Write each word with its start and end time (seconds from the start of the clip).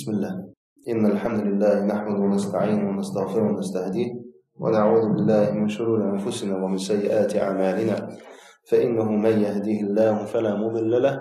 بسم 0.00 0.12
الله. 0.12 0.34
إن 0.88 1.06
الحمد 1.06 1.40
لله 1.40 1.84
نحمده 1.84 2.20
ونستعينه 2.24 2.88
ونستغفره 2.88 3.42
ونستهديه 3.52 4.10
ونعوذ 4.56 5.04
بالله 5.12 5.52
من 5.52 5.68
شرور 5.68 6.00
أنفسنا 6.16 6.56
ومن 6.56 6.80
سيئات 6.80 7.36
أعمالنا. 7.36 7.96
فإنه 8.64 9.04
من 9.04 9.34
يهديه 9.44 9.80
الله 9.80 10.24
فلا 10.24 10.56
مضل 10.56 11.02
له 11.02 11.20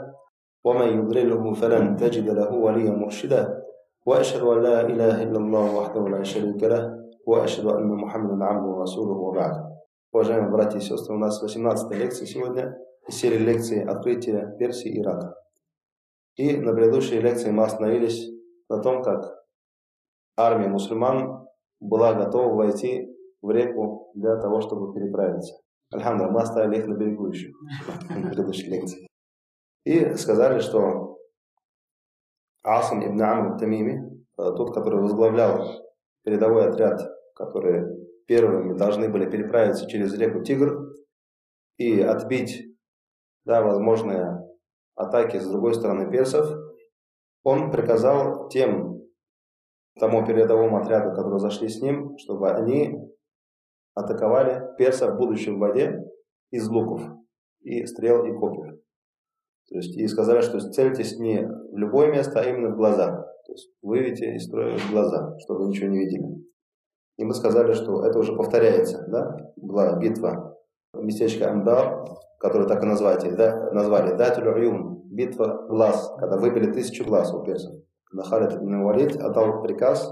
ومن 0.64 0.88
يضلله 1.00 1.54
فلن 1.54 1.96
تجد 2.00 2.28
له 2.30 2.52
وليا 2.56 2.92
مرشدا. 2.92 3.44
وأشهد 4.08 4.44
أن 4.48 4.64
لا 4.64 4.88
إله 4.88 5.24
إلا 5.24 5.38
الله 5.44 5.66
وحده 5.76 6.08
لا 6.08 6.24
شريك 6.24 6.64
له 6.64 6.84
وأشهد 7.28 7.66
أن 7.68 7.88
محمدا 8.04 8.36
عبده 8.40 8.70
ورسوله 8.80 9.16
وبعد. 9.28 9.56
Уважаемые 10.14 10.52
братья 10.52 10.80
и 10.80 10.82
сестры, 10.82 11.16
у 11.16 11.20
нас 11.20 11.44
18 11.44 11.92
лекция 12.00 12.26
сегодня. 12.26 12.78
Из 13.10 13.16
серии 13.16 13.40
лекций 13.40 13.84
«Открытие 13.84 14.56
Персии 14.58 14.90
и 14.90 15.02
Ирака». 15.02 15.36
И 16.38 16.56
на 16.56 16.72
предыдущей 16.74 17.20
лекции 17.20 17.52
мы 17.52 17.64
остановились 17.64 18.39
на 18.70 18.82
том, 18.82 19.04
как 19.04 19.44
армия 20.38 20.68
мусульман 20.68 21.48
была 21.80 22.14
готова 22.14 22.54
войти 22.54 23.08
в 23.42 23.52
реку 23.52 24.12
для 24.16 24.38
того, 24.38 24.62
чтобы 24.62 24.94
переправиться. 24.94 25.56
Альхамдуля, 25.92 26.32
мы 26.32 26.42
оставили 26.42 26.80
их 26.80 26.88
на 26.88 26.94
берегу 26.94 27.28
еще 27.28 27.52
на 28.10 28.28
предыдущей 28.28 28.70
лекции. 28.70 29.08
И 29.86 30.14
сказали, 30.16 30.60
что 30.60 31.18
Асам 32.64 33.06
ибн 33.06 33.22
Амр 33.22 33.58
Тамими, 33.58 34.26
э, 34.38 34.44
тот, 34.56 34.74
который 34.74 35.02
возглавлял 35.02 35.66
передовой 36.24 36.68
отряд, 36.68 37.02
который 37.34 37.88
первыми 38.28 38.78
должны 38.78 39.10
были 39.10 39.30
переправиться 39.30 39.88
через 39.88 40.14
реку 40.14 40.44
Тигр 40.44 40.94
и 41.78 42.02
отбить 42.02 42.78
да, 43.46 43.64
возможные 43.64 44.46
атаки 44.96 45.38
с 45.38 45.48
другой 45.48 45.74
стороны 45.74 46.12
персов, 46.12 46.48
он 47.44 47.72
приказал 47.72 48.50
тем, 48.50 49.00
тому 50.00 50.26
передовому 50.26 50.78
отряду, 50.78 51.16
которые 51.16 51.40
зашли 51.40 51.68
с 51.68 51.82
ним, 51.82 52.18
чтобы 52.18 52.50
они 52.52 52.98
атаковали 53.94 54.76
персов, 54.78 55.18
будучи 55.18 55.50
в 55.50 55.58
воде, 55.58 56.04
из 56.52 56.68
луков 56.70 57.02
и 57.62 57.86
стрел 57.86 58.26
и 58.26 58.34
копий. 58.34 58.82
То 59.70 59.76
есть, 59.76 59.96
и 59.96 60.08
сказали, 60.08 60.42
что 60.42 60.60
цельтесь 60.60 61.20
не 61.20 61.46
в 61.46 61.78
любое 61.78 62.12
место, 62.12 62.40
а 62.40 62.44
именно 62.44 62.70
в 62.70 62.78
глаза. 62.78 63.26
То 63.46 63.52
есть, 63.52 63.72
выведите 63.82 64.36
из 64.36 64.46
строя 64.46 64.78
в 64.78 64.92
глаза, 64.92 65.38
чтобы 65.40 65.66
ничего 65.66 65.90
не 65.90 66.00
видели. 66.00 66.26
И 67.18 67.26
мы 67.26 67.34
сказали, 67.34 67.74
что 67.74 68.04
это 68.06 68.18
уже 68.18 68.36
повторяется, 68.36 69.06
да, 69.08 69.54
была 69.58 69.98
битва 70.00 70.58
местечко 70.94 71.52
Амбар, 71.52 72.06
которое 72.40 72.68
так 72.68 72.82
и 72.82 72.88
назвали, 72.88 73.30
да, 73.36 73.72
назвали 73.74 74.16
Датуль 74.16 74.48
Уюн, 74.48 74.99
битва 75.10 75.66
глаз, 75.68 76.14
когда 76.18 76.38
выбили 76.38 76.72
тысячу 76.72 77.04
глаз 77.04 77.34
у 77.34 77.44
персов. 77.44 77.74
Когда 78.06 78.24
Халид 78.24 78.54
ибн 78.54 78.84
Валид 78.84 79.16
отдал 79.18 79.62
приказ 79.62 80.12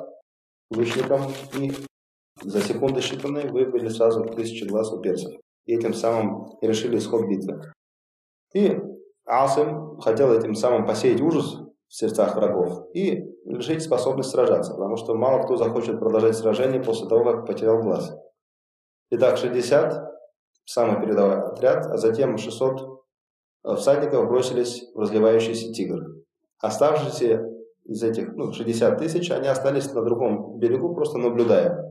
лучникам 0.70 1.22
и 1.58 1.72
за 2.44 2.62
секунды 2.62 3.00
считанные 3.00 3.50
выбили 3.50 3.88
сразу 3.90 4.24
тысячу 4.26 4.68
глаз 4.68 4.92
у 4.92 5.00
персов. 5.00 5.34
И 5.66 5.76
этим 5.76 5.94
самым 5.94 6.58
решили 6.62 6.98
исход 6.98 7.28
битвы. 7.28 7.62
И 8.54 8.80
Асим 9.26 10.00
хотел 10.00 10.32
этим 10.32 10.56
самым 10.56 10.86
посеять 10.86 11.22
ужас 11.22 11.58
в 11.88 11.94
сердцах 11.94 12.36
врагов 12.36 12.88
и 12.94 13.24
лишить 13.46 13.84
способность 13.84 14.30
сражаться, 14.30 14.74
потому 14.74 14.98
что 14.98 15.16
мало 15.16 15.44
кто 15.44 15.58
захочет 15.58 16.00
продолжать 16.00 16.36
сражение 16.36 16.82
после 16.82 17.08
того, 17.08 17.24
как 17.24 17.46
потерял 17.46 17.82
глаз. 17.82 18.14
Итак, 19.10 19.38
60 19.38 20.08
самый 20.66 21.02
передовой 21.02 21.42
отряд, 21.44 21.86
а 21.86 21.98
затем 21.98 22.38
600 22.38 22.82
э, 22.82 22.86
всадников 23.64 24.28
бросились 24.28 24.84
в 24.94 25.00
разливающийся 25.00 25.74
тигр. 25.74 26.16
Оставшиеся 26.60 27.46
из 27.86 28.04
этих 28.04 28.34
ну, 28.36 28.52
60 28.52 28.98
тысяч, 28.98 29.32
они 29.32 29.48
остались 29.48 29.92
на 29.94 30.04
другом 30.04 30.60
берегу, 30.60 30.94
просто 30.94 31.18
наблюдая. 31.18 31.84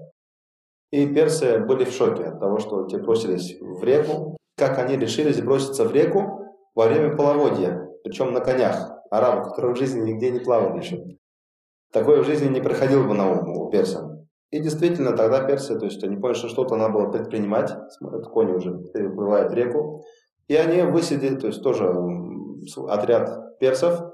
И 0.90 1.06
персы 1.06 1.58
были 1.58 1.84
в 1.84 1.92
шоке 1.92 2.24
от 2.24 2.40
того, 2.40 2.58
что 2.58 2.86
те 2.86 2.98
бросились 2.98 3.56
в 3.60 3.82
реку. 3.82 4.36
Как 4.56 4.78
они 4.78 4.96
решились 4.96 5.40
броситься 5.40 5.84
в 5.84 5.92
реку 5.92 6.40
во 6.74 6.86
время 6.86 7.16
половодья, 7.16 7.88
причем 8.04 8.32
на 8.32 8.40
конях, 8.40 8.90
арабы, 9.10 9.44
которые 9.44 9.74
в 9.74 9.78
жизни 9.78 10.00
нигде 10.00 10.30
не 10.30 10.40
плавали 10.40 10.78
еще. 10.78 11.04
Такое 11.92 12.22
в 12.22 12.26
жизни 12.26 12.48
не 12.48 12.60
приходило 12.60 13.06
бы 13.06 13.14
на 13.14 13.30
ум 13.30 13.48
у 13.58 13.70
персов. 13.70 14.16
И 14.50 14.60
действительно, 14.60 15.16
тогда 15.16 15.44
персы, 15.44 15.78
то 15.78 15.86
есть 15.86 16.02
они 16.04 16.16
поняли, 16.16 16.36
что 16.36 16.48
что-то 16.48 16.76
надо 16.76 16.92
было 16.92 17.10
предпринимать, 17.10 17.72
смотрят, 17.90 18.28
кони 18.28 18.52
уже 18.52 18.78
переплывают 18.94 19.52
реку, 19.52 20.04
и 20.48 20.54
они 20.54 20.82
высадили, 20.82 21.36
то 21.36 21.48
есть 21.48 21.62
тоже 21.62 21.92
отряд 22.88 23.58
персов, 23.58 24.12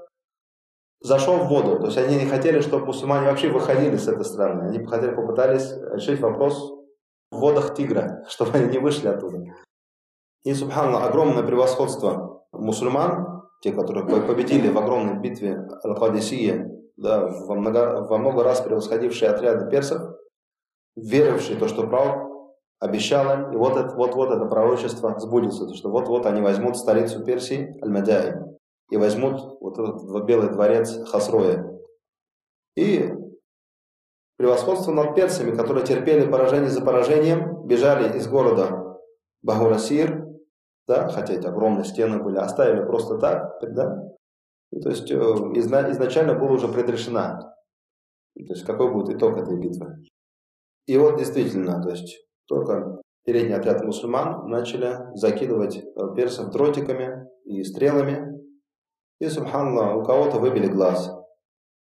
зашел 0.99 1.37
в 1.37 1.47
воду. 1.47 1.79
То 1.79 1.85
есть 1.85 1.97
они 1.97 2.15
не 2.15 2.25
хотели, 2.25 2.61
чтобы 2.61 2.87
мусульмане 2.87 3.27
вообще 3.27 3.49
выходили 3.49 3.97
с 3.97 4.07
этой 4.07 4.25
страны. 4.25 4.69
Они 4.69 4.83
хотели, 4.85 5.13
попытались 5.13 5.73
решить 5.91 6.19
вопрос 6.21 6.73
в 7.31 7.37
водах 7.39 7.75
Тигра, 7.75 8.23
чтобы 8.29 8.57
они 8.57 8.71
не 8.71 8.79
вышли 8.79 9.09
оттуда. 9.09 9.39
И, 10.43 10.53
субханаллах, 10.53 11.09
огромное 11.09 11.43
превосходство 11.43 12.45
мусульман, 12.51 13.43
те, 13.61 13.71
которые 13.71 14.05
победили 14.05 14.69
в 14.69 14.77
огромной 14.77 15.19
битве 15.19 15.67
Аль-Кадисия, 15.85 16.69
да, 16.97 17.27
во, 17.27 17.55
много, 17.55 18.05
во 18.09 18.17
много 18.17 18.43
раз 18.43 18.61
превосходившие 18.61 19.31
отряды 19.31 19.69
персов, 19.69 20.01
веривший 20.95 21.55
то, 21.55 21.67
что 21.67 21.87
пророк 21.87 22.32
обещал 22.79 23.33
им, 23.33 23.51
и 23.53 23.55
вот 23.55 23.77
это, 23.77 23.95
вот, 23.95 24.15
вот 24.15 24.31
это 24.31 24.45
пророчество 24.45 25.17
сбудется, 25.19 25.65
то, 25.67 25.73
что 25.73 25.89
вот-вот 25.89 26.25
они 26.25 26.41
возьмут 26.41 26.77
столицу 26.77 27.23
Персии, 27.23 27.77
Аль-Мадяи, 27.81 28.35
и 28.89 28.97
возьмут 28.97 29.57
вот 29.61 29.79
этот 29.79 30.25
белый 30.25 30.49
дворец 30.49 30.97
Хасроя. 31.09 31.79
И 32.75 33.13
превосходство 34.37 34.91
над 34.91 35.15
персами, 35.15 35.55
которые 35.55 35.85
терпели 35.85 36.29
поражение 36.29 36.69
за 36.69 36.83
поражением, 36.83 37.65
бежали 37.65 38.17
из 38.17 38.27
города 38.27 38.99
Багурасир, 39.41 40.27
да, 40.87 41.07
хотя 41.09 41.33
это 41.33 41.49
огромные 41.49 41.85
стены 41.85 42.21
были, 42.21 42.37
оставили 42.37 42.85
просто 42.85 43.17
так, 43.17 43.59
да, 43.61 44.13
и, 44.71 44.79
то 44.81 44.89
есть 44.89 45.09
э, 45.11 45.15
изначально 45.15 46.33
была 46.33 46.53
уже 46.53 46.67
предрешена, 46.67 47.39
то 48.35 48.53
есть 48.53 48.65
какой 48.65 48.91
будет 48.91 49.15
итог 49.15 49.37
этой 49.37 49.57
битвы. 49.59 50.03
И 50.87 50.97
вот 50.97 51.17
действительно, 51.17 51.81
то 51.81 51.89
есть 51.89 52.17
только 52.47 53.01
передний 53.25 53.55
отряд 53.55 53.83
мусульман 53.83 54.47
начали 54.49 54.97
закидывать 55.15 55.77
э, 55.77 56.15
персов 56.15 56.51
дротиками 56.51 57.27
и 57.45 57.63
стрелами. 57.63 58.31
И, 59.19 59.27
субханаллах, 59.27 59.97
у 59.97 60.03
кого-то 60.03 60.39
выбили 60.39 60.67
глаз, 60.67 61.09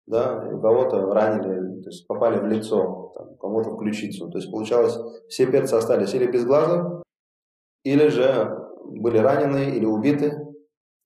да, 0.05 0.47
и 0.47 0.53
у 0.53 0.61
кого-то 0.61 1.11
ранили, 1.11 1.81
то 1.81 1.89
есть 1.89 2.05
попали 2.07 2.39
в 2.39 2.45
лицо, 2.45 3.11
там, 3.15 3.35
кому-то 3.37 3.71
в 3.71 3.77
ключицу. 3.77 4.29
То 4.29 4.37
есть 4.37 4.51
получалось, 4.51 4.97
все 5.27 5.47
перцы 5.47 5.73
остались 5.73 6.13
или 6.13 6.27
без 6.27 6.45
глаза, 6.45 7.01
или 7.83 8.07
же 8.09 8.55
были 8.85 9.17
ранены 9.17 9.71
или 9.75 9.85
убиты. 9.85 10.37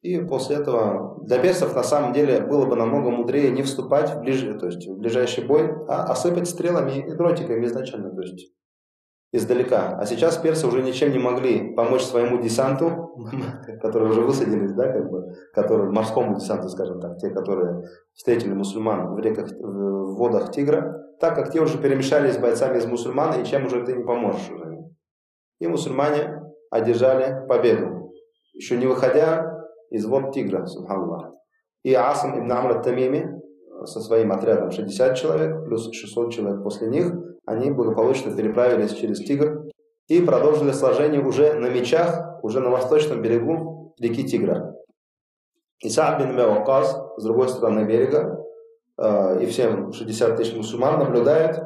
И 0.02 0.20
после 0.20 0.58
этого 0.58 1.20
для 1.26 1.40
персов 1.40 1.76
на 1.76 1.84
самом 1.84 2.14
деле 2.14 2.42
было 2.42 2.66
бы 2.66 2.76
намного 2.76 3.10
мудрее 3.12 3.52
не 3.52 3.64
вступать 3.64 4.10
в, 4.10 4.20
ближ... 4.22 4.42
то 4.60 4.68
есть 4.68 4.88
в 4.88 4.98
ближайший 4.98 5.46
бой, 5.46 5.70
а 5.88 6.06
осыпать 6.06 6.48
стрелами 6.48 7.06
и 7.06 7.16
дротиками 7.16 7.66
изначально, 7.66 8.12
то 8.12 8.22
есть 8.22 8.54
издалека. 9.32 9.98
А 10.00 10.06
сейчас 10.06 10.38
персы 10.38 10.68
уже 10.68 10.82
ничем 10.82 11.12
не 11.12 11.20
могли 11.20 11.74
помочь 11.76 12.04
своему 12.04 12.42
десанту, 12.42 13.16
которые 13.82 14.12
уже 14.12 14.22
высадились, 14.22 14.74
да, 14.74 14.92
как 14.92 15.10
бы, 15.10 15.34
которые, 15.54 15.92
морскому 15.92 16.36
десанту, 16.36 16.70
скажем 16.70 17.00
так, 17.00 17.18
те, 17.18 17.30
которые 17.30 17.84
встретили 18.14 18.54
мусульман 18.54 19.14
в 19.14 19.20
реках, 19.20 19.50
в 19.52 20.16
водах 20.16 20.52
Тигра, 20.52 20.96
так 21.20 21.36
как 21.36 21.52
те 21.52 21.62
уже 21.62 21.78
перемешались 21.78 22.36
с 22.36 22.38
бойцами 22.38 22.78
из 22.78 22.86
мусульман, 22.86 23.42
и 23.42 23.46
чем 23.46 23.66
уже 23.66 23.86
ты 23.86 23.94
не 23.94 24.04
поможешь 24.04 24.50
уже. 24.50 24.78
И 25.60 25.68
мусульмане 25.68 26.42
одержали 26.72 27.46
победу. 27.48 28.12
Еще 28.54 28.78
не 28.78 28.88
выходя 28.88 29.60
из 29.90 30.06
вод 30.06 30.34
тигра, 30.34 30.66
субханаллах. 30.66 31.34
И 31.84 31.94
Асам 31.94 32.40
ибн 32.40 32.52
Амр 32.52 32.82
Тамими 32.82 33.40
со 33.86 34.02
своим 34.02 34.32
отрядом 34.32 34.72
60 34.72 35.16
человек, 35.16 35.66
плюс 35.66 35.92
600 35.92 36.34
человек 36.34 36.64
после 36.64 36.88
них, 36.90 37.14
они 37.50 37.72
благополучно 37.72 38.36
переправились 38.36 38.94
через 38.94 39.20
Тигр 39.20 39.64
и 40.08 40.22
продолжили 40.22 40.72
сражение 40.72 41.20
уже 41.20 41.56
на 41.56 41.68
мечах, 41.68 42.44
уже 42.44 42.60
на 42.60 42.70
восточном 42.70 43.24
берегу 43.24 43.96
реки 44.00 44.24
Тигра. 44.24 44.76
Исаак 45.82 46.20
бин 46.20 46.36
Меоказ 46.36 46.96
с 47.18 47.24
другой 47.24 47.50
стороны 47.50 47.86
берега, 47.86 48.40
э, 48.98 49.42
и 49.42 49.48
все 49.48 49.92
60 49.92 50.38
тысяч 50.38 50.56
мусульман 50.56 51.00
наблюдают, 51.00 51.60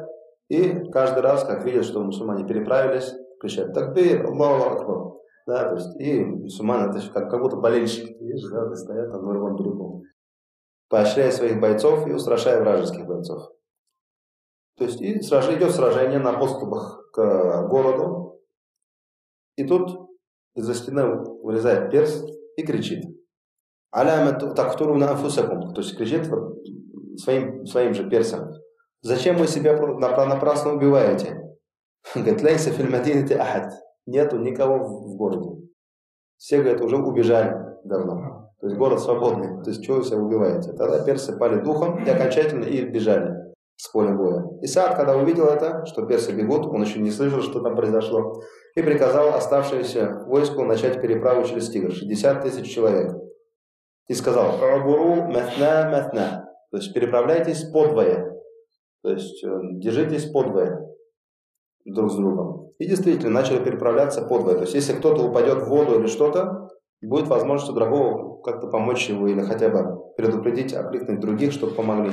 и 0.48 0.90
каждый 0.90 1.20
раз, 1.20 1.44
как 1.44 1.66
видят, 1.66 1.84
что 1.84 2.00
мусульмане 2.00 2.46
переправились, 2.46 3.12
кричат 3.38 3.74
«Такбир! 3.74 4.24
Аллаху 4.24 4.70
Акбар!» 4.70 5.12
Да, 5.46 5.68
то 5.68 5.74
есть, 5.74 6.00
и 6.00 6.24
мусульмане, 6.24 6.90
это 6.90 7.12
как, 7.12 7.30
как 7.30 7.42
будто 7.42 7.56
болельщики, 7.56 8.16
видишь, 8.22 8.48
да, 8.50 8.74
стоят 8.74 9.12
на 9.12 9.18
другом 9.18 9.56
берегу, 9.56 10.02
поощряя 10.88 11.30
своих 11.30 11.60
бойцов 11.60 12.06
и 12.06 12.12
устрашая 12.12 12.60
вражеских 12.60 13.04
бойцов. 13.04 13.50
То 14.76 14.84
есть, 14.84 15.00
и 15.00 15.20
сраж... 15.22 15.48
идет 15.50 15.70
сражение 15.70 16.18
на 16.18 16.32
подступах 16.32 17.10
к 17.12 17.68
городу, 17.68 18.40
и 19.56 19.64
тут 19.64 20.10
из-за 20.56 20.74
стены 20.74 21.04
вылезает 21.42 21.90
перс 21.90 22.24
и 22.56 22.62
кричит. 22.62 23.04
Аляма 23.90 24.32
тактуру 24.32 24.96
на 24.96 25.10
афусакум. 25.12 25.72
То 25.74 25.80
есть 25.80 25.96
кричит 25.96 26.28
своим, 27.16 27.64
своим 27.66 27.94
же 27.94 28.08
персам, 28.08 28.50
зачем 29.02 29.36
вы 29.36 29.46
себя 29.46 29.76
напрасно 29.76 30.72
убиваете? 30.74 31.40
Говорит, 32.14 32.42
лейса 32.42 32.70
фильмадините 32.70 33.36
ахад. 33.36 33.72
Нету 34.06 34.38
никого 34.38 34.78
в 34.78 35.16
городе. 35.16 35.50
Все, 36.36 36.60
говорят, 36.60 36.82
уже 36.82 36.96
убежали 36.96 37.56
давно. 37.84 38.50
То 38.60 38.66
есть 38.66 38.76
город 38.76 39.00
свободный. 39.00 39.62
То 39.62 39.70
есть 39.70 39.84
чего 39.84 39.98
вы 39.98 40.04
себя 40.04 40.18
убиваете? 40.18 40.72
Тогда 40.72 41.04
персы 41.04 41.38
пали 41.38 41.60
духом 41.62 42.04
и 42.04 42.10
окончательно 42.10 42.64
и 42.64 42.84
бежали 42.84 43.43
с 43.76 43.88
поля 43.90 44.12
боя. 44.12 44.44
Исаак, 44.62 44.96
когда 44.96 45.16
увидел 45.16 45.46
это, 45.46 45.84
что 45.86 46.06
персы 46.06 46.32
бегут, 46.32 46.66
он 46.66 46.82
еще 46.82 47.00
не 47.00 47.10
слышал, 47.10 47.42
что 47.42 47.60
там 47.60 47.76
произошло, 47.76 48.42
и 48.74 48.82
приказал 48.82 49.34
оставшееся 49.34 50.24
войску 50.26 50.64
начать 50.64 51.00
переправу 51.00 51.44
через 51.44 51.68
Тигр. 51.70 51.92
60 51.92 52.42
тысяч 52.42 52.72
человек. 52.72 53.12
И 54.08 54.14
сказал, 54.14 54.54
«Убуру 54.56 55.26
метна 55.26 55.90
метна». 55.90 56.44
То 56.70 56.78
есть 56.78 56.92
переправляйтесь 56.92 57.70
подвое. 57.70 58.32
То 59.02 59.10
есть 59.10 59.44
э, 59.44 59.48
держитесь 59.74 60.30
подвое 60.30 60.80
друг 61.84 62.10
с 62.10 62.16
другом. 62.16 62.72
И 62.78 62.86
действительно 62.86 63.30
начали 63.30 63.62
переправляться 63.62 64.22
подвое. 64.22 64.54
То 64.56 64.62
есть 64.62 64.74
если 64.74 64.94
кто-то 64.94 65.22
упадет 65.22 65.62
в 65.62 65.68
воду 65.68 66.00
или 66.00 66.06
что-то, 66.06 66.68
будет 67.02 67.28
возможность 67.28 67.70
у 67.70 67.74
другого 67.74 68.40
как-то 68.42 68.66
помочь 68.68 69.08
его 69.08 69.28
или 69.28 69.40
хотя 69.42 69.68
бы 69.68 70.14
предупредить, 70.16 70.74
окликнуть 70.74 71.20
других, 71.20 71.52
чтобы 71.52 71.74
помогли. 71.74 72.12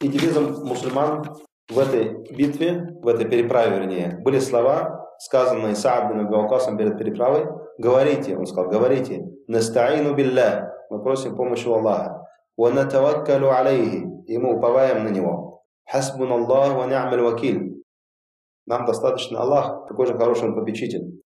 И 0.00 0.08
девизом 0.08 0.64
мусульман 0.64 1.24
в 1.70 1.78
этой 1.78 2.12
битве, 2.34 2.98
в 3.02 3.08
этой 3.08 3.26
переправе, 3.28 3.78
вернее, 3.78 4.18
были 4.22 4.38
слова, 4.40 5.06
сказанные 5.18 5.74
Саад 5.74 6.12
бин 6.12 6.76
перед 6.76 6.98
переправой. 6.98 7.46
Говорите, 7.78 8.36
он 8.36 8.46
сказал, 8.46 8.70
говорите, 8.70 9.24
настаину 9.46 10.14
билля, 10.14 10.74
мы 10.90 11.02
просим 11.02 11.34
помощи 11.34 11.66
у 11.66 11.74
Аллаха. 11.74 12.26
Ва 12.58 12.70
натаваккалу 12.70 13.48
алейхи, 13.48 14.06
и 14.26 14.38
мы 14.38 14.56
уповаем 14.56 15.04
на 15.04 15.08
него. 15.08 15.62
Хасбун 15.90 16.30
Аллах 16.30 16.74
ва 16.74 16.86
ни'маль 16.86 17.22
вакиль. 17.22 17.82
Нам 18.66 18.84
достаточно 18.84 19.40
Аллах, 19.40 19.86
какой 19.86 20.06
же 20.06 20.18
хороший 20.18 20.48
он 20.48 20.54
попечитель. 20.54 21.22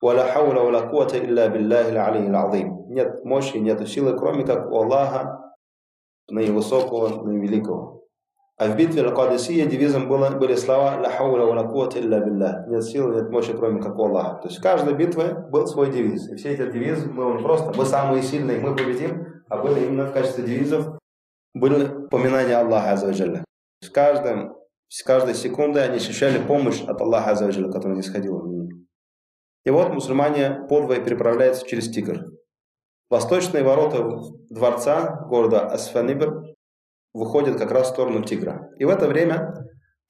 Валя 0.00 0.32
хауля 0.32 0.60
валя 0.60 0.88
куата 0.88 1.18
илля 1.18 1.48
биллахи 1.48 1.94
алии 1.94 2.32
азим. 2.32 2.86
Нет 2.88 3.24
мощи, 3.24 3.56
нет 3.56 3.86
силы, 3.88 4.16
кроме 4.16 4.44
как 4.44 4.70
у 4.70 4.76
Аллаха, 4.76 5.54
наивысокого, 6.28 7.24
наивеликого. 7.24 8.01
А 8.58 8.68
в 8.68 8.76
битве 8.76 9.02
Лакадисия 9.02 9.66
девизом 9.66 10.08
было, 10.08 10.30
были 10.30 10.54
слова 10.54 11.00
«Ла 11.00 11.10
хауля 11.10 11.46
ва 11.46 11.68
куата 11.68 11.98
илля 11.98 12.20
билля». 12.20 12.64
Нет 12.68 12.84
силы, 12.84 13.14
нет 13.14 13.30
мощи, 13.30 13.56
кроме 13.56 13.80
как 13.82 13.98
у 13.98 14.04
Аллаха. 14.04 14.42
То 14.42 14.48
есть 14.48 14.58
в 14.58 14.62
каждой 14.62 14.94
битве 14.94 15.34
был 15.50 15.66
свой 15.66 15.90
девиз. 15.90 16.28
И 16.28 16.36
все 16.36 16.50
эти 16.50 16.70
девизы 16.70 17.08
были 17.08 17.42
просто 17.42 17.72
«Мы 17.76 17.84
самые 17.84 18.22
сильные, 18.22 18.60
мы 18.60 18.76
победим», 18.76 19.42
а 19.48 19.58
были 19.58 19.86
именно 19.86 20.06
в 20.06 20.12
качестве 20.12 20.44
девизов 20.44 20.98
были 21.54 22.06
поминания 22.08 22.56
Аллаха 22.56 22.92
Азаваджалля. 22.92 23.44
В 23.80 23.90
каждом 23.90 24.54
с 24.88 25.02
каждой 25.02 25.34
секундой 25.34 25.84
они 25.84 25.96
ощущали 25.96 26.38
помощь 26.38 26.82
от 26.82 27.00
Аллаха 27.00 27.30
Азаваджаля, 27.30 27.70
которая 27.70 27.96
не 27.96 28.02
сходила 28.02 28.38
в 28.38 28.48
них. 28.48 28.74
И 29.64 29.70
вот 29.70 29.90
мусульмане 29.90 30.66
подвое 30.68 31.00
переправляются 31.00 31.66
через 31.66 31.90
Тигр. 31.90 32.26
Восточные 33.08 33.62
ворота 33.62 34.20
дворца 34.50 35.26
города 35.28 35.66
Асфанибр 35.66 36.51
выходят 37.12 37.58
как 37.58 37.70
раз 37.70 37.88
в 37.88 37.92
сторону 37.92 38.22
Тигра. 38.22 38.70
И 38.78 38.84
в 38.84 38.88
это 38.88 39.06
время 39.06 39.54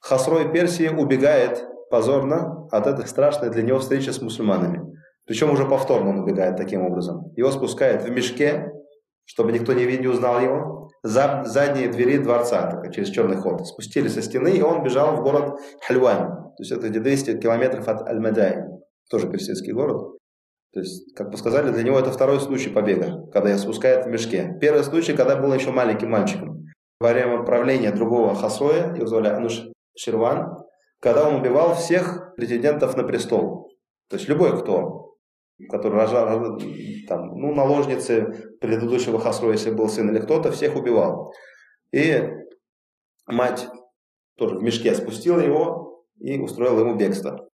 Хасрой 0.01 0.51
Персии 0.51 0.89
убегает 0.89 1.65
позорно 1.91 2.67
от 2.71 2.87
этой 2.87 3.07
страшной 3.07 3.51
для 3.51 3.63
него 3.63 3.79
встречи 3.79 4.11
с 4.11 4.21
мусульманами. 4.21 4.83
Причем 5.27 5.51
уже 5.51 5.67
повторно 5.67 6.11
он 6.11 6.21
убегает 6.21 6.57
таким 6.57 6.83
образом. 6.83 7.33
Его 7.37 7.51
спускают 7.51 8.03
в 8.03 8.11
мешке, 8.11 8.73
чтобы 9.25 9.53
никто 9.53 9.73
не, 9.73 9.85
не 9.85 10.09
узнал 10.09 10.41
его, 10.41 10.91
за 11.03 11.43
задние 11.45 11.89
двери 11.89 12.19
дворца, 12.19 12.71
так, 12.71 12.93
через 12.93 13.09
черный 13.09 13.37
ход. 13.37 13.67
Спустили 13.67 14.09
со 14.09 14.23
стены, 14.23 14.49
и 14.49 14.63
он 14.63 14.83
бежал 14.83 15.17
в 15.17 15.23
город 15.23 15.59
Хальвань. 15.87 16.29
То 16.29 16.61
есть 16.61 16.73
это 16.73 16.89
где 16.89 17.01
200 17.01 17.41
километров 17.41 17.89
от 17.89 18.07
Аль-Мадай, 18.09 18.65
тоже 19.11 19.29
персидский 19.29 19.73
город. 19.73 20.17
То 20.73 20.81
есть, 20.81 21.15
как 21.15 21.31
бы 21.31 21.37
сказали, 21.37 21.71
для 21.71 21.83
него 21.83 21.99
это 21.99 22.11
второй 22.11 22.41
случай 22.41 22.71
побега, 22.71 23.27
когда 23.33 23.51
я 23.51 23.59
спускает 23.59 24.07
в 24.07 24.09
мешке. 24.09 24.57
Первый 24.61 24.85
случай, 24.85 25.13
когда 25.13 25.37
был 25.37 25.53
еще 25.53 25.71
маленьким 25.71 26.11
мальчиком. 26.11 26.62
Во 27.03 27.13
время 27.13 27.43
правления 27.43 27.91
другого 27.91 28.33
Хасоя, 28.37 28.95
его 28.95 29.07
звали 29.07 29.27
Ануш 29.27 29.65
Ширван, 29.97 30.57
когда 31.01 31.29
он 31.29 31.41
убивал 31.41 31.75
всех 31.75 32.33
претендентов 32.37 32.97
на 32.97 33.03
престол. 33.03 33.73
То 34.09 34.17
есть 34.17 34.29
любой 34.29 34.61
кто 34.61 35.03
который 35.71 35.99
рожал, 35.99 36.59
там, 37.09 37.39
ну, 37.39 37.55
наложницы 37.55 38.57
предыдущего 38.61 39.21
Хасро, 39.21 39.53
если 39.53 39.71
был 39.71 39.89
сын 39.89 40.11
или 40.11 40.19
кто-то, 40.21 40.51
всех 40.51 40.77
убивал. 40.77 41.33
И 41.93 42.29
мать 43.27 43.69
тоже 44.37 44.57
в 44.57 44.63
мешке 44.63 44.95
спустила 44.95 45.41
его 45.41 46.05
и 46.19 46.41
устроила 46.41 46.81
ему 46.81 46.97
бегство. 46.97 47.49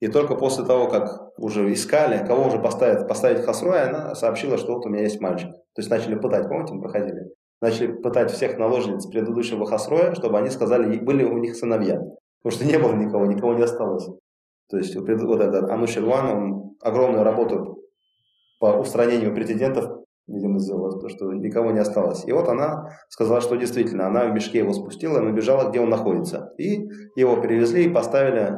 И 0.00 0.08
только 0.08 0.34
после 0.34 0.64
того, 0.64 0.88
как 0.88 1.38
уже 1.38 1.72
искали, 1.72 2.26
кого 2.26 2.48
уже 2.48 2.58
поставить, 2.58 3.08
поставить 3.08 3.44
Хасроя, 3.44 3.88
она 3.88 4.14
сообщила, 4.14 4.58
что 4.58 4.74
вот 4.74 4.86
у 4.86 4.88
меня 4.88 5.04
есть 5.04 5.20
мальчик. 5.20 5.50
То 5.52 5.80
есть 5.80 5.90
начали 5.90 6.16
пытать, 6.16 6.48
помните, 6.48 6.74
мы 6.74 6.82
проходили? 6.82 7.30
Начали 7.60 7.92
пытать 7.92 8.30
всех 8.30 8.58
наложниц 8.58 9.06
предыдущего 9.06 9.66
Хасроя, 9.66 10.14
чтобы 10.14 10.38
они 10.38 10.50
сказали, 10.50 10.98
были 10.98 11.24
у 11.24 11.38
них 11.38 11.56
сыновья. 11.56 12.00
Потому 12.42 12.60
что 12.60 12.66
не 12.66 12.78
было 12.78 12.94
никого, 12.94 13.26
никого 13.26 13.54
не 13.54 13.62
осталось. 13.62 14.06
То 14.68 14.76
есть 14.76 14.94
вот 14.96 15.08
этот 15.08 15.70
Анушерван, 15.70 16.26
он 16.26 16.76
огромную 16.80 17.24
работу 17.24 17.78
по 18.58 18.66
устранению 18.66 19.34
претендентов, 19.34 19.90
видимо, 20.26 20.58
сделала, 20.58 20.98
то, 21.00 21.08
что 21.08 21.32
никого 21.32 21.70
не 21.70 21.78
осталось. 21.78 22.24
И 22.26 22.32
вот 22.32 22.48
она 22.48 22.88
сказала, 23.08 23.40
что 23.40 23.56
действительно, 23.56 24.06
она 24.06 24.26
в 24.26 24.34
мешке 24.34 24.58
его 24.58 24.72
спустила 24.72 25.18
и 25.18 25.22
набежала, 25.22 25.70
где 25.70 25.80
он 25.80 25.90
находится. 25.90 26.52
И 26.58 26.86
его 27.16 27.36
перевезли 27.36 27.84
и 27.84 27.92
поставили 27.92 28.56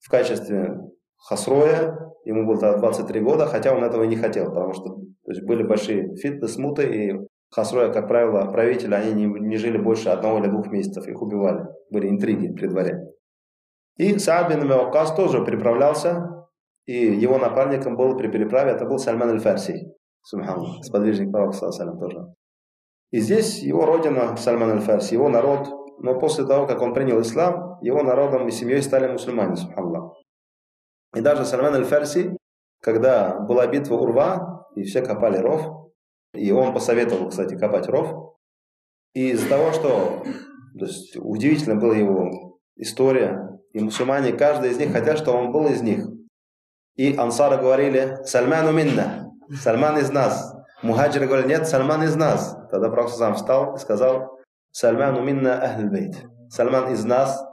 в 0.00 0.10
качестве 0.10 0.78
хасроя, 1.16 2.14
ему 2.24 2.46
было 2.46 2.58
тогда 2.58 2.78
23 2.78 3.20
года, 3.20 3.46
хотя 3.46 3.74
он 3.74 3.82
этого 3.82 4.04
и 4.04 4.08
не 4.08 4.16
хотел, 4.16 4.46
потому 4.46 4.72
что 4.72 4.84
то 5.24 5.32
есть 5.32 5.42
были 5.44 5.62
большие 5.62 6.16
фитны, 6.16 6.48
смуты, 6.48 6.84
и 6.84 7.12
хасроя, 7.50 7.92
как 7.92 8.08
правило, 8.08 8.50
правители, 8.50 8.94
они 8.94 9.12
не, 9.12 9.26
не 9.26 9.56
жили 9.56 9.78
больше 9.78 10.10
одного 10.10 10.38
или 10.38 10.48
двух 10.48 10.68
месяцев, 10.68 11.06
их 11.06 11.20
убивали, 11.20 11.66
были 11.90 12.08
интриги 12.08 12.52
при 12.52 12.66
дворе. 12.66 13.08
И 13.96 14.18
Саад 14.18 14.50
бин 14.50 14.66
Меокас 14.66 15.14
тоже 15.14 15.44
переправлялся, 15.44 16.46
и 16.86 16.94
его 16.94 17.38
напарником 17.38 17.96
был 17.96 18.16
при 18.16 18.28
переправе, 18.28 18.72
это 18.72 18.84
был 18.84 18.98
Сальман 18.98 19.30
аль-Фарси, 19.30 19.92
сподвижник 20.82 21.32
пророка 21.32 21.58
тоже. 21.98 22.34
И 23.10 23.20
здесь 23.20 23.62
его 23.62 23.86
родина, 23.86 24.36
Сальман 24.36 24.70
аль-Фарси, 24.70 25.14
его 25.14 25.28
народ, 25.28 25.68
но 26.00 26.18
после 26.18 26.46
того, 26.46 26.66
как 26.66 26.80
он 26.82 26.94
принял 26.94 27.20
ислам, 27.20 27.78
его 27.80 28.02
народом 28.02 28.46
и 28.46 28.50
семьей 28.50 28.82
стали 28.82 29.10
мусульмане, 29.10 29.56
субханаллах. 29.56 30.14
И 31.16 31.20
даже 31.20 31.44
Сальман 31.44 31.74
аль-Фарси, 31.74 32.36
когда 32.80 33.40
была 33.40 33.66
битва 33.66 33.96
Урва, 33.96 34.66
и 34.76 34.84
все 34.84 35.02
копали 35.02 35.38
ров, 35.38 35.87
и 36.34 36.50
он 36.52 36.72
посоветовал, 36.72 37.28
кстати, 37.28 37.56
копать 37.56 37.88
ров, 37.88 38.36
и 39.14 39.30
из-за 39.30 39.48
того, 39.48 39.72
что 39.72 40.22
то 40.78 40.84
есть, 40.84 41.16
удивительно 41.16 41.76
была 41.76 41.96
его 41.96 42.60
история, 42.76 43.58
и 43.72 43.80
мусульмане, 43.80 44.32
каждый 44.32 44.70
из 44.70 44.78
них 44.78 44.92
хотят, 44.92 45.18
чтобы 45.18 45.38
он 45.38 45.52
был 45.52 45.66
из 45.66 45.82
них. 45.82 46.06
И 46.96 47.16
ансары 47.16 47.58
говорили, 47.58 48.18
Сальману 48.24 48.72
минна, 48.72 49.30
Сальман 49.62 49.98
из 49.98 50.10
нас. 50.10 50.54
Мухаджиры 50.82 51.26
говорили, 51.26 51.48
нет, 51.48 51.66
Сальман 51.66 52.02
из 52.02 52.14
нас. 52.16 52.56
Тогда 52.70 52.88
Пророк 52.90 53.10
сам 53.10 53.34
встал 53.34 53.74
и 53.74 53.78
сказал, 53.78 54.38
Сальману 54.70 55.22
минна 55.22 55.60
ахльбейт. 55.60 56.24
Сальман 56.50 56.92
из 56.92 57.04
нас, 57.04 57.44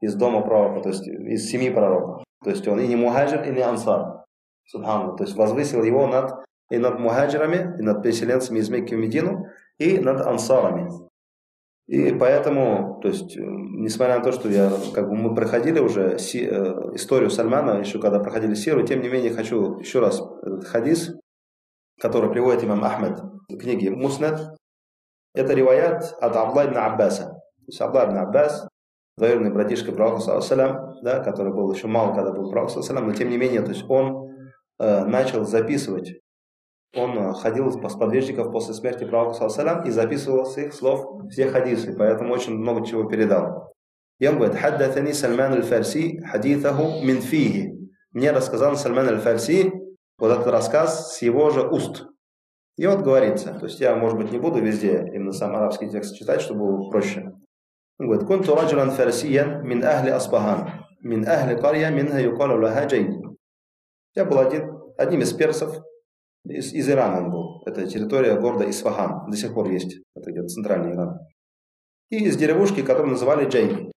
из 0.00 0.14
дома 0.14 0.42
пророка, 0.42 0.82
то 0.82 0.88
есть 0.90 1.06
из 1.06 1.48
семьи 1.48 1.70
пророка. 1.70 2.24
То 2.42 2.50
есть 2.50 2.66
он 2.68 2.80
и 2.80 2.86
не 2.86 2.96
мухаджир, 2.96 3.42
и 3.42 3.52
не 3.52 3.62
ансар. 3.62 4.24
Субхану. 4.66 5.16
То 5.16 5.24
есть 5.24 5.36
возвысил 5.36 5.82
его 5.82 6.06
над, 6.06 6.32
и 6.70 6.78
над 6.78 6.98
мухаджирами, 6.98 7.76
и 7.78 7.82
над 7.82 8.02
переселенцами 8.02 8.58
из 8.58 8.68
Мекки 8.68 8.94
в 8.94 8.98
Медину, 8.98 9.46
и 9.78 9.98
над 9.98 10.20
ансарами. 10.20 10.88
И 11.86 12.12
поэтому, 12.12 12.98
то 13.02 13.08
есть, 13.08 13.36
э, 13.36 13.42
несмотря 13.42 14.18
на 14.18 14.24
то, 14.24 14.32
что 14.32 14.48
я, 14.48 14.72
как 14.94 15.08
бы 15.08 15.16
мы 15.16 15.34
проходили 15.34 15.80
уже 15.80 16.18
си, 16.18 16.48
э, 16.50 16.94
историю 16.94 17.28
Сальмана, 17.28 17.80
еще 17.80 18.00
когда 18.00 18.20
проходили 18.20 18.54
Сиру, 18.54 18.86
тем 18.86 19.02
не 19.02 19.10
менее 19.10 19.32
хочу 19.32 19.78
еще 19.78 20.00
раз 20.00 20.22
этот 20.42 20.64
хадис, 20.64 21.14
который 22.00 22.30
приводит 22.30 22.64
имам 22.64 22.82
Ахмед 22.84 23.20
в 23.50 23.58
книге 23.58 23.90
Муснет, 23.90 24.40
это 25.34 25.52
риваят 25.52 26.16
от 26.20 26.36
Абла 26.36 26.64
ибн 26.64 26.78
Аббаса. 26.78 27.24
То 27.24 27.66
есть 27.66 27.80
Абла 27.82 28.06
ибн 28.06 28.16
Аббас, 28.16 28.66
двоюродный 29.18 29.52
братишка 29.52 29.92
пророка, 29.92 30.22
да, 31.02 31.20
который 31.20 31.52
был 31.52 31.70
еще 31.70 31.86
мало, 31.86 32.14
когда 32.14 32.32
был 32.32 32.50
пророк, 32.50 32.70
но 32.74 33.12
тем 33.12 33.28
не 33.28 33.36
менее, 33.36 33.60
то 33.60 33.72
есть 33.72 33.84
он 33.90 34.30
э, 34.78 35.04
начал 35.04 35.44
записывать 35.44 36.14
он 36.94 37.18
э, 37.18 37.32
ходил 37.34 37.70
по 37.80 37.88
сподвижников 37.88 38.52
после 38.52 38.74
смерти 38.74 39.04
пророка 39.04 39.46
и 39.84 39.90
записывал 39.90 40.46
с 40.46 40.58
их 40.58 40.72
слов 40.72 41.28
все 41.30 41.48
хадисы, 41.48 41.94
поэтому 41.96 42.32
очень 42.32 42.54
много 42.54 42.86
чего 42.86 43.04
передал. 43.04 43.74
И 44.18 44.26
он 44.28 44.36
говорит, 44.36 44.56
«Хаддатани 44.56 45.12
Сальман 45.12 45.52
аль-Фарси 45.54 46.22
хадитаху 46.24 47.04
мин 47.04 47.20
фиhi». 47.20 47.72
Мне 48.12 48.30
рассказал 48.30 48.76
Сальман 48.76 49.08
аль-Фарси 49.08 49.72
вот 50.18 50.30
этот 50.30 50.46
рассказ 50.46 51.16
с 51.16 51.22
его 51.22 51.50
же 51.50 51.66
уст. 51.68 52.06
И 52.76 52.86
вот 52.86 53.00
говорится, 53.00 53.54
то 53.54 53.66
есть 53.66 53.80
я, 53.80 53.94
может 53.96 54.16
быть, 54.18 54.32
не 54.32 54.38
буду 54.38 54.60
везде 54.60 55.10
именно 55.12 55.32
сам 55.32 55.54
арабский 55.54 55.90
текст 55.90 56.16
читать, 56.16 56.40
чтобы 56.40 56.60
было 56.60 56.90
проще. 56.90 57.32
Он 57.98 58.06
говорит, 58.06 58.26
«Кунту 58.26 58.54
раджулан 58.54 58.90
фарсиян 58.90 59.66
мин 59.66 59.84
ахли 59.84 60.10
Асбахан, 60.10 60.86
мин 61.00 61.26
ахли 61.28 61.60
карья 61.60 61.90
минха 61.90 62.20
юкалу 62.20 62.60
лаха 62.60 62.86
джейн». 62.86 63.36
Я 64.14 64.24
был 64.24 64.38
один, 64.38 64.76
одним 64.96 65.20
из 65.22 65.32
персов, 65.32 65.76
из, 66.44 66.72
из 66.72 66.88
Ирана 66.88 67.24
он 67.24 67.30
был. 67.30 67.62
Это 67.64 67.86
территория 67.86 68.38
города 68.38 68.68
Исфахан, 68.68 69.30
до 69.30 69.36
сих 69.36 69.54
пор 69.54 69.70
есть. 69.70 70.00
Это 70.14 70.30
где-то 70.30 70.48
центральный 70.48 70.92
Иран. 70.92 71.18
И 72.10 72.24
из 72.24 72.36
деревушки, 72.36 72.82
которую 72.82 73.12
называли 73.12 73.48
Джейни. 73.48 73.92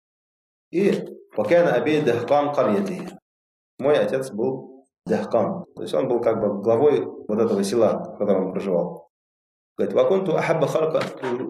И 0.70 0.92
Вакана 1.36 1.74
Аби 1.74 2.00
Дахкан 2.00 2.54
Карьяти. 2.54 3.08
Мой 3.78 3.98
отец 3.98 4.30
был 4.30 4.86
Дахкан. 5.06 5.64
То 5.74 5.82
есть 5.82 5.94
он 5.94 6.08
был 6.08 6.20
как 6.20 6.40
бы 6.40 6.62
главой 6.62 7.04
вот 7.04 7.38
этого 7.38 7.62
села, 7.62 8.14
в 8.14 8.18
котором 8.18 8.46
он 8.46 8.52
проживал. 8.52 9.08
Говорит, 9.76 9.94
вакунту 9.94 10.36
ахабба 10.36 10.66
халка 10.66 11.02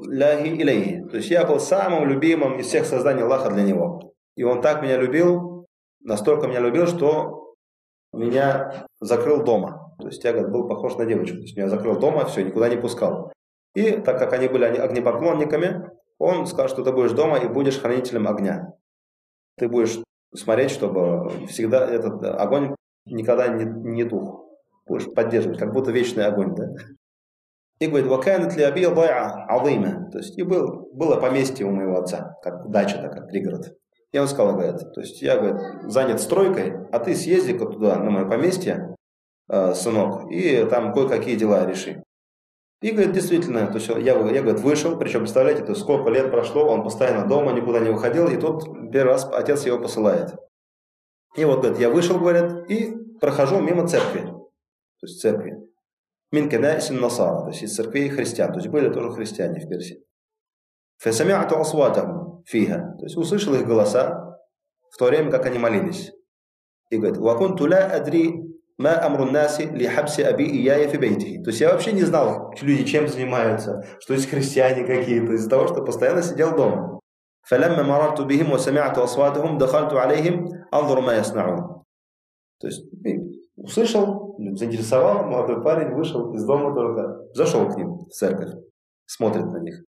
ляхи 0.08 0.48
илейхи. 0.48 1.06
То 1.10 1.18
есть 1.18 1.30
я 1.30 1.46
был 1.46 1.60
самым 1.60 2.08
любимым 2.08 2.58
из 2.58 2.66
всех 2.66 2.84
созданий 2.84 3.22
Аллаха 3.22 3.50
для 3.50 3.62
него. 3.62 4.12
И 4.34 4.42
он 4.42 4.60
так 4.60 4.82
меня 4.82 4.96
любил, 4.96 5.66
настолько 6.00 6.48
меня 6.48 6.60
любил, 6.60 6.86
что 6.88 7.45
меня 8.16 8.86
закрыл 9.00 9.44
дома. 9.44 9.94
То 9.98 10.08
есть 10.08 10.22
я 10.24 10.32
говорит, 10.32 10.52
был 10.52 10.68
похож 10.68 10.96
на 10.96 11.06
девочку. 11.06 11.36
То 11.36 11.42
есть 11.42 11.56
меня 11.56 11.68
закрыл 11.68 11.98
дома, 11.98 12.24
все, 12.26 12.42
никуда 12.42 12.68
не 12.68 12.76
пускал. 12.76 13.32
И 13.74 13.92
так 13.92 14.18
как 14.18 14.32
они 14.32 14.48
были 14.48 14.64
огнепоклонниками, 14.64 15.90
он 16.18 16.46
сказал, 16.46 16.68
что 16.68 16.82
ты 16.82 16.92
будешь 16.92 17.12
дома 17.12 17.38
и 17.38 17.48
будешь 17.48 17.78
хранителем 17.78 18.26
огня. 18.26 18.72
Ты 19.58 19.68
будешь 19.68 19.98
смотреть, 20.34 20.70
чтобы 20.70 21.46
всегда 21.46 21.86
этот 21.86 22.22
огонь 22.24 22.74
никогда 23.06 23.48
не, 23.48 23.64
не 23.64 24.04
тух. 24.04 24.44
Будешь 24.86 25.12
поддерживать, 25.12 25.58
как 25.58 25.72
будто 25.72 25.90
вечный 25.90 26.26
огонь. 26.26 26.54
Да? 26.54 26.68
И 27.78 27.86
говорит, 27.86 28.06
ваканат 28.08 28.56
ли 28.56 28.62
аби 28.62 28.84
адыма. 28.84 30.10
То 30.10 30.18
есть 30.18 30.38
и 30.38 30.42
был, 30.42 30.88
было 30.92 31.20
поместье 31.20 31.66
у 31.66 31.70
моего 31.70 31.98
отца, 31.98 32.36
как 32.42 32.70
дача 32.70 32.96
такая, 33.02 33.26
пригород. 33.26 33.76
Я 34.12 34.20
ему 34.20 34.28
сказал, 34.28 34.54
говорит, 34.54 34.92
то 34.94 35.00
есть 35.00 35.20
я, 35.20 35.36
говорит, 35.36 35.90
занят 35.90 36.20
стройкой, 36.20 36.88
а 36.92 36.98
ты 36.98 37.14
съезди-ка 37.14 37.66
туда, 37.66 37.96
на 37.96 38.10
мое 38.10 38.24
поместье, 38.26 38.94
э, 39.48 39.74
сынок, 39.74 40.30
и 40.30 40.64
там 40.64 40.92
кое-какие 40.92 41.36
дела 41.36 41.66
реши. 41.66 42.02
И, 42.82 42.90
говорит, 42.90 43.12
действительно, 43.12 43.66
то 43.66 43.74
есть 43.74 43.88
я, 43.88 43.96
я, 43.96 44.42
говорит, 44.42 44.60
вышел, 44.60 44.96
причем, 44.98 45.20
представляете, 45.20 45.62
то 45.64 45.70
есть 45.70 45.80
сколько 45.80 46.10
лет 46.10 46.30
прошло, 46.30 46.66
он 46.66 46.84
постоянно 46.84 47.26
дома, 47.26 47.52
никуда 47.52 47.80
не 47.80 47.90
выходил, 47.90 48.28
и 48.28 48.36
тут 48.36 48.64
первый 48.92 49.12
раз 49.12 49.28
отец 49.32 49.64
его 49.66 49.78
посылает. 49.78 50.34
И 51.36 51.44
вот, 51.44 51.60
говорит, 51.60 51.78
я 51.78 51.90
вышел, 51.90 52.18
говорит, 52.18 52.70
и 52.70 52.94
прохожу 53.20 53.60
мимо 53.60 53.88
церкви, 53.88 54.20
то 54.20 55.06
есть 55.06 55.20
церкви. 55.20 55.56
Минканайсин 56.32 57.00
Насара, 57.00 57.42
то 57.42 57.48
есть 57.48 57.62
из 57.62 57.74
церквей 57.74 58.08
христиан, 58.08 58.52
то 58.52 58.58
есть 58.58 58.68
были 58.68 58.92
тоже 58.92 59.12
христиане 59.12 59.60
в 59.60 59.68
Персии. 59.68 60.04
Фасамиату 60.98 61.58
асватам 61.58 62.42
фиха. 62.46 62.94
То 62.98 63.04
есть 63.04 63.16
услышал 63.16 63.54
их 63.54 63.66
голоса 63.66 64.38
в 64.90 64.96
то 64.96 65.06
время, 65.06 65.30
как 65.30 65.46
они 65.46 65.58
молились. 65.58 66.12
И 66.90 66.96
говорит, 66.96 67.18
«Вакунту 67.18 67.68
ла 67.68 67.78
адри 67.78 68.34
ма 68.78 68.94
амрун 69.04 69.32
наси 69.32 69.66
ли 69.66 69.86
хабси 69.86 70.22
аби 70.22 70.44
и 70.44 70.62
я 70.62 70.76
я 70.76 70.88
фибейтихи». 70.88 71.42
То 71.42 71.50
есть 71.50 71.60
я 71.60 71.72
вообще 71.72 71.92
не 71.92 72.02
знал, 72.02 72.52
люди 72.62 72.84
чем 72.84 73.08
занимаются, 73.08 73.84
что 74.00 74.14
есть 74.14 74.30
христиане 74.30 74.84
какие-то, 74.86 75.32
из-за 75.32 75.50
того, 75.50 75.66
что 75.66 75.84
постоянно 75.84 76.22
сидел 76.22 76.56
дома. 76.56 77.00
«Фалямма 77.42 77.84
марарту 77.84 78.24
бихим 78.24 78.50
ва 78.50 78.58
самиату 78.58 79.02
асватахум 79.02 79.58
дахальту 79.58 79.98
алейхим 79.98 80.48
анзуру 80.70 81.02
ма 81.02 81.14
яснаун». 81.14 81.84
То 82.58 82.68
есть 82.68 82.86
услышал, 83.56 84.36
заинтересовал, 84.38 85.24
молодой 85.24 85.62
парень 85.62 85.94
вышел 85.94 86.32
из 86.34 86.44
дома 86.44 86.74
только, 86.74 87.26
зашел 87.34 87.68
к 87.68 87.76
ним 87.76 88.04
в 88.04 88.10
церковь, 88.10 88.54
смотрит 89.06 89.46
на 89.46 89.58
них. 89.58 89.82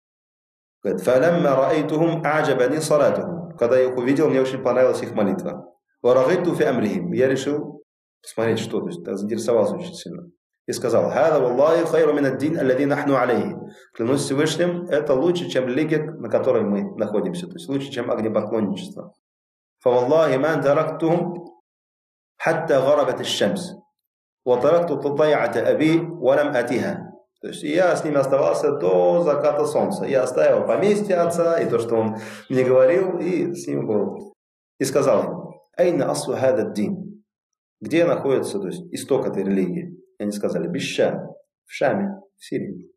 Говорит, 0.85 1.01
فلما 1.01 1.53
رأيتهم 1.53 2.25
أعجبني 2.25 2.79
صلاتهم. 2.79 3.57
Когда 3.57 3.77
я 3.77 3.89
их 3.89 3.97
увидел, 3.97 4.29
мне 4.29 4.41
очень 4.41 4.61
понравилась 4.61 5.01
их 5.01 5.13
молитва. 5.13 5.65
ورغبت 6.03 6.49
في 6.49 6.69
أمرهم. 6.69 7.13
Я 7.13 7.27
решил 7.27 7.83
посмотреть, 8.21 8.59
что, 8.59 8.81
то 8.81 8.87
есть 8.87 9.05
заинтересовался 9.05 9.75
очень 9.75 9.93
сильно. 9.93 10.23
И 10.67 10.73
сказал, 10.73 11.11
«Хада 11.11 11.39
валлахи 11.39 11.85
хайру 11.85 12.13
мин 12.13 12.25
аддин 12.25 12.59
аллади 12.59 12.85
нахну 12.85 13.15
алейхи». 13.15 13.55
Клянусь 13.93 14.21
Всевышним, 14.21 14.85
это 14.85 15.13
лучше, 15.13 15.49
чем 15.49 15.67
лиги, 15.67 15.95
на 15.95 16.29
которой 16.29 16.63
мы 16.63 16.95
находимся, 16.97 17.47
то 17.47 17.53
есть 17.53 17.67
лучше, 17.67 17.91
чем 17.91 18.09
огнепоклонничество. 18.09 19.13
فوالله 19.81 20.37
ما 20.37 20.55
تركتهم 20.55 21.33
حتى 22.37 22.77
غربت 22.77 23.19
الشمس 23.19 23.73
وتركت 24.45 24.91
ضيعة 24.91 25.53
أبي 25.55 25.99
ولم 25.99 26.47
أتيها 26.47 27.04
То 27.42 27.48
есть 27.48 27.62
я 27.62 27.94
с 27.94 28.04
ними 28.04 28.16
оставался 28.16 28.72
до 28.72 29.22
заката 29.22 29.66
солнца. 29.66 30.04
Я 30.04 30.22
оставил 30.22 30.66
поместье 30.66 31.16
отца 31.16 31.60
и 31.60 31.68
то, 31.68 31.78
что 31.78 31.96
он 31.96 32.16
мне 32.48 32.64
говорил, 32.64 33.18
и 33.18 33.52
с 33.54 33.66
ним 33.66 33.86
был. 33.86 34.34
И 34.78 34.84
сказал 34.84 35.24
ему, 35.24 35.62
«Айна 35.76 36.10
асу 36.10 36.34
дин?» 36.74 37.24
Где 37.80 38.06
находится 38.06 38.58
то 38.58 38.68
есть, 38.68 38.82
исток 38.92 39.26
этой 39.26 39.44
религии? 39.44 39.96
И 40.18 40.22
они 40.22 40.32
сказали, 40.32 40.66
«Бища» 40.66 41.28
в 41.66 41.72
Шаме, 41.72 42.20
в 42.38 42.44
Сирии. 42.44 42.90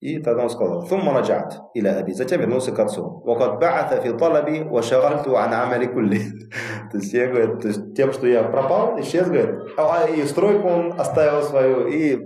И 0.00 0.18
тогда 0.18 0.42
он 0.42 0.50
сказал, 0.50 0.84
«Thumma 0.84 1.12
раджат 1.12 1.60
иля 1.74 1.96
аби». 1.96 2.12
Затем 2.12 2.40
вернулся 2.40 2.72
к 2.72 2.78
отцу. 2.80 3.22
«Вакад 3.24 3.62
ба'ата 3.62 4.02
фи 4.02 4.10
талаби 4.18 4.64
ва 4.64 4.82
шагальту 4.82 5.36
ан 5.36 5.54
амали 5.54 5.86
кулли». 5.86 6.18
То 6.90 6.98
есть 6.98 7.12
я, 7.12 7.28
говорит, 7.28 7.60
то 7.60 7.68
есть, 7.68 7.94
тем, 7.94 8.12
что 8.12 8.26
я 8.26 8.42
пропал, 8.42 9.00
исчез, 9.00 9.28
говорит, 9.28 9.60
а, 9.76 10.08
и 10.08 10.24
стройку 10.24 10.66
он 10.66 11.00
оставил 11.00 11.42
свою, 11.42 11.86
и 11.86 12.18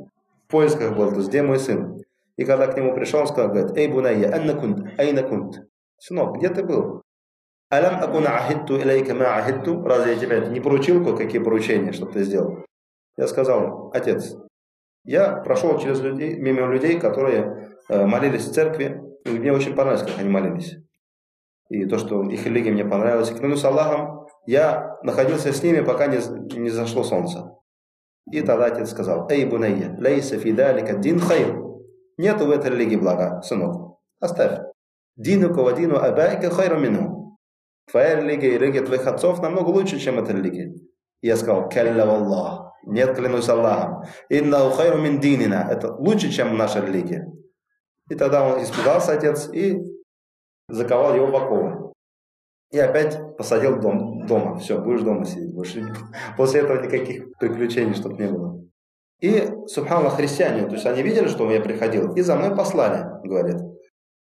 поисках 0.48 0.96
был, 0.96 1.12
то 1.12 1.20
где 1.20 1.42
мой 1.42 1.58
сын. 1.58 2.02
И 2.36 2.44
когда 2.44 2.66
к 2.66 2.76
нему 2.76 2.94
пришел, 2.94 3.20
он 3.20 3.26
сказал, 3.26 3.50
говорит, 3.50 3.76
эй, 3.76 3.88
бунайя, 3.88 4.34
анна 4.34 4.54
кунт, 4.54 4.86
айна 4.98 5.22
кунт. 5.22 5.66
Сынок, 5.98 6.36
где 6.36 6.50
ты 6.50 6.62
был? 6.62 7.02
Алям 7.70 8.02
акуна 8.02 8.36
ахитту 8.36 8.76
илейка 8.78 9.14
ма 9.14 9.36
ахитту. 9.36 9.82
Разве 9.82 10.14
я 10.14 10.18
тебе 10.18 10.46
не 10.48 10.60
поручил 10.60 11.02
кое-какие 11.02 11.42
поручения, 11.42 11.92
чтобы 11.92 12.12
ты 12.12 12.22
сделал? 12.22 12.64
Я 13.16 13.26
сказал, 13.26 13.90
отец, 13.94 14.36
я 15.04 15.36
прошел 15.36 15.78
через 15.78 16.00
людей, 16.00 16.36
мимо 16.36 16.66
людей, 16.66 17.00
которые 17.00 17.78
э, 17.88 18.06
молились 18.06 18.46
в 18.46 18.52
церкви, 18.52 19.02
и 19.24 19.30
мне 19.30 19.52
очень 19.52 19.74
понравилось, 19.74 20.06
как 20.06 20.18
они 20.18 20.28
молились. 20.28 20.76
И 21.68 21.86
то, 21.86 21.98
что 21.98 22.22
их 22.24 22.44
религия 22.46 22.70
мне 22.70 22.84
понравилась. 22.84 23.30
И 23.30 23.34
клянусь 23.34 23.64
Аллахом, 23.64 24.26
я 24.46 24.98
находился 25.02 25.52
с 25.52 25.62
ними, 25.62 25.80
пока 25.80 26.06
не, 26.06 26.18
не 26.56 26.70
зашло 26.70 27.02
солнце. 27.02 27.52
И 28.30 28.40
тогда 28.42 28.66
отец 28.66 28.90
сказал, 28.90 29.28
«Эй, 29.30 29.44
бунайя, 29.44 29.96
лейса 29.98 30.38
фидалика 30.38 30.96
дин 30.96 31.20
хайр». 31.20 31.62
Нету 32.18 32.46
в 32.46 32.50
этой 32.50 32.70
религии 32.70 32.96
блага, 32.96 33.42
сынок. 33.42 33.98
Оставь. 34.20 34.60
Дину 35.16 35.54
кавадину 35.54 35.96
абайка 35.96 36.50
хайру 36.50 36.78
мину. 36.78 37.38
Твоя 37.90 38.16
религия 38.16 38.54
и 38.54 38.58
религия 38.58 38.82
твоих 38.82 39.06
отцов 39.06 39.42
намного 39.42 39.68
лучше, 39.68 39.98
чем 39.98 40.18
эта 40.18 40.32
религия. 40.32 40.74
Я 41.22 41.36
сказал, 41.36 41.68
калля 41.68 42.02
Аллах. 42.02 42.72
Нет, 42.84 43.16
клянусь 43.16 43.48
Аллахом. 43.48 44.04
Инна 44.28 44.66
ухайру 44.66 44.98
мин 44.98 45.20
динина. 45.20 45.68
Это 45.70 45.92
лучше, 45.92 46.30
чем 46.30 46.56
наша 46.56 46.80
религия. 46.80 47.30
И 48.08 48.14
тогда 48.14 48.46
он 48.46 48.62
испугался, 48.62 49.12
отец, 49.12 49.48
и 49.52 49.78
заковал 50.68 51.14
его 51.14 51.26
в 51.26 51.36
оковы. 51.36 51.85
И 52.70 52.78
опять 52.78 53.36
посадил 53.36 53.80
дом, 53.80 54.26
дома. 54.26 54.58
Все, 54.58 54.80
будешь 54.80 55.02
дома 55.02 55.24
сидеть. 55.24 55.52
Больше 55.52 55.86
После 56.36 56.60
этого 56.60 56.82
никаких 56.82 57.36
приключений, 57.38 57.94
чтобы 57.94 58.22
не 58.22 58.28
было. 58.30 58.60
И, 59.20 59.48
субханаллах, 59.66 60.16
христиане, 60.16 60.66
то 60.66 60.74
есть 60.74 60.84
они 60.84 61.02
видели, 61.02 61.26
что 61.26 61.50
я 61.50 61.60
приходил, 61.60 62.14
и 62.14 62.20
за 62.20 62.36
мной 62.36 62.54
послали, 62.54 63.06
говорит. 63.24 63.56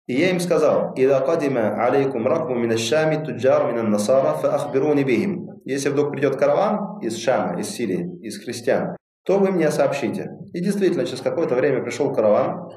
И 0.07 0.15
я 0.15 0.31
им 0.31 0.41
сказал, 0.41 0.95
«Ида 0.95 1.19
алейкум 1.19 2.27
ракбу 2.27 2.55
мин 2.55 2.79
шами 2.79 3.23
туджар 3.23 3.71
мин 3.75 3.91
насара 3.91 4.33
фа 4.33 4.55
ахбируни 4.55 5.05
бихим». 5.05 5.61
Если 5.67 5.91
вдруг 5.91 6.13
придет 6.13 6.37
караван 6.37 6.99
из 7.01 7.19
Шама, 7.19 7.61
из 7.61 7.69
Сирии, 7.69 8.19
из 8.23 8.43
христиан, 8.43 8.97
то 9.27 9.39
вы 9.39 9.51
мне 9.51 9.71
сообщите. 9.71 10.31
И 10.55 10.61
действительно, 10.61 11.05
через 11.05 11.21
какое-то 11.21 11.55
время 11.55 11.83
пришел 11.83 12.15
караван 12.15 12.71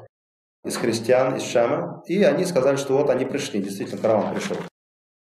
из 0.62 0.76
христиан, 0.76 1.36
из 1.36 1.42
Шама, 1.44 2.02
и 2.06 2.22
они 2.22 2.44
сказали, 2.44 2.76
что 2.76 2.98
вот 2.98 3.08
они 3.08 3.24
пришли, 3.24 3.62
действительно, 3.62 4.02
караван 4.02 4.34
пришел. 4.34 4.58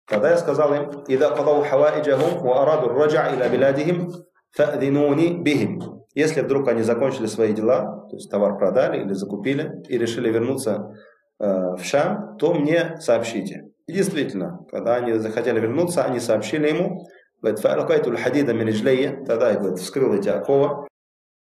Тогда 0.07 0.31
я 0.31 0.37
сказал 0.37 0.75
им, 0.75 0.91
«Ида 1.09 1.31
кадау 1.31 1.65
хаваиджахум 1.65 2.41
ва 2.41 2.63
араду 2.63 2.89
раджа 2.89 3.35
иля 3.35 3.49
биладихим 3.49 4.13
фа'динуни 4.57 5.43
бихим». 5.43 5.81
Если 6.15 6.43
вдруг 6.43 6.69
они 6.69 6.83
закончили 6.83 7.27
свои 7.27 7.53
дела, 7.53 8.07
то 8.09 8.17
есть 8.17 8.31
товар 8.31 8.57
продали 8.57 9.03
или 9.03 9.13
закупили, 9.15 9.83
и 9.89 9.99
решили 9.99 10.31
вернуться 10.31 10.95
Э, 11.41 11.75
в 11.77 11.83
Шам, 11.83 12.37
то 12.39 12.55
мне 12.55 12.97
сообщите. 13.01 13.71
И 13.87 13.93
действительно, 13.93 14.65
когда 14.71 14.97
они 14.97 15.15
захотели 15.15 15.59
вернуться, 15.59 16.05
они 16.05 16.21
сообщили 16.21 16.69
ему, 16.69 17.07
говорит, 17.43 17.61
хадида 17.61 18.55
мин 18.55 19.25
тогда 19.27 19.51
я, 19.51 19.59
говорит, 19.59 19.79
вскрыл 19.79 20.15
эти 20.15 20.29
оковы 20.29 20.87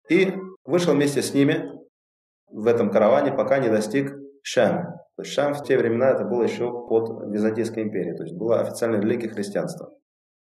и 0.07 0.33
вышел 0.63 0.93
вместе 0.93 1.21
с 1.21 1.33
ними 1.33 1.71
в 2.51 2.67
этом 2.67 2.91
караване, 2.91 3.31
пока 3.31 3.57
не 3.57 3.69
достиг 3.69 4.15
Шама. 4.43 4.95
То 5.19 5.23
есть 5.23 5.33
Шам 5.33 5.53
в 5.53 5.65
те 5.65 5.77
времена 5.77 6.11
это 6.11 6.23
было 6.23 6.43
еще 6.43 6.71
под 6.87 7.29
Византийской 7.29 7.83
империей, 7.83 8.15
то 8.15 8.23
есть 8.23 8.37
была 8.37 8.61
официальная 8.61 9.01
религия 9.01 9.27
христианства. 9.27 9.91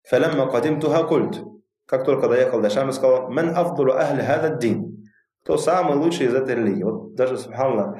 Фалямма 0.08 0.48
кадимтуха 0.48 1.02
культ. 1.02 1.42
Как 1.84 2.04
только 2.04 2.28
доехал 2.28 2.60
до 2.60 2.70
Шама, 2.70 2.92
сказал, 2.92 3.28
«Мен 3.28 3.56
афдулу 3.56 3.90
ахли 3.90 4.20
хада 4.20 4.54
дин». 4.54 5.08
Кто 5.42 5.56
самый 5.56 5.96
лучший 5.96 6.26
из 6.26 6.34
этой 6.34 6.54
религии? 6.54 6.84
Вот 6.84 7.16
даже, 7.16 7.38
субханаллах, 7.38 7.96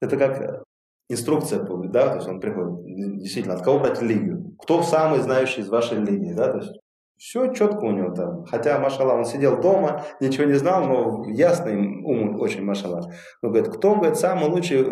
это 0.00 0.16
как 0.16 0.62
инструкция, 1.10 1.58
да, 1.90 2.08
то 2.08 2.16
есть 2.16 2.28
он 2.28 2.40
приходит, 2.40 2.82
действительно, 3.20 3.56
от 3.56 3.62
кого 3.62 3.80
брать 3.80 4.00
религию? 4.00 4.56
Кто 4.62 4.82
самый 4.82 5.18
знающий 5.18 5.60
из 5.60 5.68
вашей 5.68 5.98
религии, 5.98 6.32
да, 6.32 6.50
то 6.50 6.58
есть 6.60 6.80
все 7.20 7.52
четко 7.52 7.84
у 7.84 7.90
него 7.90 8.14
там. 8.14 8.44
Хотя, 8.46 8.78
машалла, 8.78 9.12
он 9.12 9.26
сидел 9.26 9.60
дома, 9.60 10.02
ничего 10.20 10.44
не 10.44 10.54
знал, 10.54 10.86
но 10.86 11.28
ясный 11.28 11.76
ум 11.76 12.40
очень, 12.40 12.62
машалла. 12.62 13.02
Он 13.42 13.50
говорит, 13.50 13.68
кто, 13.68 13.94
говорит, 13.94 14.16
самый 14.16 14.48
лучший 14.48 14.82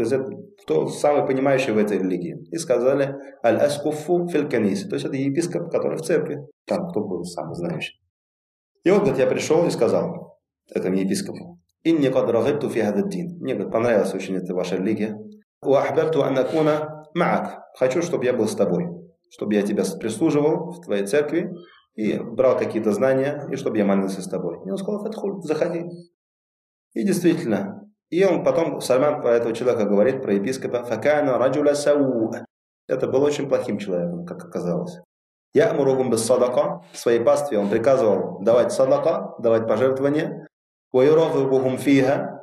кто 0.62 0.88
самый 0.88 1.26
понимающий 1.26 1.73
в 1.73 1.78
этой 1.78 1.97
религии? 1.97 2.37
И 2.50 2.58
сказали, 2.58 3.16
аль-аскуфу 3.42 4.28
фильканис. 4.28 4.87
То 4.87 4.97
есть 4.97 5.06
это 5.06 5.16
епископ, 5.16 5.70
который 5.70 5.97
в 5.97 6.02
церкви. 6.02 6.47
Там 6.66 6.90
кто 6.90 7.00
был 7.00 7.25
самый 7.25 7.54
знающий. 7.54 7.99
И 8.85 8.90
он 8.90 8.99
говорит, 8.99 9.18
я 9.18 9.26
пришел 9.26 9.66
и 9.66 9.70
сказал 9.70 10.38
этому 10.70 10.97
епископу, 10.97 11.58
«Инни 11.82 12.08
кад 12.08 12.28
рагибту 12.28 12.68
фи 12.68 12.82
дин». 13.06 13.38
Мне 13.40 13.54
говорит, 13.54 13.73
понравилась 13.73 14.12
очень 14.12 14.37
эта 14.37 14.52
ваша 14.54 14.76
религия. 14.76 15.16
«Ва 15.62 15.80
ахбабту 15.80 16.23
ан 16.23 16.38
акуна 16.38 17.06
маак». 17.14 17.62
Хочу, 17.78 18.02
чтобы 18.02 18.26
я 18.26 18.35
был 18.35 18.47
с 18.47 18.54
тобой, 18.54 18.85
чтобы 19.30 19.54
я 19.54 19.62
тебя 19.62 19.85
прислуживал 19.99 20.73
в 20.73 20.85
твоей 20.85 21.06
церкви, 21.06 21.50
и 21.98 22.17
брал 22.17 22.58
какие-то 22.58 22.91
знания, 22.91 23.48
и 23.51 23.55
чтобы 23.55 23.77
я 23.77 23.86
молился 23.86 24.22
с 24.22 24.27
тобой. 24.27 24.60
И 24.65 24.70
он 24.70 24.77
сказал, 24.77 25.03
Фатхуль, 25.03 25.41
заходи. 25.43 25.86
И 26.93 27.03
действительно, 27.03 27.89
и 28.10 28.24
он 28.24 28.43
потом, 28.43 28.82
Сальман 28.82 29.22
про 29.22 29.32
этого 29.32 29.53
человека 29.53 29.86
говорит, 29.86 30.22
про 30.22 30.34
епископа, 30.34 30.84
«Факана 30.84 31.38
раджуля 31.38 31.74
сау». 31.75 32.32
Это 32.88 33.08
был 33.08 33.24
очень 33.24 33.48
плохим 33.48 33.77
человеком, 33.79 34.25
как 34.25 34.43
оказалось. 34.43 35.00
Я 35.53 35.72
амуругум 35.72 36.10
без 36.10 36.24
садака. 36.25 36.84
В 36.91 36.98
своей 36.98 37.20
пастве 37.20 37.58
он 37.58 37.70
приказывал 37.70 38.39
давать 38.41 38.72
садака, 38.72 39.36
давать 39.39 39.67
пожертвования. 39.67 40.48
ويرغبهم 40.93 41.77
فيها 41.77 42.39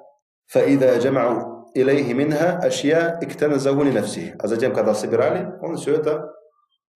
فإذا 0.46 0.98
جمعوا 0.98 1.64
إليه 1.76 2.14
منها 2.14 2.66
أشياء 2.66 3.22
اكتنزه 3.22 3.82
لنفسه. 3.82 4.34
А 4.38 4.48
затем, 4.48 4.74
когда 4.74 4.92
собирали, 4.94 5.56
он 5.60 5.76
все 5.76 5.94
это 5.94 6.34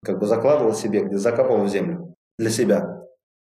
как 0.04 0.18
бы 0.18 0.26
закладывал 0.26 0.74
себе, 0.74 1.04
где 1.04 1.16
закапывал 1.16 1.64
в 1.64 1.68
землю 1.68 2.14
для 2.38 2.50
себя. 2.50 3.04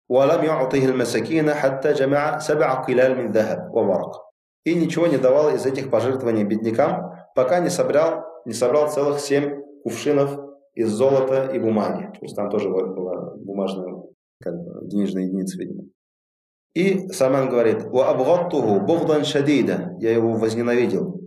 ولم 0.10 0.44
يعطه 0.44 0.86
المساكين 0.86 1.53
حتى 1.53 1.94
جمع 1.94 2.39
سبع 2.39 2.74
قلال 2.74 3.18
من 3.18 3.32
ذهب 3.32 3.72
وورق. 3.74 4.24
И 4.65 4.75
ничего 4.75 5.08
не 5.08 5.18
давал 5.18 5.53
из 5.56 5.65
этих 5.65 5.89
пожертвований 5.89 6.44
беднякам, 6.44 7.12
пока 7.36 7.60
не 7.60 7.70
собрал, 7.70 8.24
не 8.46 8.53
собрал 8.53 8.89
целых 8.89 9.20
семь 9.20 9.62
кувшинов 9.84 10.39
из 10.74 10.89
золота 10.89 11.51
и 11.53 11.60
бумаги. 11.60 12.06
То 12.13 12.20
есть 12.22 12.36
там 12.36 12.50
тоже 12.50 12.70
была 12.70 13.36
бумажная 13.36 14.03
как 14.42 14.56
бы, 14.56 14.88
денежная 14.88 15.24
единица, 15.24 15.58
видимо. 15.58 15.84
И 16.75 17.10
Саман 17.10 17.50
говорит, 17.50 17.86
у 17.92 18.00
абгаттуху 18.00 18.82
бухдан 18.82 19.25
шадида, 19.25 19.96
я 20.00 20.12
его 20.12 20.34
возненавидел, 20.34 21.20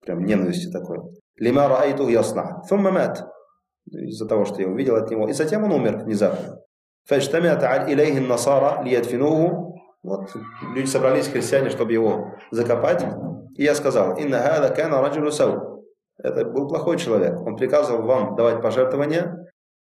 прям 0.00 0.24
ненавистью 0.24 0.72
такой. 0.72 0.98
Лима 1.36 1.68
раайту 1.68 2.08
ясна, 2.08 2.62
фумма 2.68 2.90
мат, 2.90 3.28
из-за 3.86 4.26
того, 4.26 4.44
что 4.44 4.60
я 4.60 4.68
увидел 4.68 4.96
от 4.96 5.10
него. 5.10 5.28
И 5.28 5.32
затем 5.32 5.64
он 5.64 5.72
умер 5.72 6.04
внезапно. 6.04 6.55
فاجتمعت 7.06 7.64
إليه 7.64 8.18
النصارى 8.18 8.84
ليدفنوه 8.84 9.72
вот 10.02 10.34
люди 10.74 10.86
собрались, 10.86 11.28
христиане, 11.28 11.70
чтобы 11.70 11.92
его 11.92 12.32
закопать. 12.50 13.04
И 13.56 13.62
я 13.62 13.74
сказал, 13.74 14.16
«Инна 14.16 14.38
хада 14.40 14.74
кана 14.74 15.00
раджулю 15.00 15.30
сау». 15.30 15.84
Это 16.18 16.44
был 16.44 16.68
плохой 16.68 16.98
человек. 16.98 17.40
Он 17.40 17.56
приказывал 17.56 18.02
вам 18.02 18.34
давать 18.34 18.60
пожертвования, 18.60 19.48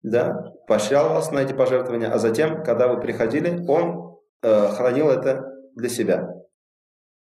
да, 0.03 0.53
поощрял 0.67 1.09
вас 1.09 1.31
на 1.31 1.39
эти 1.39 1.53
пожертвования, 1.53 2.11
а 2.11 2.19
затем, 2.19 2.63
когда 2.63 2.87
вы 2.87 2.99
приходили, 2.99 3.65
он 3.67 4.17
э, 4.43 4.67
хранил 4.69 5.09
это 5.09 5.51
для 5.75 5.89
себя. 5.89 6.29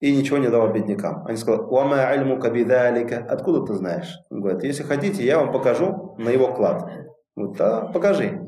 И 0.00 0.14
ничего 0.14 0.38
не 0.38 0.48
давал 0.48 0.72
беднякам. 0.72 1.26
Они 1.26 1.36
сказали, 1.36 1.62
«Уама 1.62 2.06
альму 2.06 2.38
кабидалика». 2.38 3.26
Откуда 3.28 3.66
ты 3.66 3.74
знаешь? 3.74 4.14
Он 4.30 4.42
говорит, 4.42 4.62
если 4.62 4.82
хотите, 4.82 5.24
я 5.24 5.38
вам 5.38 5.50
покажу 5.52 6.14
на 6.18 6.28
его 6.28 6.54
клад. 6.54 6.88
Вот, 7.34 7.56
да, 7.56 7.86
покажи. 7.86 8.40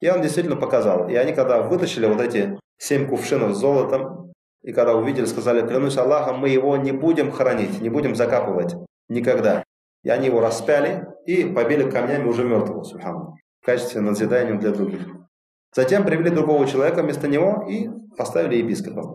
И 0.00 0.08
он 0.08 0.22
действительно 0.22 0.56
показал. 0.56 1.08
И 1.08 1.14
они, 1.14 1.32
когда 1.32 1.62
вытащили 1.62 2.06
вот 2.06 2.20
эти 2.20 2.58
семь 2.78 3.06
кувшинов 3.08 3.54
с 3.54 3.58
золотом, 3.58 4.32
и 4.62 4.72
когда 4.72 4.94
увидели, 4.94 5.24
сказали, 5.26 5.66
клянусь 5.66 5.96
Аллахом, 5.96 6.38
мы 6.38 6.48
его 6.48 6.76
не 6.76 6.92
будем 6.92 7.30
хранить, 7.30 7.80
не 7.80 7.88
будем 7.88 8.14
закапывать. 8.14 8.74
Никогда. 9.08 9.62
И 10.02 10.10
они 10.10 10.26
его 10.26 10.40
распяли 10.40 11.06
и 11.26 11.44
побили 11.44 11.90
камнями 11.90 12.26
уже 12.28 12.44
мертвого, 12.44 12.82
субхану, 12.82 13.36
в 13.60 13.66
качестве 13.66 14.00
назидания 14.00 14.54
для 14.54 14.70
других. 14.70 15.06
Затем 15.74 16.04
привели 16.04 16.30
другого 16.30 16.66
человека 16.66 17.02
вместо 17.02 17.28
него 17.28 17.66
и 17.68 17.88
поставили 18.16 18.56
епископом. 18.56 19.14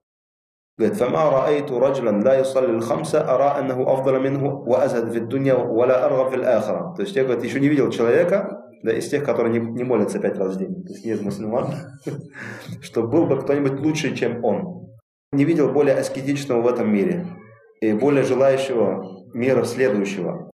Говорит, 0.78 0.98
فما 0.98 1.30
رأيت 1.30 1.72
رجلا 1.72 2.22
لا 2.22 2.40
يصلي 2.40 2.66
الخمسة 2.66 3.36
أرى 3.36 3.60
أنه 3.60 3.94
أفضل 3.94 4.20
منه 4.20 4.46
وأزهد 4.46 5.12
في 5.12 5.18
الدنيا 5.18 5.54
ولا 5.54 6.06
أرغب 6.06 6.30
في 6.30 6.36
الآخرة. 6.36 6.96
То 6.98 7.04
есть 7.04 7.16
я, 7.16 7.24
говорит, 7.24 7.44
еще 7.46 7.62
не 7.62 7.70
видел 7.70 7.90
человека, 7.92 8.59
да, 8.83 8.93
из 8.93 9.09
тех, 9.09 9.25
которые 9.25 9.59
не, 9.59 9.65
не 9.65 9.85
молятся 9.85 10.19
пять 10.19 10.39
раз 10.39 10.55
в 10.55 10.59
день, 10.59 10.83
то 10.85 10.93
есть 10.93 11.05
не 11.05 11.13
из 11.13 11.21
мусульман, 11.21 11.75
что 12.81 13.03
был 13.03 13.27
бы 13.27 13.41
кто-нибудь 13.41 13.81
лучше, 13.81 14.15
чем 14.17 14.45
он. 14.45 14.89
Не 15.33 15.45
видел 15.45 15.71
более 15.71 15.95
аскетичного 15.97 16.63
в 16.63 16.67
этом 16.67 16.93
мире 16.93 17.27
и 17.81 17.93
более 17.93 18.25
желающего 18.25 19.27
мира 19.33 19.65
следующего. 19.65 20.51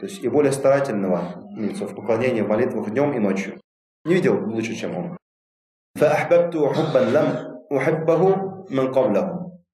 То 0.00 0.06
есть 0.06 0.22
и 0.22 0.28
более 0.28 0.52
старательного 0.52 1.42
в 1.56 1.94
поклонении, 1.94 2.42
в 2.42 2.48
молитвах 2.48 2.90
днем 2.90 3.14
и 3.14 3.18
ночью. 3.18 3.58
Не 4.04 4.14
видел 4.14 4.44
лучше, 4.46 4.74
чем 4.74 4.96
он. 4.96 5.16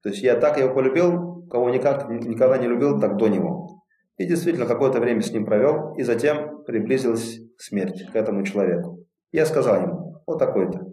То 0.03 0.11
есть 0.11 0.23
я 0.23 0.37
так 0.37 0.59
его 0.59 0.73
полюбил, 0.73 1.47
кого 1.49 1.71
никак, 1.71 2.09
никогда 2.09 2.59
не 2.59 2.68
любил, 2.68 3.01
так 3.01 3.16
до 3.16 3.29
него. 3.29 3.82
И 4.18 4.27
действительно, 4.27 4.66
какое-то 4.66 5.01
время 5.01 5.22
с 5.22 5.33
ним 5.33 5.44
провел, 5.44 5.94
и 5.94 6.03
затем 6.03 6.62
приблизилась 6.64 7.38
смерть 7.59 8.11
к 8.12 8.14
этому 8.14 8.44
человеку. 8.44 9.05
Я 9.33 9.46
сказал 9.46 9.83
ему, 9.83 10.22
вот 10.27 10.38
такой-то. 10.38 10.87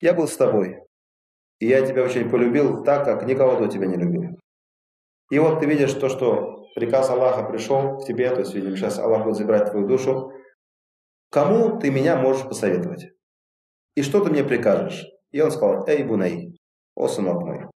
Я 0.00 0.14
был 0.14 0.26
с 0.26 0.36
тобой, 0.36 0.80
и 1.60 1.66
я 1.66 1.86
тебя 1.86 2.02
очень 2.02 2.28
полюбил 2.28 2.82
так, 2.82 3.04
как 3.04 3.26
никого 3.26 3.56
до 3.56 3.68
тебя 3.68 3.86
не 3.86 3.96
любил. 3.96 4.38
И 5.30 5.38
вот 5.38 5.60
ты 5.60 5.66
видишь 5.66 5.94
то, 5.94 6.08
что 6.08 6.66
приказ 6.74 7.08
Аллаха 7.08 7.44
пришел 7.44 7.98
к 7.98 8.04
тебе, 8.04 8.30
то 8.30 8.40
есть, 8.40 8.54
видимо, 8.54 8.76
сейчас 8.76 8.98
Аллах 8.98 9.24
будет 9.24 9.36
забирать 9.36 9.70
твою 9.70 9.86
душу. 9.86 10.32
Кому 11.30 11.78
ты 11.78 11.90
меня 11.90 12.16
можешь 12.16 12.46
посоветовать? 12.46 13.10
И 13.94 14.02
что 14.02 14.22
ты 14.22 14.30
мне 14.30 14.44
прикажешь? 14.44 15.06
И 15.30 15.40
он 15.40 15.50
сказал, 15.50 15.86
эй, 15.86 16.02
бунай, 16.02 16.58
о 16.94 17.08
сынок 17.08 17.42
мой, 17.42 17.66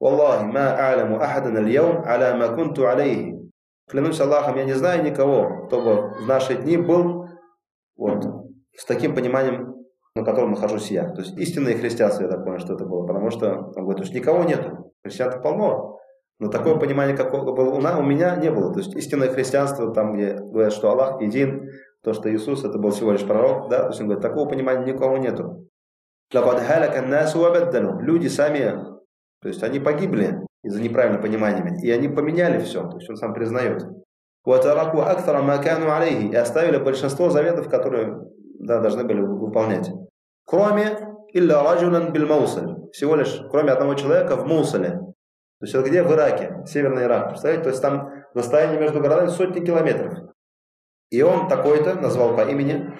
Валлахи, 0.00 0.44
ма 0.44 0.76
а'ламу 0.76 1.20
ахадан 1.20 1.56
аль-яум, 1.56 2.04
аля 2.04 2.36
ма 2.36 2.54
кунту 2.54 2.88
алейхи. 2.88 3.41
Клянусь 3.88 4.20
Аллахом, 4.20 4.56
я 4.56 4.64
не 4.64 4.74
знаю 4.74 5.04
никого, 5.04 5.66
кто 5.66 5.82
бы 5.82 6.24
в 6.24 6.26
наши 6.26 6.54
дни 6.54 6.76
был 6.76 7.26
вот, 7.96 8.24
с 8.76 8.84
таким 8.84 9.14
пониманием, 9.14 9.74
на 10.14 10.24
котором 10.24 10.52
нахожусь 10.52 10.90
я. 10.90 11.10
То 11.10 11.20
есть 11.20 11.36
истинное 11.38 11.76
христианство, 11.76 12.22
я 12.22 12.28
так 12.28 12.44
понял, 12.44 12.58
что 12.58 12.74
это 12.74 12.84
было. 12.84 13.06
Потому 13.06 13.30
что, 13.30 13.72
он 13.74 13.84
говорит, 13.84 14.04
что 14.04 14.14
никого 14.14 14.44
нету. 14.44 14.92
Христиан 15.02 15.42
полно. 15.42 15.98
Но 16.38 16.48
такое 16.48 16.76
понимание, 16.76 17.16
как 17.16 17.30
было 17.30 17.70
у, 17.70 17.80
нас, 17.80 17.98
у 17.98 18.02
меня, 18.02 18.36
не 18.36 18.50
было. 18.50 18.72
То 18.72 18.80
есть 18.80 18.94
истинное 18.96 19.28
христианство, 19.28 19.92
там, 19.92 20.14
где 20.14 20.34
говорят, 20.34 20.72
что 20.72 20.90
Аллах 20.90 21.20
един, 21.20 21.70
то, 22.02 22.12
что 22.12 22.32
Иисус, 22.32 22.64
это 22.64 22.78
был 22.78 22.90
всего 22.90 23.12
лишь 23.12 23.24
пророк, 23.24 23.68
да, 23.68 23.82
то 23.82 23.88
есть 23.88 24.00
он 24.00 24.06
говорит, 24.06 24.22
такого 24.22 24.48
понимания 24.48 24.92
никого 24.92 25.18
нету. 25.18 25.68
Люди 28.00 28.26
сами, 28.26 28.84
то 29.40 29.48
есть 29.48 29.62
они 29.62 29.78
погибли 29.78 30.41
из-за 30.62 30.80
неправильного 30.80 31.22
понимания. 31.22 31.78
И 31.82 31.90
они 31.90 32.08
поменяли 32.08 32.58
все, 32.60 32.88
то 32.88 32.96
есть 32.96 33.10
он 33.10 33.16
сам 33.16 33.34
признает. 33.34 33.84
И 36.30 36.34
оставили 36.34 36.78
большинство 36.78 37.30
заветов, 37.30 37.68
которые 37.68 38.18
да, 38.58 38.80
должны 38.80 39.04
были 39.04 39.20
выполнять. 39.20 39.90
Кроме 40.44 40.98
всего 42.92 43.16
лишь, 43.16 43.42
кроме 43.50 43.72
одного 43.72 43.94
человека 43.94 44.36
в 44.36 44.46
Мусале. 44.46 44.90
То 44.90 45.66
есть 45.66 45.74
это 45.74 45.88
где? 45.88 46.02
В 46.02 46.12
Ираке, 46.12 46.62
Северный 46.66 47.04
Ирак. 47.04 47.28
Представляете? 47.28 47.64
То 47.64 47.70
есть 47.70 47.82
там 47.82 48.10
расстояние 48.34 48.80
между 48.80 49.00
городами 49.00 49.28
сотни 49.28 49.64
километров. 49.64 50.32
И 51.10 51.22
он 51.22 51.48
такой-то, 51.48 51.94
назвал 51.94 52.34
по 52.34 52.40
имени, 52.42 52.90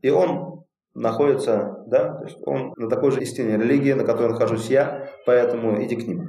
И 0.00 0.10
он 0.10 0.55
находится, 0.96 1.84
да, 1.86 2.14
то 2.14 2.24
есть 2.24 2.38
он 2.46 2.72
на 2.76 2.88
такой 2.88 3.10
же 3.12 3.20
истинной 3.20 3.58
религии, 3.58 3.92
на 3.92 4.04
которой 4.04 4.32
нахожусь 4.32 4.68
я, 4.68 5.10
поэтому 5.26 5.82
иди 5.82 5.96
к 5.96 6.06
ним. 6.06 6.26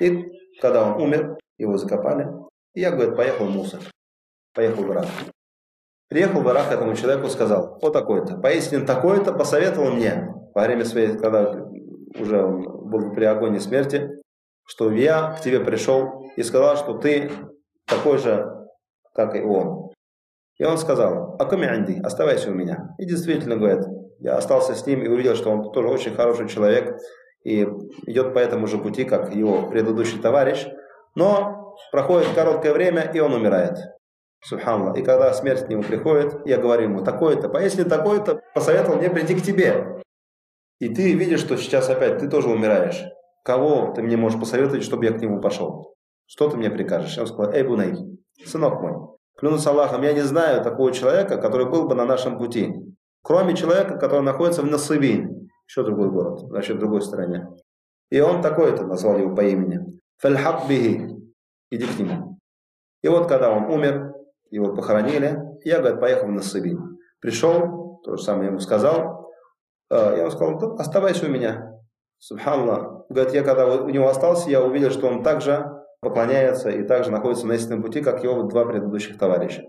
И 0.00 0.24
когда 0.60 0.84
он 0.84 1.02
умер, 1.02 1.36
его 1.58 1.76
закопали, 1.76 2.28
и 2.74 2.80
я, 2.80 2.92
говорит, 2.92 3.16
поехал 3.16 3.46
в 3.46 3.50
Мусор, 3.50 3.80
поехал 4.54 4.84
в 4.84 4.92
Ирак. 4.92 5.06
Приехал 6.08 6.40
в 6.40 6.48
Ирак 6.48 6.72
этому 6.72 6.94
человеку, 6.94 7.28
сказал, 7.28 7.78
вот 7.82 7.92
такой-то, 7.92 8.36
поистине 8.38 8.84
такой-то 8.84 9.32
посоветовал 9.32 9.90
мне 9.90 10.34
во 10.54 10.62
время 10.62 10.84
своей, 10.84 11.18
когда 11.18 11.68
уже 12.18 12.44
он 12.44 12.88
был 12.90 13.12
при 13.12 13.24
агонии 13.24 13.58
смерти, 13.58 14.10
что 14.66 14.92
я 14.92 15.32
к 15.32 15.40
тебе 15.40 15.60
пришел 15.60 16.30
и 16.36 16.42
сказал, 16.44 16.76
что 16.76 16.98
ты 16.98 17.30
такой 17.86 18.18
же, 18.18 18.46
как 19.14 19.34
и 19.34 19.40
он. 19.40 19.89
И 20.60 20.64
он 20.64 20.76
сказал, 20.76 21.36
акуми 21.38 21.66
анди, 21.66 21.98
оставайся 22.04 22.50
у 22.50 22.54
меня. 22.54 22.94
И 22.98 23.06
действительно, 23.06 23.56
говорит, 23.56 23.86
Я 24.18 24.36
остался 24.36 24.74
с 24.74 24.86
ним 24.86 25.02
и 25.02 25.08
увидел, 25.08 25.34
что 25.34 25.50
он 25.50 25.72
тоже 25.72 25.88
очень 25.88 26.14
хороший 26.14 26.48
человек 26.48 26.98
и 27.42 27.66
идет 28.06 28.34
по 28.34 28.38
этому 28.40 28.66
же 28.66 28.76
пути, 28.76 29.04
как 29.04 29.34
его 29.34 29.70
предыдущий 29.70 30.20
товарищ. 30.20 30.66
Но 31.14 31.74
проходит 31.90 32.28
короткое 32.34 32.74
время, 32.74 33.10
и 33.14 33.18
он 33.20 33.32
умирает. 33.32 33.78
Субханаллах. 34.44 34.98
И 34.98 35.02
когда 35.02 35.32
смерть 35.32 35.64
к 35.64 35.68
нему 35.70 35.82
приходит, 35.82 36.34
я 36.44 36.58
говорю 36.58 36.90
ему, 36.90 37.04
такой-то, 37.04 37.48
поясни 37.48 37.84
такой-то, 37.84 38.42
посоветовал 38.54 38.98
мне 38.98 39.08
прийти 39.08 39.34
к 39.36 39.42
тебе. 39.42 40.02
И 40.78 40.94
ты 40.94 41.14
видишь, 41.14 41.40
что 41.40 41.56
сейчас 41.56 41.88
опять 41.88 42.18
ты 42.18 42.28
тоже 42.28 42.50
умираешь. 42.50 43.02
Кого 43.44 43.94
ты 43.94 44.02
мне 44.02 44.18
можешь 44.18 44.38
посоветовать, 44.38 44.84
чтобы 44.84 45.06
я 45.06 45.12
к 45.12 45.22
нему 45.22 45.40
пошел? 45.40 45.94
Что 46.26 46.50
ты 46.50 46.58
мне 46.58 46.68
прикажешь? 46.68 47.16
Он 47.16 47.26
сказал, 47.26 47.50
эй, 47.54 47.62
Буней, 47.62 47.94
сынок 48.44 48.82
мой, 48.82 49.16
клянусь 49.40 49.66
Аллахом, 49.66 50.02
я 50.02 50.12
не 50.12 50.20
знаю 50.20 50.62
такого 50.62 50.92
человека, 50.92 51.38
который 51.38 51.66
был 51.66 51.88
бы 51.88 51.94
на 51.94 52.04
нашем 52.04 52.38
пути. 52.38 52.74
Кроме 53.22 53.56
человека, 53.56 53.96
который 53.96 54.22
находится 54.22 54.62
в 54.62 54.66
Насыбин, 54.66 55.48
еще 55.66 55.82
другой 55.82 56.10
город, 56.10 56.40
значит, 56.40 56.76
в 56.76 56.80
другой 56.80 57.00
стране. 57.00 57.48
И 58.10 58.20
он 58.20 58.42
такой-то 58.42 58.84
назвал 58.86 59.18
его 59.18 59.34
по 59.34 59.40
имени. 59.40 60.00
Фальхаб 60.18 60.68
биги. 60.68 61.16
Иди 61.70 61.86
к 61.86 61.98
нему. 61.98 62.38
И 63.02 63.08
вот 63.08 63.28
когда 63.28 63.50
он 63.50 63.64
умер, 63.64 64.12
его 64.50 64.74
похоронили, 64.74 65.38
я, 65.64 65.78
говорит, 65.78 66.00
поехал 66.00 66.26
на 66.26 66.34
Насыбин. 66.34 66.98
Пришел, 67.20 68.00
то 68.04 68.16
же 68.16 68.22
самое 68.22 68.48
ему 68.48 68.58
сказал. 68.58 69.30
Э, 69.90 70.14
я 70.16 70.22
ему 70.22 70.30
сказал, 70.30 70.76
оставайся 70.78 71.26
у 71.26 71.28
меня. 71.28 71.72
Субханаллах. 72.18 73.06
Говорит, 73.08 73.32
я 73.32 73.42
когда 73.42 73.66
у 73.66 73.88
него 73.88 74.08
остался, 74.08 74.50
я 74.50 74.62
увидел, 74.62 74.90
что 74.90 75.06
он 75.06 75.22
также 75.22 75.79
поклоняется 76.00 76.70
и 76.70 76.82
также 76.82 77.10
находится 77.10 77.46
на 77.46 77.52
истинном 77.52 77.82
пути, 77.82 78.00
как 78.00 78.24
его 78.24 78.42
два 78.44 78.64
предыдущих 78.64 79.18
товарища. 79.18 79.62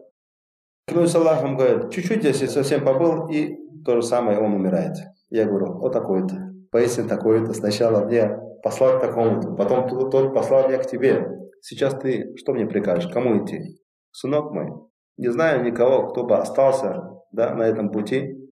Клянусь 0.87 1.15
Аллахом, 1.15 1.57
говорит, 1.57 1.91
чуть-чуть 1.91 2.23
здесь 2.23 2.51
совсем 2.51 2.83
побыл, 2.83 3.27
и 3.27 3.55
то 3.85 3.95
же 3.95 4.03
самое 4.03 4.39
он 4.39 4.53
умирает. 4.53 4.97
Я 5.29 5.45
говорю, 5.45 5.77
вот 5.77 5.93
такой-то, 5.93 6.35
поясни 6.71 7.07
такой-то, 7.07 7.53
сначала 7.53 8.05
мне 8.05 8.37
послал 8.63 8.97
к 8.97 9.01
такому-то, 9.01 9.53
потом 9.53 9.87
тот, 9.87 10.11
тот 10.11 10.33
послал 10.33 10.67
меня 10.67 10.79
к 10.79 10.87
тебе. 10.87 11.27
Сейчас 11.61 11.95
ты 11.95 12.35
что 12.37 12.53
мне 12.53 12.65
прикажешь, 12.65 13.11
кому 13.11 13.43
идти? 13.43 13.79
Сынок 14.11 14.51
мой, 14.51 14.71
не 15.17 15.29
знаю 15.29 15.63
никого, 15.63 16.07
кто 16.07 16.25
бы 16.25 16.37
остался 16.37 17.03
да, 17.31 17.53
на 17.53 17.63
этом 17.63 17.91
пути, 17.91 18.49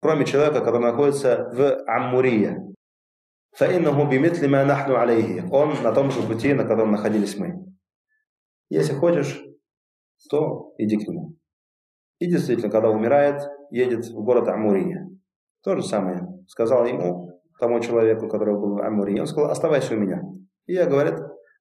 кроме 0.00 0.24
человека, 0.24 0.60
который 0.60 0.82
находится 0.82 1.50
в 1.52 1.82
Аммурия. 1.86 2.62
فإنه 3.57 4.03
بمثل 4.03 4.47
ما 4.47 4.63
نحن 4.63 4.91
عليه. 4.91 5.49
Он 5.51 5.83
на 5.83 5.91
том 5.91 6.11
же 6.11 6.21
пути, 6.21 6.53
на 6.53 6.63
котором 6.63 6.91
находились 6.91 7.37
мы. 7.37 7.65
Если 8.69 8.93
хочешь, 8.93 9.43
то 10.29 10.73
иди 10.77 10.97
к 10.97 11.07
нему. 11.07 11.35
И 12.19 12.27
действительно, 12.27 12.69
когда 12.69 12.89
умирает, 12.89 13.41
едет 13.71 14.05
в 14.05 14.23
город 14.23 14.47
Амурия. 14.47 15.09
То 15.63 15.75
же 15.75 15.83
самое. 15.83 16.27
Сказал 16.47 16.85
ему, 16.85 17.31
тому 17.61 17.79
человеку, 17.79 18.27
который 18.27 18.55
был 18.55 18.75
в 18.75 18.81
Амурии, 18.81 19.19
он 19.19 19.27
сказал, 19.27 19.51
оставайся 19.51 19.93
у 19.93 19.97
меня. 19.97 20.23
И 20.65 20.73
я, 20.73 20.87
говорит, 20.87 21.15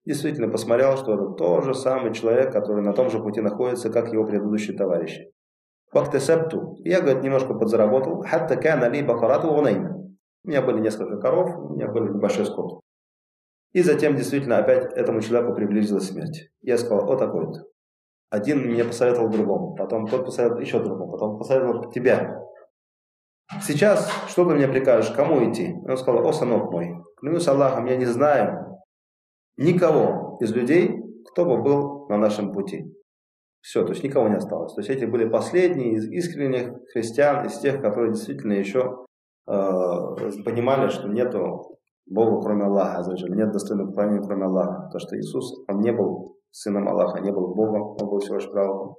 действительно 0.07 0.49
посмотрел, 0.49 0.97
что 0.97 1.15
это 1.15 1.35
тот 1.35 1.65
же 1.65 1.75
самый 1.75 2.15
человек, 2.15 2.53
который 2.53 2.83
на 2.83 2.95
том 2.95 3.11
же 3.11 3.23
пути 3.23 3.43
находится, 3.43 3.91
как 3.91 4.11
его 4.11 4.25
предыдущие 4.25 4.77
товарищи. 4.77 5.31
Фактесепту. 5.93 6.77
Я, 6.79 7.03
говорит, 7.03 7.23
немножко 7.23 7.53
подзаработал. 7.53 8.23
Хатта 8.23 8.57
кана 8.57 8.89
ли 8.89 9.03
бакарату 9.03 9.53
ванайна. 9.53 9.94
У 10.46 10.48
меня 10.48 10.62
были 10.62 10.80
несколько 10.80 11.18
коров, 11.18 11.58
у 11.58 11.74
меня 11.74 11.88
был 11.88 12.04
небольшой 12.06 12.46
скот. 12.46 12.80
И 13.74 13.82
затем 13.82 14.16
действительно 14.16 14.60
опять 14.60 14.94
этому 14.94 15.20
человеку 15.22 15.56
приблизилась 15.56 16.10
смерть. 16.10 16.50
Я 16.62 16.78
сказал, 16.78 17.12
о 17.12 17.18
такой-то. 17.18 17.66
Один 18.30 18.60
мне 18.60 18.84
посоветовал 18.84 19.30
другому, 19.30 19.76
потом 19.76 20.08
тот 20.08 20.26
посоветовал 20.26 20.62
еще 20.62 20.80
другому, 20.84 21.12
потом 21.12 21.40
посоветовал 21.40 21.90
тебя. 21.90 22.40
Сейчас 23.62 24.08
что 24.28 24.46
ты 24.46 24.54
мне 24.54 24.68
прикажешь, 24.68 25.12
кому 25.16 25.50
идти? 25.50 25.76
Он 25.88 25.98
сказал, 25.98 26.26
о, 26.26 26.32
сынок 26.32 26.72
мой, 26.72 26.96
клянусь 27.18 27.48
Аллахом, 27.48 27.86
я 27.86 27.96
не 27.96 28.06
знаю 28.06 28.80
никого 29.58 30.38
из 30.42 30.54
людей, 30.54 31.02
кто 31.32 31.46
бы 31.46 31.62
был 31.62 32.08
на 32.08 32.18
нашем 32.18 32.52
пути. 32.52 32.86
Все, 33.62 33.84
то 33.84 33.94
есть 33.94 34.04
никого 34.04 34.28
не 34.28 34.36
осталось. 34.36 34.74
То 34.74 34.82
есть 34.82 34.92
эти 34.92 35.06
были 35.06 35.28
последние 35.28 35.94
из 35.94 36.08
искренних 36.08 36.72
христиан, 36.92 37.48
из 37.48 37.58
тех, 37.58 37.82
которые 37.82 38.14
действительно 38.14 38.54
еще 38.54 39.06
понимали, 39.46 40.90
что 40.90 41.08
нету 41.08 41.78
Бога, 42.08 42.42
кроме 42.42 42.66
Аллаха, 42.66 43.04
нет 43.30 43.52
достойного 43.52 43.88
поклонения, 43.88 44.22
кроме 44.22 44.46
Аллаха. 44.46 44.90
То, 44.92 45.00
что 45.00 45.18
Иисус, 45.18 45.64
он 45.68 45.80
не 45.82 45.92
был 45.92 46.38
сыном 46.52 46.88
Аллаха, 46.88 47.20
не 47.20 47.32
был 47.32 47.54
Богом, 47.54 47.96
он 48.00 48.10
был 48.10 48.20
всего 48.20 48.36
лишь 48.36 48.50
пророком. 48.50 48.96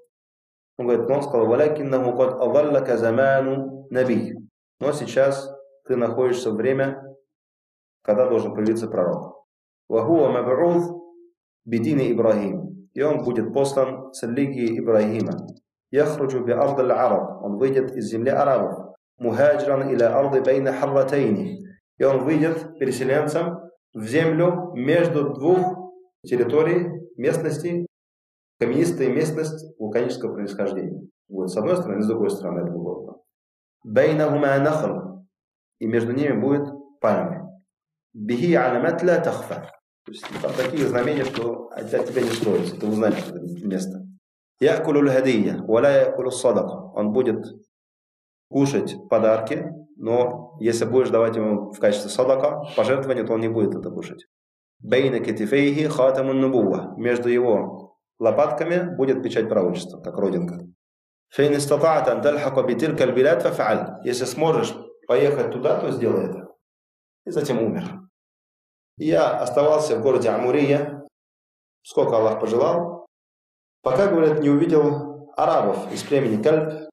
Он 0.78 0.86
говорит, 0.86 1.08
но 1.08 1.16
он 1.16 1.22
сказал, 1.22 1.46
«Валякиннаху 1.46 2.16
кад 2.16 2.40
аваллака 2.40 2.96
заману 2.96 3.86
наби». 3.90 4.34
Но 4.78 4.92
сейчас 4.92 5.50
ты 5.86 5.96
находишься 5.96 6.50
в 6.50 6.56
время, 6.56 7.02
когда 8.02 8.28
должен 8.28 8.54
появиться 8.54 8.88
пророк. 8.88 9.46
«Вахуа 9.88 10.28
маб'уд 10.28 11.00
бидини 11.64 12.12
Ибрахим». 12.12 12.88
И 12.92 13.02
он 13.02 13.24
будет 13.24 13.52
послан 13.54 14.12
с 14.12 14.22
религией 14.22 14.78
Ибрахима. 14.80 15.46
«Яхруджу 15.90 16.44
би 16.44 16.52
ардаль 16.52 16.92
араб». 16.92 17.42
Он 17.42 17.56
выйдет 17.56 17.96
из 17.96 18.10
земли 18.10 18.30
арабов 18.30 18.85
мухаджран 19.18 19.90
иля 19.90 20.18
арды 20.18 20.40
бейна 20.40 20.72
харратейни. 20.72 21.66
И 21.98 22.04
он 22.04 22.24
выйдет 22.24 22.78
переселенцем 22.78 23.58
в 23.94 24.04
землю 24.04 24.72
между 24.74 25.32
двух 25.32 25.92
территорий, 26.22 27.08
местностей, 27.16 27.86
каменистая 28.60 29.08
местность 29.08 29.78
вулканического 29.78 30.34
происхождения. 30.34 31.08
Вот 31.28 31.50
с 31.50 31.56
одной 31.56 31.76
стороны, 31.76 32.02
с 32.02 32.06
другой 32.06 32.30
стороны 32.30 32.60
этого 32.60 32.78
города. 32.78 33.18
Бейнахума 33.84 34.58
нахл. 34.58 35.24
И 35.78 35.86
между 35.86 36.12
ними 36.12 36.32
будет 36.32 36.68
пальмы. 37.00 37.50
Бихи 38.14 38.54
аламат 38.54 39.02
ла 39.02 39.18
тахфа. 39.18 39.72
То 40.04 40.12
есть 40.12 40.24
там 40.40 40.52
такие 40.56 40.86
знамения, 40.86 41.24
что 41.24 41.68
от 41.68 41.90
тебя 41.90 42.22
не 42.22 42.30
строится. 42.30 42.78
Ты 42.78 42.86
узнаешь 42.86 43.18
это 43.28 43.40
место. 43.66 44.06
Якулу 44.60 45.06
хадия, 45.08 45.62
валя 45.62 46.06
якулу 46.06 46.30
садака. 46.30 46.92
Он 46.94 47.12
будет 47.12 47.44
кушать 48.48 48.96
подарки, 49.08 49.72
но 49.96 50.56
если 50.60 50.84
будешь 50.84 51.10
давать 51.10 51.36
ему 51.36 51.72
в 51.72 51.78
качестве 51.78 52.10
садака, 52.10 52.62
пожертвования, 52.76 53.24
то 53.24 53.34
он 53.34 53.40
не 53.40 53.48
будет 53.48 53.74
это 53.74 53.90
кушать. 53.90 54.26
Бейна 54.78 55.20
кетифейхи 55.20 55.88
хатамун 55.88 56.40
нубуа. 56.40 56.94
Между 56.96 57.28
его 57.28 57.98
лопатками 58.18 58.94
будет 58.94 59.22
печать 59.22 59.48
пророчества, 59.48 60.00
как 60.00 60.18
родинка. 60.18 60.60
Фейн 61.30 61.54
истата'ата 61.54 62.12
ан 62.12 62.22
тальхака. 62.22 64.00
Если 64.04 64.24
сможешь 64.24 64.74
поехать 65.08 65.50
туда, 65.50 65.80
то 65.80 65.90
сделай 65.90 66.26
это. 66.26 66.48
И 67.24 67.30
затем 67.30 67.62
умер. 67.62 68.02
Я 68.98 69.38
оставался 69.38 69.96
в 69.98 70.02
городе 70.02 70.28
Амурия, 70.30 71.06
сколько 71.82 72.16
Аллах 72.16 72.40
пожелал, 72.40 73.06
пока, 73.82 74.06
говорят, 74.08 74.40
не 74.40 74.48
увидел 74.48 75.32
арабов 75.36 75.92
из 75.92 76.02
племени 76.02 76.42
Кальб, 76.42 76.88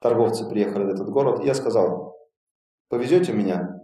торговцы 0.00 0.48
приехали 0.48 0.84
в 0.84 0.88
этот 0.90 1.10
город, 1.10 1.40
и 1.40 1.46
я 1.46 1.54
сказал, 1.54 2.16
повезете 2.88 3.32
меня 3.32 3.80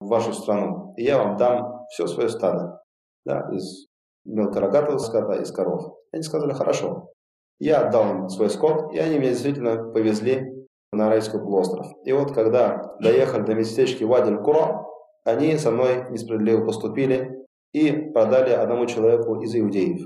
в 0.00 0.08
вашу 0.08 0.32
страну, 0.32 0.94
и 0.96 1.04
я 1.04 1.18
вам 1.18 1.36
дам 1.36 1.86
все 1.90 2.06
свое 2.06 2.28
стадо, 2.28 2.82
да, 3.24 3.48
из 3.52 3.86
мелкорогатого 4.24 4.98
скота, 4.98 5.36
из 5.40 5.50
коров. 5.52 5.96
Они 6.12 6.22
сказали, 6.22 6.52
хорошо. 6.52 7.12
Я 7.58 7.86
отдал 7.86 8.10
им 8.10 8.28
свой 8.28 8.50
скот, 8.50 8.92
и 8.92 8.98
они 8.98 9.18
меня 9.18 9.30
действительно 9.30 9.90
повезли 9.92 10.66
на 10.92 11.08
Райский 11.08 11.38
полуостров. 11.38 11.86
И 12.04 12.12
вот 12.12 12.32
когда 12.32 12.96
доехали 13.00 13.42
до 13.42 13.54
местечки 13.54 14.04
Вадиль 14.04 14.38
Куро, 14.38 14.86
они 15.24 15.56
со 15.56 15.70
мной 15.70 16.10
несправедливо 16.10 16.64
поступили 16.64 17.46
и 17.72 17.90
продали 18.12 18.50
одному 18.50 18.86
человеку 18.86 19.40
из 19.40 19.54
иудеев. 19.54 20.04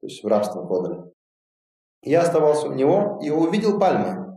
То 0.00 0.06
есть 0.06 0.22
в 0.22 0.26
рабство 0.26 0.64
продали. 0.64 1.02
Я 2.02 2.22
оставался 2.22 2.68
у 2.68 2.72
него 2.72 3.18
и 3.22 3.30
увидел 3.30 3.78
пальмы. 3.78 4.27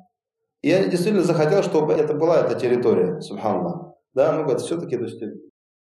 Я 0.61 0.87
действительно 0.87 1.23
захотел, 1.23 1.63
чтобы 1.63 1.93
это 1.93 2.13
была 2.13 2.41
эта 2.41 2.59
территория, 2.59 3.19
субханаллах. 3.19 3.95
Да, 4.13 4.33
ну, 4.33 4.43
говорит, 4.43 4.61
все-таки, 4.61 4.95
то 4.95 5.03
есть, 5.03 5.21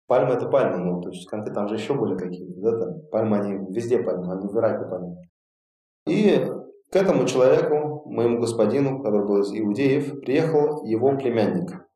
пальма 0.06 0.34
это 0.34 0.48
пальма, 0.48 0.78
ну, 0.78 1.00
то 1.00 1.10
есть, 1.10 1.28
конкретно 1.28 1.62
там 1.62 1.68
же 1.68 1.74
еще 1.74 1.94
были 1.94 2.16
какие-то, 2.16 2.60
да, 2.60 2.78
там, 2.78 3.00
пальмы, 3.10 3.38
они 3.38 3.72
везде 3.72 3.98
пальмы, 4.02 4.32
они 4.32 4.46
в 4.46 4.56
Ираке 4.56 4.88
пальмы. 4.88 5.16
И 6.06 6.46
к 6.90 6.96
этому 6.96 7.26
человеку, 7.26 8.08
моему 8.10 8.40
господину, 8.40 9.02
который 9.02 9.26
был 9.26 9.40
из 9.40 9.52
Иудеев, 9.52 10.20
приехал 10.20 10.84
его 10.84 11.16
племянник 11.16 11.86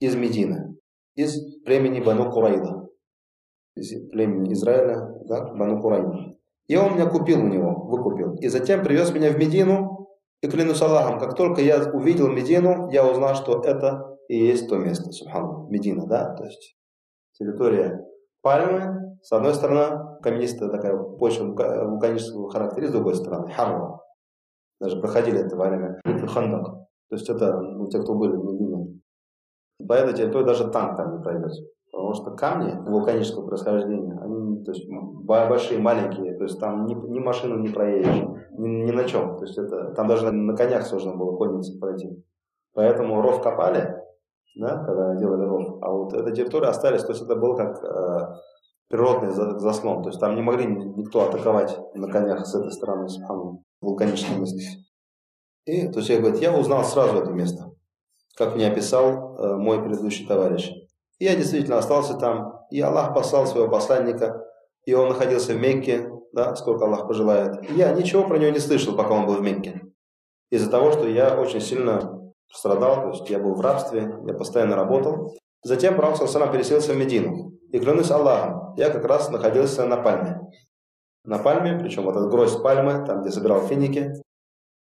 из 0.00 0.16
Медины, 0.16 0.76
из 1.14 1.60
племени 1.64 2.00
Бану 2.00 2.30
Курайда, 2.30 2.88
из 3.76 4.10
племени 4.10 4.54
Израиля, 4.54 5.14
да, 5.26 5.52
Бану 5.52 5.80
Курайда. 5.80 6.36
И 6.68 6.76
он 6.76 6.94
меня 6.94 7.06
купил 7.06 7.40
у 7.40 7.48
него, 7.48 7.86
выкупил. 7.86 8.34
И 8.36 8.48
затем 8.48 8.82
привез 8.82 9.12
меня 9.12 9.30
в 9.30 9.38
Медину, 9.38 9.87
и 10.40 10.48
клянусь 10.48 10.82
Аллахом, 10.82 11.18
как 11.18 11.34
только 11.34 11.60
я 11.60 11.90
увидел 11.92 12.28
Медину, 12.28 12.88
я 12.90 13.06
узнал, 13.06 13.34
что 13.34 13.62
это 13.62 14.16
и 14.28 14.36
есть 14.36 14.68
то 14.68 14.76
место, 14.76 15.10
Субхану, 15.10 15.68
Медина, 15.68 16.06
да, 16.06 16.34
то 16.34 16.44
есть 16.44 16.76
территория 17.32 18.04
пальмы, 18.42 19.18
с 19.22 19.32
одной 19.32 19.54
стороны, 19.54 20.20
каменистая 20.22 20.68
такая 20.68 20.96
почва 20.96 21.44
вулканического 21.44 22.50
характера, 22.50 22.88
с 22.88 22.92
другой 22.92 23.14
стороны, 23.14 23.52
Харва. 23.52 24.00
Даже 24.80 25.00
проходили 25.00 25.40
это 25.40 25.56
во 25.56 25.68
время 25.68 26.00
Хандак. 26.04 26.66
То 27.08 27.16
есть 27.16 27.28
это 27.28 27.58
ну, 27.60 27.88
те, 27.88 28.00
кто 28.00 28.14
были 28.14 28.36
в 28.36 28.44
Медине. 28.44 29.00
По 29.86 29.94
этой 29.94 30.14
территории 30.14 30.46
даже 30.46 30.70
танк 30.70 30.96
там 30.96 31.16
не 31.16 31.22
пройдет. 31.22 31.52
Потому 32.08 32.22
что 32.22 32.36
камни 32.36 32.88
вулканического 32.88 33.46
происхождения, 33.46 34.18
они 34.22 34.64
то 34.64 34.72
есть, 34.72 34.88
большие, 34.88 35.78
маленькие, 35.78 36.38
то 36.38 36.44
есть 36.44 36.58
там 36.58 36.86
ни, 36.86 36.94
ни 36.94 37.18
машину 37.18 37.58
не 37.58 37.68
проедешь, 37.68 38.24
ни, 38.52 38.66
ни 38.66 38.90
на 38.92 39.04
чем. 39.04 39.36
То 39.36 39.44
есть 39.44 39.58
это, 39.58 39.92
там 39.92 40.06
даже 40.08 40.32
на, 40.32 40.56
конях 40.56 40.86
сложно 40.86 41.14
было 41.16 41.36
коннице 41.36 41.78
пройти. 41.78 42.24
Поэтому 42.72 43.20
ров 43.20 43.42
копали, 43.42 43.94
да, 44.56 44.82
когда 44.84 45.16
делали 45.16 45.44
ров, 45.44 45.82
а 45.82 45.90
вот 45.90 46.14
эта 46.14 46.30
территория 46.30 46.68
остались, 46.68 47.02
то 47.02 47.12
есть 47.12 47.20
это 47.20 47.36
был 47.36 47.54
как 47.54 47.84
э, 47.84 48.36
природный 48.88 49.28
заслон, 49.60 50.02
то 50.02 50.08
есть 50.08 50.18
там 50.18 50.34
не 50.34 50.40
могли 50.40 50.64
никто 50.64 51.28
атаковать 51.28 51.78
на 51.92 52.08
конях 52.08 52.46
с 52.46 52.54
этой 52.54 52.72
стороны, 52.72 53.10
с 53.10 53.20
вулканической 53.82 54.38
местности. 54.38 54.78
И, 55.66 55.88
то 55.88 55.98
есть 55.98 56.08
я 56.08 56.20
говорю, 56.20 56.38
я 56.38 56.56
узнал 56.56 56.84
сразу 56.84 57.18
это 57.18 57.32
место, 57.32 57.70
как 58.34 58.54
мне 58.54 58.66
описал 58.66 59.36
э, 59.36 59.56
мой 59.56 59.82
предыдущий 59.82 60.26
товарищ. 60.26 60.72
Я 61.18 61.34
действительно 61.34 61.78
остался 61.78 62.14
там, 62.14 62.60
и 62.70 62.80
Аллах 62.80 63.14
послал 63.14 63.46
своего 63.46 63.68
посланника, 63.68 64.44
и 64.84 64.94
он 64.94 65.08
находился 65.08 65.52
в 65.52 65.60
Мекке, 65.60 66.10
да, 66.32 66.54
сколько 66.54 66.84
Аллах 66.84 67.08
пожелает. 67.08 67.68
Я 67.70 67.92
ничего 67.92 68.24
про 68.24 68.38
него 68.38 68.50
не 68.50 68.60
слышал, 68.60 68.96
пока 68.96 69.14
он 69.14 69.26
был 69.26 69.34
в 69.34 69.42
Мекке. 69.42 69.82
Из-за 70.50 70.70
того, 70.70 70.92
что 70.92 71.08
я 71.08 71.38
очень 71.38 71.60
сильно 71.60 72.32
страдал, 72.52 73.02
то 73.02 73.08
есть 73.10 73.28
я 73.30 73.38
был 73.38 73.54
в 73.54 73.60
рабстве, 73.60 74.14
я 74.26 74.34
постоянно 74.34 74.76
работал. 74.76 75.34
Затем 75.62 75.96
Пророк 75.96 76.16
Саусалам 76.16 76.52
переселился 76.52 76.92
в 76.92 76.96
Медину. 76.96 77.52
И 77.72 77.78
клянусь 77.78 78.10
Аллахом, 78.10 78.74
я 78.76 78.90
как 78.90 79.04
раз 79.04 79.28
находился 79.28 79.84
на 79.86 79.98
пальме. 79.98 80.40
На 81.24 81.38
пальме, 81.38 81.78
причем 81.78 82.04
вот 82.04 82.16
этот 82.16 82.30
гроздь 82.30 82.62
пальмы, 82.62 83.04
там, 83.04 83.20
где 83.20 83.30
собирал 83.30 83.60
финики 83.60 84.12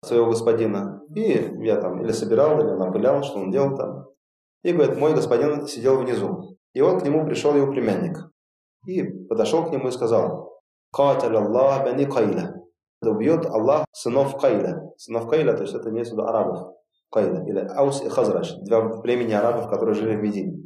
своего 0.04 0.26
господина. 0.26 1.02
И 1.14 1.52
я 1.62 1.76
там 1.76 2.00
или 2.02 2.12
собирал, 2.12 2.60
или 2.60 2.70
напылял, 2.70 3.22
что 3.24 3.38
он 3.38 3.50
делал 3.50 3.76
там. 3.76 4.09
И 4.63 4.73
говорит, 4.73 4.97
мой 4.97 5.13
господин 5.13 5.67
сидел 5.67 5.97
внизу. 5.97 6.57
И 6.73 6.81
вот 6.81 7.01
к 7.01 7.05
нему 7.05 7.25
пришел 7.25 7.55
его 7.55 7.71
племянник. 7.71 8.17
И 8.87 9.03
подошел 9.03 9.65
к 9.65 9.71
нему 9.71 9.89
и 9.89 9.91
сказал, 9.91 10.61
«Каталь 10.91 11.35
Аллах 11.35 11.83
бани 11.83 12.05
Кайла». 12.05 12.53
Да 13.01 13.11
убьет 13.11 13.45
Аллах 13.45 13.85
сынов 13.91 14.37
Кайла. 14.39 14.93
Сынов 14.97 15.29
Кайла, 15.29 15.53
то 15.53 15.63
есть 15.63 15.73
это 15.73 15.89
имеется 15.89 16.15
в 16.15 16.17
виду 16.17 16.27
арабов. 16.27 16.75
Кайла, 17.11 17.45
или 17.45 17.59
Аус 17.59 18.03
и 18.03 18.09
Хазраш, 18.09 18.53
два 18.61 19.01
племени 19.01 19.33
арабов, 19.33 19.69
которые 19.69 19.95
жили 19.95 20.15
в 20.15 20.21
Медине. 20.21 20.65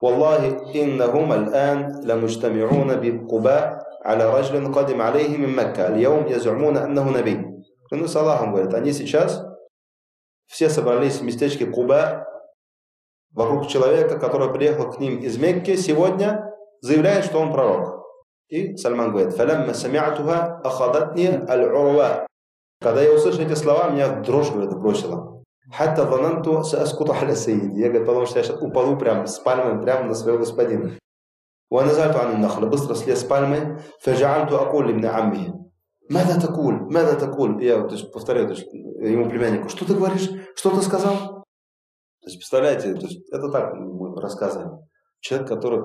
والله 0.00 0.70
إنهم 0.74 1.32
الآن 1.32 2.00
لمجتمعون 2.04 2.88
بقباء 3.02 3.78
على 4.04 4.38
رجل 4.38 4.74
قدم 4.74 5.02
عليه 5.02 5.36
من 5.36 5.56
مكة 5.56 5.88
اليوم 5.88 6.26
يزعمون 6.26 6.76
أنه 6.76 7.10
نبي 7.18 7.48
Клянусь 7.90 8.14
Аллахом, 8.14 8.52
говорит, 8.52 8.74
они 8.74 8.92
сейчас 8.92 9.42
все 10.46 10.68
собрались 10.68 11.20
в 11.20 11.24
местечке 11.24 11.64
Куба 11.64 12.26
вокруг 13.32 13.68
человека, 13.68 14.18
который 14.18 14.52
приехал 14.52 14.90
к 14.90 14.98
ним 14.98 15.18
из 15.18 15.38
Мекки 15.38 15.76
сегодня, 15.76 16.52
заявляет, 16.80 17.24
что 17.24 17.38
он 17.38 17.52
пророк. 17.52 18.04
И 18.48 18.76
Сальман 18.76 19.12
говорит, 19.12 19.34
«Фалямма 19.34 19.74
самиатуха 19.74 20.60
ахадатни 20.64 21.44
аль-урва». 21.48 22.26
Когда 22.80 23.02
я 23.02 23.12
услышал 23.12 23.42
эти 23.42 23.54
слова, 23.54 23.90
меня 23.90 24.20
дрожь, 24.20 24.50
говорит, 24.50 24.72
бросила. 24.78 25.42
Хатта 25.70 26.04
вананту 26.04 26.64
сааскуту 26.64 27.12
аля 27.12 27.34
саиди. 27.34 27.78
Я 27.78 27.88
говорю, 27.88 28.06
потому 28.06 28.26
что 28.26 28.38
я 28.38 28.44
сейчас 28.44 28.62
упаду 28.62 28.96
прямо 28.96 29.26
с 29.26 29.38
пальмой 29.38 29.82
прямо 29.82 30.04
на 30.04 30.14
своего 30.14 30.38
господина. 30.38 30.92
ونزلت 31.70 32.16
عن 32.16 32.34
النخل 32.34 32.66
быстро 32.68 32.94
слез 32.94 33.20
с 33.20 33.24
пальмы 33.24 33.78
فجعلت 34.00 34.52
أقول 34.52 34.86
لابن 34.86 35.06
عمه 35.06 35.54
ماذا 36.10 36.38
تقول 36.38 36.92
ماذا 36.92 37.14
تقول 37.14 37.62
я 37.62 37.82
то 37.82 37.94
есть, 37.94 38.10
повторяю 38.12 38.46
то 38.48 38.54
есть, 38.54 38.72
ему 38.72 39.28
племяннику 39.28 39.68
что 39.68 39.84
ты 39.84 39.94
говоришь 39.94 40.30
что 40.56 40.70
ты 40.70 40.80
сказал 40.82 41.31
то 42.23 42.29
есть 42.29 42.37
представляете 42.37 42.95
то 42.95 43.05
есть, 43.05 43.29
это 43.31 43.49
так 43.49 43.73
мы 43.75 44.19
рассказываем 44.19 44.79
человек 45.19 45.47
который 45.47 45.83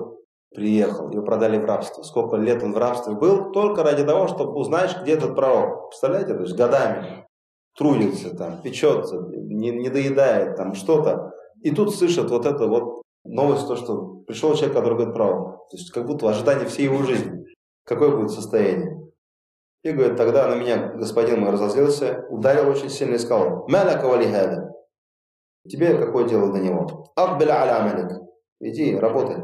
приехал 0.55 1.11
его 1.11 1.23
продали 1.23 1.57
в 1.57 1.65
рабство 1.65 2.01
сколько 2.03 2.37
лет 2.37 2.63
он 2.63 2.73
в 2.73 2.77
рабстве 2.77 3.13
был 3.13 3.51
только 3.51 3.83
ради 3.83 4.03
того 4.03 4.27
чтобы 4.27 4.53
узнать 4.53 4.97
где 5.01 5.13
этот 5.13 5.35
пророк 5.35 5.89
представляете 5.89 6.33
то 6.33 6.41
есть 6.41 6.55
годами 6.55 7.29
трудится, 7.79 8.35
там, 8.35 8.61
печется, 8.61 9.25
не, 9.31 9.71
не 9.71 9.89
доедает, 9.89 10.57
там 10.57 10.73
что-то. 10.75 11.31
И 11.63 11.71
тут 11.71 11.95
слышат 11.95 12.29
вот 12.29 12.45
это 12.45 12.67
вот 12.67 13.03
новость, 13.23 13.67
то, 13.67 13.77
что 13.77 14.21
пришел 14.27 14.53
человек, 14.53 14.75
который 14.75 14.95
говорит 14.95 15.15
правду. 15.15 15.65
То 15.71 15.77
есть 15.77 15.91
как 15.91 16.05
будто 16.05 16.25
в 16.25 16.27
ожидании 16.27 16.65
всей 16.65 16.83
его 16.83 17.03
жизни. 17.03 17.45
Какое 17.85 18.15
будет 18.15 18.31
состояние? 18.31 18.97
И 19.83 19.91
говорит, 19.91 20.17
тогда 20.17 20.47
на 20.49 20.55
меня 20.55 20.93
господин 20.95 21.39
мой 21.39 21.51
разозлился, 21.51 22.25
ударил 22.29 22.69
очень 22.69 22.89
сильно 22.89 23.15
и 23.15 23.17
сказал, 23.17 23.65
«Маляка 23.69 24.07
валихада». 24.07 24.73
Тебе 25.69 25.97
какое 25.97 26.27
дело 26.27 26.51
до 26.51 26.59
него? 26.59 27.05
«Акбеля 27.15 27.61
аля 27.61 27.81
амалик». 27.81 28.11
Иди, 28.59 28.95
работай. 28.95 29.43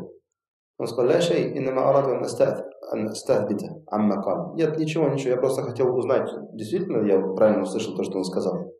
Он 0.77 0.87
сказал, 0.87 1.05
«Ля 1.05 1.21
шей, 1.21 1.57
иннама 1.57 1.89
араду 1.89 2.21
астахбита 2.21 3.83
амма 3.87 4.21
кал». 4.21 4.55
Нет, 4.55 4.77
ничего, 4.77 5.07
ничего, 5.07 5.31
я 5.31 5.37
просто 5.37 5.63
хотел 5.63 5.95
узнать, 5.95 6.29
действительно 6.53 7.05
я 7.05 7.19
правильно 7.19 7.63
услышал 7.63 7.95
то, 7.95 8.03
что 8.03 8.17
он 8.17 8.25
сказал. 8.25 8.73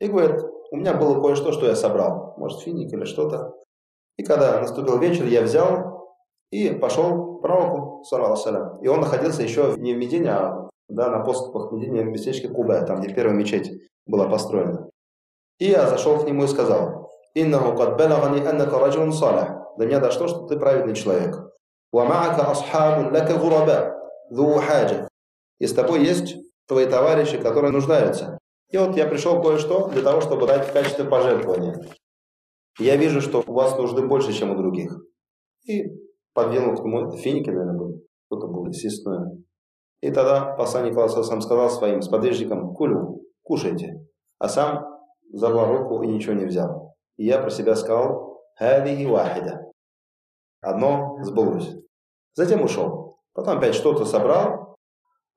И 0.00 0.06
говорит, 0.06 0.40
у 0.70 0.76
меня 0.76 0.94
было 0.94 1.20
кое-что, 1.20 1.52
что 1.52 1.66
я 1.66 1.76
собрал, 1.76 2.34
может 2.38 2.60
финик 2.60 2.92
или 2.92 3.04
что-то. 3.04 3.54
И 4.16 4.22
когда 4.22 4.60
наступил 4.60 4.98
вечер, 4.98 5.24
я 5.26 5.42
взял 5.42 6.14
и 6.50 6.70
пошел 6.70 7.38
к 7.38 7.42
пророку, 7.42 8.04
салям. 8.04 8.80
И 8.82 8.88
он 8.88 9.00
находился 9.00 9.42
еще 9.42 9.74
не 9.76 9.94
в 9.94 9.98
Медине, 9.98 10.30
а 10.30 10.70
да, 10.88 11.10
на 11.10 11.24
поступах 11.24 11.72
Медине, 11.72 12.02
в 12.02 12.08
местечке 12.08 12.48
Куба, 12.48 12.82
там, 12.82 13.00
где 13.00 13.14
первая 13.14 13.34
мечеть 13.34 13.70
была 14.06 14.28
построена. 14.28 14.89
И 15.60 15.66
я 15.66 15.86
зашел 15.86 16.18
к 16.18 16.26
нему 16.26 16.44
и 16.44 16.48
сказал, 16.48 17.12
«Иннаху 17.34 17.76
кад 17.76 17.96
балагани 17.96 18.44
аннака 18.44 18.78
раджун 18.78 19.12
салях». 19.12 19.76
До 19.76 19.86
меня 19.86 20.00
дошло, 20.00 20.26
что 20.26 20.46
ты 20.46 20.58
праведный 20.58 20.94
человек. 20.94 21.36
«Вамаака 21.92 22.50
асхабун 22.50 23.12
лака 23.12 23.38
гураба, 23.38 23.94
ду 24.30 24.54
хаджа». 24.54 25.06
И 25.58 25.66
с 25.66 25.74
тобой 25.74 26.02
есть 26.02 26.34
твои 26.66 26.86
товарищи, 26.86 27.38
которые 27.38 27.72
нуждаются. 27.72 28.38
И 28.70 28.78
вот 28.78 28.96
я 28.96 29.06
пришел 29.06 29.42
кое-что 29.42 29.88
для 29.88 30.02
того, 30.02 30.22
чтобы 30.22 30.46
дать 30.46 30.66
в 30.66 30.72
качестве 30.72 31.04
пожертвования. 31.04 31.84
Я 32.78 32.96
вижу, 32.96 33.20
что 33.20 33.44
у 33.46 33.52
вас 33.52 33.76
нужды 33.76 34.06
больше, 34.06 34.32
чем 34.32 34.52
у 34.52 34.56
других. 34.56 34.96
И 35.66 35.84
подвинул 36.32 36.76
к 36.76 36.84
нему 36.84 37.10
финики, 37.10 37.50
наверное, 37.50 37.76
были. 37.76 38.00
Кто-то 38.26 38.46
был 38.46 38.66
из. 38.68 39.04
И 40.00 40.10
тогда 40.10 40.54
посланник 40.56 40.96
Аллаха 40.96 41.22
сам 41.22 41.42
сказал 41.42 41.68
своим 41.68 42.00
сподвижникам, 42.00 42.72
«Кулю, 42.74 43.22
кушайте». 43.42 44.06
А 44.38 44.48
сам 44.48 44.99
забрал 45.32 45.76
руку 45.76 46.02
и 46.02 46.06
ничего 46.06 46.34
не 46.34 46.44
взял. 46.44 46.94
И 47.16 47.26
я 47.26 47.40
про 47.40 47.50
себя 47.50 47.74
сказал, 47.74 48.42
хадихи 48.56 49.06
вахида. 49.06 49.70
Одно 50.60 51.18
сбылось. 51.22 51.76
Затем 52.34 52.62
ушел. 52.62 53.18
Потом 53.32 53.58
опять 53.58 53.74
что-то 53.74 54.04
собрал. 54.04 54.76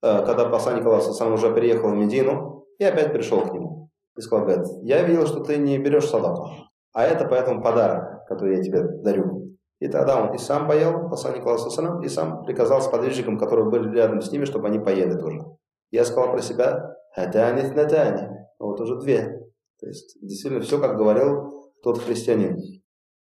Э, 0.02 0.26
когда 0.26 0.50
посланник 0.50 0.86
Аллаха 0.86 1.14
сам 1.14 1.34
уже 1.34 1.52
приехал 1.54 1.90
в 1.90 1.96
Медину, 1.96 2.66
и 2.78 2.84
опять 2.84 3.14
пришел 3.14 3.42
к 3.42 3.54
нему. 3.54 3.90
И 4.18 4.22
сказал, 4.22 4.46
говорит, 4.46 4.68
я 4.84 5.04
видел, 5.04 5.26
что 5.26 5.40
ты 5.40 5.58
не 5.58 5.78
берешь 5.78 6.10
садаку. 6.10 6.50
А 6.94 7.04
это 7.06 7.26
поэтому 7.26 7.64
подарок, 7.64 8.26
который 8.28 8.58
я 8.58 8.64
тебе 8.64 8.84
дарю. 8.84 9.56
И 9.80 9.88
тогда 9.88 10.22
он 10.22 10.34
и 10.34 10.38
сам 10.38 10.68
поел, 10.68 11.10
посланник 11.10 11.46
Аллаха 11.46 12.00
и 12.04 12.10
сам 12.10 12.44
приказал 12.44 12.82
сподвижникам, 12.82 13.38
которые 13.38 13.70
были 13.70 13.94
рядом 13.96 14.22
с 14.22 14.32
ними, 14.32 14.46
чтобы 14.46 14.68
они 14.68 14.80
поели 14.80 15.18
тоже. 15.18 15.42
Я 15.92 16.06
сказал 16.06 16.32
про 16.32 16.42
себя, 16.42 16.96
хатани. 17.16 17.64
Вот 18.60 18.80
уже 18.80 18.98
две. 18.98 19.43
То 19.84 19.90
есть, 19.90 20.18
действительно, 20.22 20.64
все, 20.64 20.80
как 20.80 20.96
говорил 20.96 21.74
тот 21.84 21.98
христианин. 21.98 22.58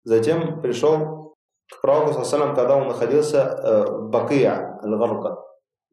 Затем 0.05 0.61
пришел 0.63 1.35
к 1.69 1.81
пророку, 1.83 2.23
когда 2.23 2.77
он 2.77 2.87
находился 2.87 3.39
э, 3.39 3.91
в 3.91 4.11
Бакия, 4.11 4.79
Аль-Гарка, 4.81 5.37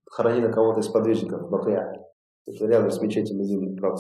хоронили 0.06 0.52
кого-то 0.52 0.82
из 0.82 0.88
подвижников 0.88 1.50
Бакия. 1.50 2.06
Это 2.46 2.68
рядом 2.68 2.92
с 2.92 3.02
мечетью 3.02 3.40
Медины, 3.40 3.76
пророк 3.76 3.98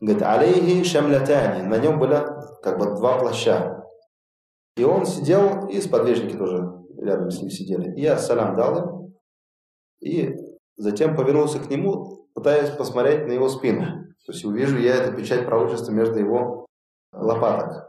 Говорит, 0.00 0.22
алейхи 0.24 0.82
шамлятани, 0.82 1.62
на 1.62 1.78
нем 1.78 2.00
были 2.00 2.18
как 2.60 2.80
бы 2.80 2.96
два 2.96 3.20
плаща. 3.20 3.86
И 4.76 4.82
он 4.82 5.06
сидел, 5.06 5.68
и 5.68 5.80
сподвижники 5.80 6.36
тоже 6.36 6.72
рядом 6.98 7.30
с 7.30 7.40
ним 7.40 7.50
сидели. 7.50 7.94
И 7.94 8.00
я 8.00 8.18
салям 8.18 8.56
дал 8.56 8.78
им, 8.78 9.14
и 10.00 10.34
затем 10.76 11.14
повернулся 11.14 11.60
к 11.60 11.70
нему, 11.70 12.26
пытаясь 12.34 12.70
посмотреть 12.70 13.28
на 13.28 13.32
его 13.32 13.48
спину. 13.48 14.05
То 14.26 14.32
есть 14.32 14.44
увижу 14.44 14.76
я 14.76 14.96
эту 14.96 15.16
печать 15.16 15.46
пророчества 15.46 15.92
между 15.92 16.18
его 16.18 16.66
лопаток. 17.12 17.86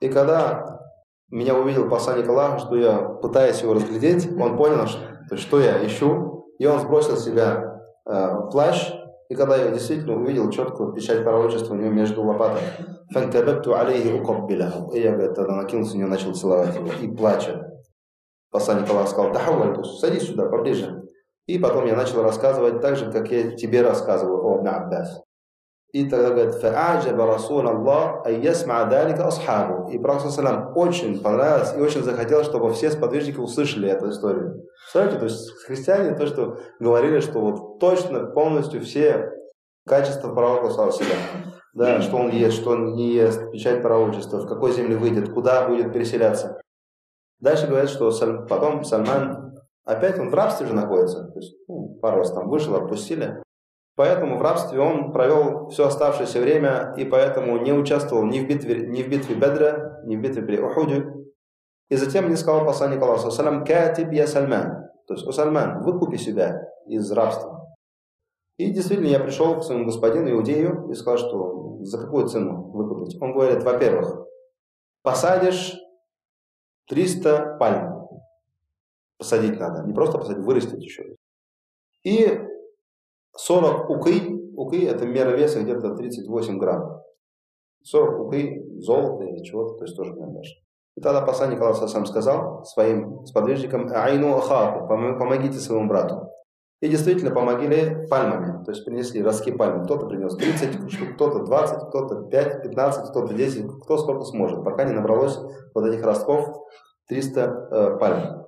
И 0.00 0.08
когда 0.08 0.80
меня 1.30 1.54
увидел 1.54 1.88
посланник 1.88 2.28
Аллаха, 2.28 2.58
что 2.58 2.76
я 2.76 2.98
пытаюсь 2.98 3.62
его 3.62 3.74
разглядеть, 3.74 4.30
он 4.38 4.56
понял, 4.56 4.86
что, 4.86 5.36
что 5.36 5.60
я 5.60 5.84
ищу, 5.86 6.46
и 6.58 6.66
он 6.66 6.80
сбросил 6.80 7.16
с 7.16 7.24
себя 7.24 7.82
э, 8.06 8.50
плащ, 8.50 8.92
и 9.30 9.34
когда 9.34 9.56
я 9.56 9.70
действительно 9.70 10.16
увидел 10.16 10.50
четкую 10.50 10.92
печать 10.92 11.22
пророчества 11.22 11.74
у 11.74 11.76
него 11.76 11.90
между 11.90 12.22
лопаток. 12.22 12.62
И 14.92 15.00
я, 15.00 15.12
говорит, 15.12 15.34
тогда 15.34 15.54
накинулся 15.54 15.96
на 15.96 16.00
него, 16.00 16.10
начал 16.10 16.34
целовать 16.34 16.74
его, 16.74 16.88
и 16.92 17.08
плача. 17.08 17.72
Посланник 18.50 18.88
Аллаха 18.90 19.08
сказал, 19.08 19.32
тахаваль, 19.32 19.84
садись 19.84 20.26
сюда, 20.26 20.46
поближе. 20.46 21.04
И 21.46 21.58
потом 21.58 21.86
я 21.86 21.96
начал 21.96 22.22
рассказывать 22.22 22.80
так 22.80 22.96
же, 22.96 23.10
как 23.10 23.30
я 23.30 23.52
тебе 23.52 23.82
рассказывал 23.82 24.46
о 24.46 24.58
Аббас. 24.58 25.22
И 25.92 26.08
тогда 26.08 26.30
говорит, 26.30 26.54
«Фааджаба 26.56 27.26
Расул 27.26 27.66
Аллах, 27.66 28.26
айясма 28.26 28.84
далика 28.84 29.26
асхабу». 29.26 29.90
И 29.90 29.98
Пророк 29.98 30.20
Салам 30.20 30.76
очень 30.76 31.20
понравилось 31.20 31.74
и 31.74 31.80
очень 31.80 32.02
захотел, 32.02 32.44
чтобы 32.44 32.72
все 32.74 32.90
сподвижники 32.90 33.38
услышали 33.38 33.88
эту 33.88 34.10
историю. 34.10 34.66
Представляете, 34.84 35.18
то 35.18 35.24
есть 35.24 35.50
христиане 35.64 36.14
то, 36.14 36.26
что 36.26 36.58
говорили, 36.78 37.20
что 37.20 37.40
вот 37.40 37.78
точно, 37.78 38.26
полностью 38.26 38.82
все 38.82 39.32
качества 39.86 40.34
пророка 40.34 40.70
Салам, 40.70 40.98
да, 41.72 42.02
что 42.02 42.16
он 42.16 42.30
ест, 42.30 42.58
что 42.58 42.70
он 42.70 42.94
не 42.94 43.12
ест, 43.14 43.50
печать 43.50 43.80
пророчества, 43.80 44.38
в 44.38 44.46
какой 44.46 44.72
земле 44.72 44.96
выйдет, 44.96 45.32
куда 45.32 45.66
будет 45.68 45.92
переселяться. 45.92 46.60
Дальше 47.40 47.66
говорят, 47.66 47.88
что 47.88 48.10
потом 48.48 48.84
Сальман 48.84 49.58
опять 49.84 50.18
он 50.18 50.30
в 50.30 50.34
рабстве 50.34 50.66
же 50.66 50.74
находится. 50.74 51.24
То 51.24 51.38
есть, 51.38 51.54
ну, 51.68 51.98
пару 52.02 52.18
раз 52.18 52.32
там 52.32 52.48
вышел, 52.48 52.74
отпустили. 52.74 53.42
Поэтому 53.98 54.38
в 54.38 54.42
рабстве 54.42 54.78
он 54.78 55.10
провел 55.12 55.70
все 55.70 55.88
оставшееся 55.88 56.40
время 56.40 56.94
и 56.96 57.04
поэтому 57.04 57.58
не 57.58 57.72
участвовал 57.72 58.24
ни 58.24 58.38
в 58.38 58.46
битве, 58.46 58.86
ни 58.86 59.02
в 59.02 59.08
битве 59.08 59.34
Бедра, 59.34 60.00
ни 60.04 60.14
в 60.14 60.20
битве 60.20 60.42
при 60.42 60.60
Ухуде. 60.60 61.04
И 61.88 61.96
затем 61.96 62.30
не 62.30 62.36
сказал 62.36 62.64
посланник 62.64 63.02
Аллаха, 63.02 63.32
«Салам 63.32 63.64
катиб 63.64 64.12
я 64.12 64.28
Сальман». 64.28 64.88
То 65.08 65.14
есть, 65.14 65.26
«О 65.26 65.32
Сальман, 65.32 65.82
выкупи 65.82 66.16
себя 66.16 66.62
из 66.86 67.10
рабства». 67.10 67.74
И 68.56 68.70
действительно, 68.70 69.08
я 69.08 69.18
пришел 69.18 69.58
к 69.58 69.64
своему 69.64 69.86
господину 69.86 70.30
Иудею 70.30 70.88
и 70.92 70.94
сказал, 70.94 71.18
что 71.18 71.78
за 71.80 71.98
какую 71.98 72.28
цену 72.28 72.70
выкупить. 72.70 73.20
Он 73.20 73.32
говорит, 73.32 73.64
во-первых, 73.64 74.28
посадишь 75.02 75.76
300 76.86 77.56
пальм. 77.58 78.08
Посадить 79.18 79.58
надо, 79.58 79.82
не 79.82 79.92
просто 79.92 80.18
посадить, 80.18 80.44
вырастить 80.44 80.84
еще. 80.84 81.16
И 82.04 82.46
40 83.48 83.88
укы, 83.88 84.12
укы 84.56 84.86
это 84.86 85.06
мера 85.06 85.30
веса 85.30 85.62
где-то 85.62 85.94
38 85.94 86.58
грамм. 86.58 87.00
40 87.82 88.20
укы 88.20 88.62
золота 88.78 89.24
или 89.24 89.42
чего-то, 89.42 89.78
то 89.78 89.84
есть 89.84 89.96
тоже 89.96 90.12
отдашь. 90.12 90.54
И 90.96 91.00
тогда 91.00 91.22
посланник 91.22 91.58
Аллаха 91.58 91.88
сам 91.88 92.04
сказал 92.04 92.64
своим 92.64 93.24
сподвижникам, 93.24 93.88
«Айну 93.94 94.36
ахаку, 94.36 94.86
помогите 94.86 95.58
своему 95.58 95.88
брату». 95.88 96.28
И 96.80 96.88
действительно 96.88 97.34
помогли 97.34 98.06
пальмами, 98.08 98.62
то 98.64 98.70
есть 98.70 98.84
принесли 98.84 99.22
ростки 99.22 99.50
пальмы. 99.50 99.84
Кто-то 99.84 100.06
принес 100.06 100.36
30 100.36 100.92
штук, 100.92 101.14
кто-то 101.14 101.44
20, 101.44 101.88
кто-то 101.88 102.22
5, 102.24 102.62
15, 102.62 103.10
кто-то 103.10 103.32
10, 103.32 103.66
кто 103.82 103.96
сколько 103.96 104.24
сможет, 104.24 104.62
пока 104.62 104.84
не 104.84 104.92
набралось 104.92 105.38
вот 105.74 105.86
этих 105.86 106.04
ростков 106.04 106.68
300 107.08 107.40
э, 107.40 107.98
пальм. 107.98 108.46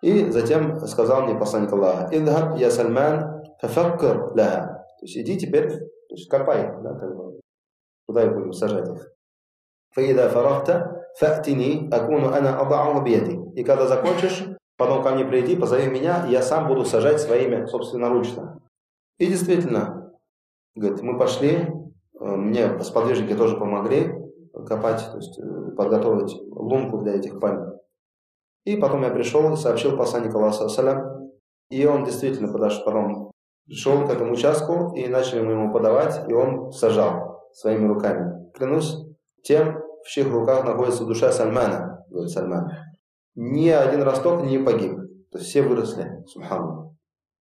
И 0.00 0.30
затем 0.30 0.80
сказал 0.86 1.22
мне 1.22 1.34
посланник 1.34 1.72
Аллаха, 1.72 2.08
«Идхаб 2.10 2.56
я 2.58 2.70
Сальман 2.70 3.37
Тафаккар 3.60 4.34
ля. 4.36 4.84
То 4.98 5.06
есть 5.06 5.16
иди 5.16 5.38
теперь, 5.38 5.68
то 5.68 6.14
есть 6.14 6.28
копай, 6.28 6.70
да, 6.82 6.94
как 6.94 7.16
бы, 7.16 7.40
куда 8.06 8.24
и 8.24 8.28
будем 8.28 8.52
сажать 8.52 8.88
их. 8.88 9.12
Фаида 9.94 10.28
фарахта 10.28 11.06
фатини 11.18 11.88
акуну 11.92 12.28
ана 12.28 12.60
адау 12.60 13.02
бияди. 13.02 13.38
И 13.54 13.64
когда 13.64 13.86
закончишь, 13.86 14.44
потом 14.76 15.02
ко 15.02 15.10
мне 15.10 15.24
приди, 15.24 15.56
позови 15.56 15.88
меня, 15.88 16.26
и 16.26 16.30
я 16.30 16.42
сам 16.42 16.68
буду 16.68 16.84
сажать 16.84 17.20
своими 17.20 17.66
собственноручно. 17.66 18.60
И 19.18 19.26
действительно, 19.26 20.12
говорит, 20.74 21.02
мы 21.02 21.18
пошли, 21.18 21.66
э, 22.20 22.24
мне 22.24 22.80
сподвижники 22.80 23.34
тоже 23.34 23.56
помогли 23.56 24.14
копать, 24.66 25.08
то 25.10 25.16
есть 25.16 25.38
э, 25.38 25.70
подготовить 25.76 26.40
лунку 26.52 26.98
для 26.98 27.14
этих 27.14 27.40
пальм. 27.40 27.78
И 28.64 28.76
потом 28.76 29.02
я 29.02 29.10
пришел 29.10 29.52
и 29.52 29.56
сообщил 29.56 29.96
посланнику 29.96 30.38
Аллаха, 30.38 31.32
и 31.70 31.86
он 31.86 32.04
действительно 32.04 32.52
подошел, 32.52 32.84
потом 32.84 33.27
пришел 33.68 34.06
к 34.06 34.10
этому 34.10 34.32
участку 34.32 34.94
и 34.96 35.06
начали 35.08 35.40
мы 35.40 35.52
ему 35.52 35.72
подавать, 35.72 36.28
и 36.28 36.32
он 36.32 36.72
сажал 36.72 37.48
своими 37.52 37.86
руками. 37.86 38.50
Клянусь 38.54 38.96
тем, 39.42 39.78
в 40.02 40.08
чьих 40.08 40.32
руках 40.32 40.64
находится 40.64 41.04
душа 41.04 41.30
Сальмана, 41.30 42.04
говорит 42.08 42.30
Сальман. 42.30 42.70
Ни 43.34 43.68
один 43.68 44.02
росток 44.02 44.42
не 44.42 44.58
погиб. 44.58 44.96
То 45.30 45.38
есть 45.38 45.50
все 45.50 45.62
выросли, 45.62 46.24
субхану. 46.26 46.96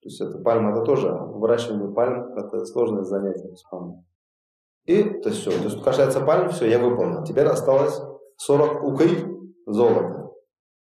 То 0.02 0.10
есть 0.10 0.22
это 0.22 0.40
пальма, 0.40 0.72
это 0.72 0.82
тоже 0.84 1.12
выращивание 1.12 1.94
пальм, 1.94 2.34
это 2.38 2.66
сложное 2.66 3.04
занятие, 3.04 3.56
субхану. 3.56 4.06
И, 4.86 5.04
то 5.04 5.30
есть 5.30 5.42
все, 5.42 5.52
то 5.52 5.66
есть 5.66 5.82
касается 5.84 6.22
пальм, 6.22 6.50
все, 6.50 6.70
я 6.70 6.80
выполнил. 6.80 7.24
Теперь 7.24 7.46
осталось 7.46 8.02
40 8.38 8.84
укей 8.84 9.26
золота. 9.66 10.32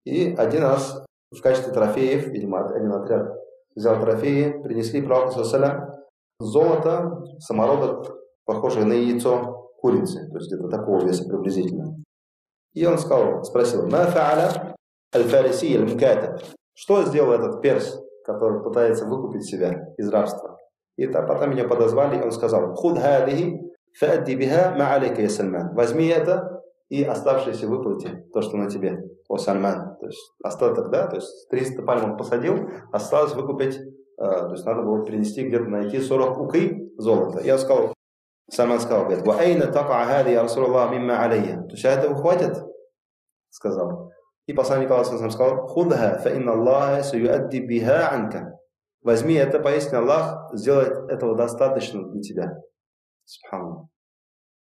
И 0.04 0.34
один 0.34 0.62
раз 0.62 1.04
в 1.30 1.40
качестве 1.40 1.72
трофеев, 1.72 2.26
видимо, 2.28 2.66
один 2.66 2.92
отряд 2.92 3.41
взял 3.74 4.00
трофеи, 4.00 4.62
принесли 4.62 5.02
пророку 5.02 5.44
Салям 5.44 5.90
золото, 6.38 7.24
самородок, 7.38 8.16
похожий 8.44 8.84
на 8.84 8.92
яйцо 8.92 9.70
курицы, 9.80 10.28
то 10.30 10.38
есть 10.38 10.50
где-то 10.50 10.68
такого 10.68 11.04
веса 11.04 11.24
приблизительно. 11.24 11.96
И 12.74 12.86
он 12.86 12.98
сказал, 12.98 13.44
спросил, 13.44 13.86
«Ма 13.86 14.06
фа'аля 14.06 14.74
аль-фариси 15.14 15.76
аль 15.76 16.40
Что 16.74 17.04
сделал 17.04 17.32
этот 17.32 17.60
перс, 17.60 18.00
который 18.24 18.62
пытается 18.62 19.04
выкупить 19.06 19.44
себя 19.44 19.94
из 19.98 20.08
рабства? 20.08 20.58
И 20.96 21.06
потом 21.06 21.50
меня 21.50 21.66
подозвали, 21.66 22.18
и 22.18 22.22
он 22.22 22.32
сказал, 22.32 22.74
«Худ 22.74 22.98
хадихи 22.98 23.60
фа'адди 24.00 24.34
биха 24.34 24.74
ма'алика 24.76 25.20
я 25.20 25.28
Сальман». 25.28 25.74
Возьми 25.74 26.06
это 26.06 26.51
и 26.92 27.04
оставшиеся 27.04 27.68
выплати 27.68 28.22
то, 28.34 28.42
что 28.42 28.58
на 28.58 28.68
тебе 28.68 29.02
о 29.26 29.38
Сальман. 29.38 29.96
То 29.98 30.06
есть 30.08 30.34
остаток, 30.44 30.90
да, 30.90 31.06
то 31.06 31.16
есть 31.16 31.48
300 31.48 31.82
пальм 31.84 32.04
он 32.04 32.16
посадил, 32.18 32.68
осталось 32.92 33.32
выкупить, 33.32 33.78
э, 33.78 33.88
то 34.18 34.50
есть 34.50 34.66
надо 34.66 34.82
было 34.82 35.02
принести 35.02 35.42
где-то 35.42 35.64
найти 35.70 36.00
40 36.00 36.38
уки 36.38 36.92
золота. 36.98 37.40
Я 37.40 37.56
сказал, 37.56 37.94
Сальман 38.50 38.78
сказал, 38.78 39.06
говорит, 39.06 39.26
«Ва 39.26 39.38
айна 39.38 39.68
така 39.68 40.04
хади, 40.04 40.32
я 40.32 40.42
Расулаллах, 40.42 40.92
мимма 40.92 41.22
алейя». 41.22 41.62
То 41.62 41.70
есть 41.70 41.84
этого 41.86 42.14
хватит? 42.14 42.62
Сказал. 43.48 44.12
И 44.44 44.52
посланник 44.52 44.90
Аллаха 44.90 45.16
сказал, 45.30 45.66
«Худха, 45.68 46.20
фа 46.22 46.28
инна 46.28 46.52
Аллаха 46.52 47.04
суюадди 47.04 47.60
биха 47.60 48.12
анка». 48.12 48.58
Возьми 49.00 49.32
это, 49.32 49.60
поясни 49.60 49.96
Аллах, 49.96 50.50
сделает 50.52 51.10
этого 51.10 51.36
достаточно 51.36 52.06
для 52.10 52.20
тебя. 52.20 52.58
Субханаллах. 53.24 53.86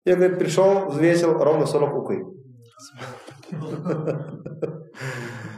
Я, 0.05 0.17
говорит, 0.17 0.39
пришел, 0.39 0.87
взвесил 0.89 1.35
ровно 1.39 1.67
40 1.67 1.95
укы. 1.97 2.25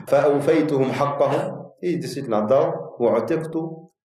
فأوفيتهم 0.07 0.93
حقهم 0.93 1.73
и 1.81 1.95
действительно 1.95 2.39
отдал, 2.45 2.97
وعتقت, 2.99 3.55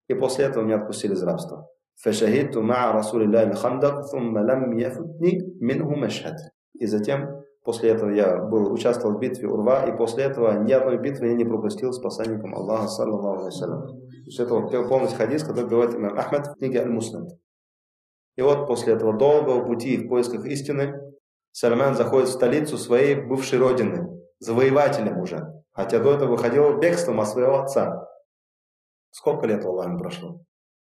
и 0.08 0.14
после 0.14 0.46
этого 0.46 0.64
меня 0.64 0.78
отпустили 0.78 1.14
из 1.14 1.24
рабства. 1.24 1.68
فشهدت 1.98 2.58
مع 2.58 2.92
رسول 2.92 3.24
الله 3.24 3.44
الخندق 3.44 4.02
ثم 4.02 4.38
لم 4.38 4.80
يفتني 4.80 5.58
منه 5.62 5.90
مشهد. 5.90 6.36
И 6.80 6.86
затем, 6.86 7.44
после 7.64 7.90
этого 7.90 8.12
я 8.12 8.38
был, 8.38 8.72
участвовал 8.72 9.16
в 9.16 9.20
битве 9.20 9.48
Урва, 9.48 9.86
и 9.88 9.98
после 9.98 10.26
этого 10.26 10.64
ни 10.64 10.72
одной 10.72 10.98
битвы 10.98 11.28
я 11.28 11.34
не 11.34 11.44
пропустил 11.44 11.92
с 11.92 12.00
посланником 12.00 12.54
Аллаха, 12.54 12.88
саллаллаху 12.88 13.46
алейхи 13.46 13.60
То 13.60 13.98
есть 14.26 14.40
это 14.40 14.54
вот 14.54 14.72
полностью 14.88 15.18
хадис, 15.18 15.44
который 15.44 15.68
говорит 15.68 15.96
имам 15.96 16.18
Ахмад 16.18 16.48
в 16.48 16.54
книге 16.60 16.82
Аль-Муслим. 16.82 17.28
И 18.37 18.43
вот 18.43 18.67
после 18.67 18.95
этого 18.95 19.13
долгого 19.13 19.65
пути 19.65 19.97
в 19.99 20.09
поисках 20.09 20.47
истины 20.47 21.01
Сальман 21.53 21.95
заходит 21.95 22.29
в 22.29 22.33
столицу 22.33 22.79
своей 22.79 23.15
бывшей 23.15 23.59
родины, 23.59 24.09
завоевателем 24.39 25.21
уже, 25.21 25.63
хотя 25.73 25.99
до 25.99 26.15
этого 26.15 26.31
выходил 26.31 26.79
бегством 26.79 27.21
от 27.21 27.29
своего 27.29 27.61
отца. 27.61 28.09
Сколько 29.11 29.47
лет 29.47 29.65
Аллаху 29.65 29.99
прошло? 29.99 30.41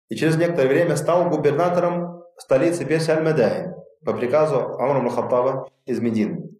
И 0.09 0.15
через 0.15 0.37
некоторое 0.37 0.69
время 0.69 0.97
стал 0.97 1.29
губернатором 1.29 2.23
столицы 2.37 2.85
Персии 2.85 3.11
Аль-Мадай 3.11 3.75
по 4.05 4.13
приказу 4.13 4.79
Амра 4.79 5.01
Мухаттаба 5.01 5.69
из 5.87 6.01
Медины. 6.01 6.51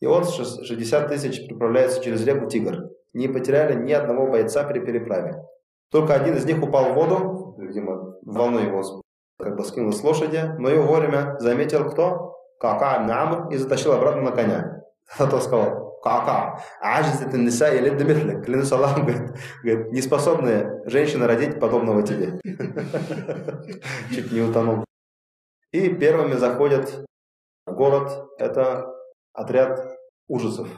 И 0.00 0.06
вот 0.06 0.28
60 0.28 1.08
тысяч 1.08 1.46
приправляются 1.48 2.02
через 2.02 2.24
реку 2.24 2.46
Тигр. 2.46 2.90
Не 3.12 3.28
потеряли 3.28 3.74
ни 3.74 3.92
одного 3.92 4.26
бойца 4.26 4.64
при 4.64 4.80
переправе. 4.80 5.44
Только 5.90 6.14
один 6.14 6.36
из 6.36 6.44
них 6.44 6.62
упал 6.62 6.92
в 6.92 6.94
воду, 6.94 7.56
видимо, 7.58 8.16
волну 8.22 8.58
его 8.58 9.03
как 9.38 9.56
бы 9.56 9.64
скинул 9.64 9.92
с 9.92 10.02
лошади, 10.02 10.54
но 10.58 10.68
его 10.68 10.84
вовремя 10.84 11.36
заметил 11.38 11.90
кто? 11.90 12.36
Кака 12.60 12.98
ибн 12.98 13.10
Амр 13.10 13.48
и 13.50 13.56
затащил 13.56 13.92
обратно 13.92 14.22
на 14.22 14.32
коня. 14.32 14.80
А 15.18 15.26
тот 15.26 15.42
сказал, 15.42 15.84
Кака, 16.04 16.60
ажиз 16.82 17.22
это 17.22 17.38
неса 17.38 17.70
или 17.70 17.88
дебихлик. 17.88 18.44
Клянусь 18.44 18.70
Аллахом, 18.72 19.06
говорит, 19.06 19.32
говорит, 19.62 19.92
неспособная 19.92 20.82
женщина 20.84 21.26
родить 21.26 21.58
подобного 21.58 22.02
тебе. 22.02 22.38
Чуть 24.10 24.30
не 24.30 24.42
утонул. 24.42 24.84
И 25.72 25.88
первыми 25.88 26.34
заходят 26.34 27.06
в 27.66 27.72
город, 27.72 28.28
это 28.38 28.94
отряд 29.32 29.98
ужасов. 30.28 30.68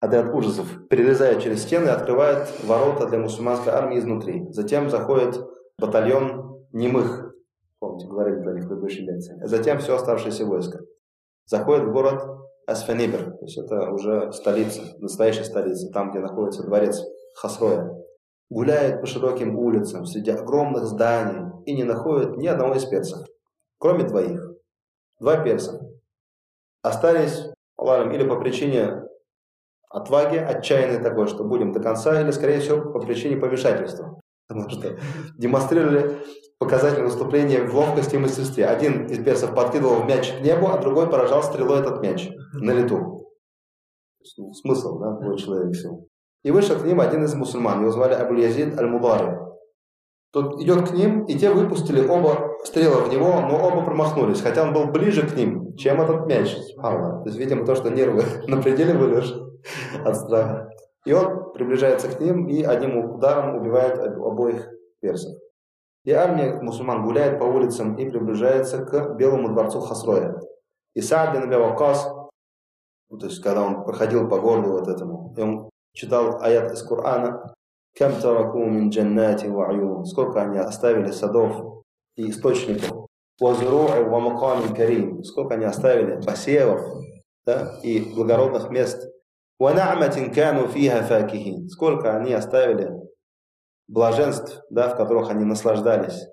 Отряд 0.00 0.34
ужасов 0.34 0.66
перелезает 0.88 1.42
через 1.42 1.62
стены 1.62 1.90
открывает 1.90 2.48
ворота 2.64 3.06
для 3.06 3.18
мусульманской 3.18 3.72
армии 3.72 4.00
изнутри. 4.00 4.46
Затем 4.50 4.90
заходит 4.90 5.40
батальон 5.78 6.66
немых, 6.72 7.25
помните, 7.86 8.08
говорили 8.08 8.42
про 8.42 8.52
них 8.52 8.64
в 8.64 8.68
предыдущей 8.68 9.02
лекции. 9.02 9.38
Затем 9.44 9.78
все 9.78 9.94
оставшееся 9.94 10.44
войско 10.44 10.80
заходит 11.46 11.84
в 11.84 11.92
город 11.92 12.22
Асфенибер, 12.66 13.32
то 13.36 13.44
есть 13.44 13.56
это 13.56 13.90
уже 13.92 14.32
столица, 14.32 14.82
настоящая 14.98 15.44
столица, 15.44 15.90
там, 15.92 16.10
где 16.10 16.18
находится 16.18 16.64
дворец 16.64 17.02
Хасроя. 17.36 17.92
Гуляет 18.50 19.00
по 19.00 19.06
широким 19.06 19.56
улицам 19.58 20.04
среди 20.06 20.30
огромных 20.30 20.84
зданий 20.84 21.52
и 21.64 21.74
не 21.74 21.84
находит 21.84 22.36
ни 22.36 22.46
одного 22.46 22.74
из 22.74 22.84
персов. 22.84 23.26
кроме 23.78 24.04
двоих. 24.04 24.52
Два 25.20 25.42
перса. 25.42 25.80
Остались, 26.82 27.46
Аллахом, 27.76 28.12
или 28.12 28.26
по 28.26 28.38
причине 28.38 29.02
отваги, 29.90 30.36
отчаянной 30.36 31.02
такой, 31.02 31.26
что 31.26 31.44
будем 31.44 31.72
до 31.72 31.80
конца, 31.80 32.20
или, 32.20 32.30
скорее 32.30 32.60
всего, 32.60 32.92
по 32.92 33.00
причине 33.00 33.36
помешательства. 33.36 34.20
Потому 34.48 34.70
что 34.70 34.96
демонстрировали 35.38 36.18
показатель 36.58 37.02
выступления 37.02 37.62
в 37.62 37.74
ловкости 37.74 38.14
и 38.14 38.18
мастерстве. 38.18 38.66
Один 38.66 39.06
из 39.06 39.22
персов 39.22 39.54
подкидывал 39.54 40.04
мяч 40.04 40.32
к 40.32 40.40
небу, 40.40 40.68
а 40.68 40.78
другой 40.78 41.08
поражал 41.08 41.42
стрелой 41.42 41.80
этот 41.80 42.02
мяч 42.02 42.28
на 42.54 42.72
лету. 42.72 43.30
Смысл, 44.22 44.98
да, 44.98 45.16
твой 45.16 45.36
человек 45.38 45.74
всего. 45.74 46.06
И 46.42 46.50
вышел 46.50 46.78
к 46.78 46.84
ним 46.84 47.00
один 47.00 47.24
из 47.24 47.34
мусульман, 47.34 47.80
его 47.80 47.90
звали 47.90 48.14
Абу 48.14 48.34
Язид 48.34 48.78
Аль-Мудари. 48.78 49.38
Тот 50.32 50.60
идет 50.60 50.88
к 50.88 50.92
ним, 50.92 51.24
и 51.24 51.34
те 51.34 51.50
выпустили 51.50 52.06
оба 52.06 52.56
стрелы 52.64 53.02
в 53.02 53.10
него, 53.10 53.40
но 53.40 53.56
оба 53.56 53.84
промахнулись, 53.84 54.42
хотя 54.42 54.62
он 54.62 54.72
был 54.72 54.86
ближе 54.86 55.26
к 55.26 55.34
ним, 55.34 55.74
чем 55.76 56.00
этот 56.00 56.26
мяч. 56.26 56.54
То 56.76 57.22
есть, 57.24 57.38
видимо, 57.38 57.64
то, 57.64 57.74
что 57.74 57.90
нервы 57.90 58.22
на 58.46 58.60
пределе 58.60 58.94
были 58.94 59.22
от 60.04 60.16
страха. 60.16 60.65
И 61.06 61.12
он 61.12 61.52
приближается 61.52 62.08
к 62.08 62.20
ним 62.20 62.48
и 62.48 62.62
одним 62.62 62.98
ударом 62.98 63.56
убивает 63.56 63.98
обоих 63.98 64.68
персов. 65.00 65.38
И 66.04 66.10
армия 66.10 66.60
мусульман 66.60 67.04
гуляет 67.04 67.38
по 67.38 67.44
улицам 67.44 67.94
и 67.94 68.10
приближается 68.10 68.84
к 68.84 69.14
Белому 69.16 69.48
дворцу 69.48 69.80
Хасроя. 69.80 70.40
И 70.94 71.00
Саад 71.00 71.34
бин 71.34 71.44
Абиавакас, 71.44 72.12
ну, 73.08 73.18
то 73.18 73.26
есть 73.26 73.40
когда 73.40 73.62
он 73.62 73.84
проходил 73.84 74.28
по 74.28 74.40
городу 74.40 74.72
вот 74.72 74.88
этому, 74.88 75.32
и 75.36 75.40
он 75.40 75.70
читал 75.94 76.42
аят 76.42 76.72
из 76.72 76.82
Корана, 76.82 77.54
«Кам 77.96 78.20
тараку 78.20 78.58
мин 78.58 78.90
джаннати 78.90 79.46
ва 79.46 80.04
Сколько 80.04 80.42
они 80.42 80.58
оставили 80.58 81.12
садов 81.12 81.84
и 82.16 82.30
источников. 82.30 83.06
«Вазру'и 83.40 84.02
ва 84.04 84.18
макамин 84.18 84.74
карим» 84.74 85.24
Сколько 85.24 85.54
они 85.54 85.64
оставили 85.64 86.20
посевов 86.20 86.80
да, 87.46 87.78
и 87.82 88.00
благородных 88.14 88.70
мест. 88.70 89.08
Сколько 91.68 92.16
они 92.16 92.32
оставили 92.34 92.90
блаженств, 93.88 94.62
да, 94.68 94.88
в 94.90 94.96
которых 94.96 95.30
они 95.30 95.44
наслаждались. 95.44 96.26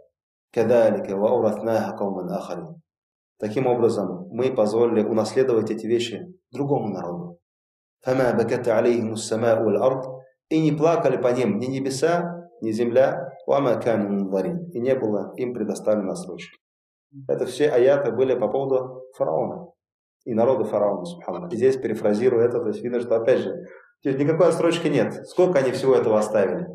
«Кадалика 0.51 1.15
ва 1.15 1.29
уратнаха 1.29 1.97
кауман 1.97 2.29
ахарин» 2.29 2.81
Таким 3.39 3.65
образом, 3.65 4.27
мы 4.29 4.53
позволили 4.53 5.03
унаследовать 5.03 5.71
эти 5.71 5.87
вещи 5.87 6.27
другому 6.51 6.89
народу. 6.89 7.39
«Фама 8.01 8.33
баката 8.33 8.77
алейхиму 8.77 9.15
самау 9.15 9.63
валь 9.65 10.03
И 10.49 10.59
не 10.59 10.71
плакали 10.73 11.17
по 11.17 11.29
ним 11.29 11.59
ни 11.59 11.67
небеса, 11.67 12.49
ни 12.61 12.71
земля, 12.71 13.31
«Вама 13.47 13.81
камин 13.81 14.29
И 14.73 14.79
не 14.79 14.95
было 14.95 15.33
им 15.37 15.53
предоставлено 15.53 16.15
срочки. 16.15 16.59
Это 17.27 17.45
все 17.45 17.69
аяты 17.69 18.11
были 18.11 18.35
по 18.37 18.47
поводу 18.47 19.01
фараона 19.15 19.73
и 20.25 20.33
народа 20.33 20.63
фараона, 20.65 21.05
субхану. 21.05 21.47
И 21.49 21.55
здесь 21.55 21.77
перефразирую 21.77 22.43
это, 22.43 22.59
то 22.59 22.67
есть 22.67 22.81
видно, 22.81 22.99
что 22.99 23.15
опять 23.15 23.39
же, 23.39 23.67
никакой 24.03 24.47
отсрочки 24.47 24.87
нет. 24.87 25.27
Сколько 25.27 25.59
они 25.59 25.71
всего 25.71 25.95
этого 25.95 26.17
оставили? 26.19 26.67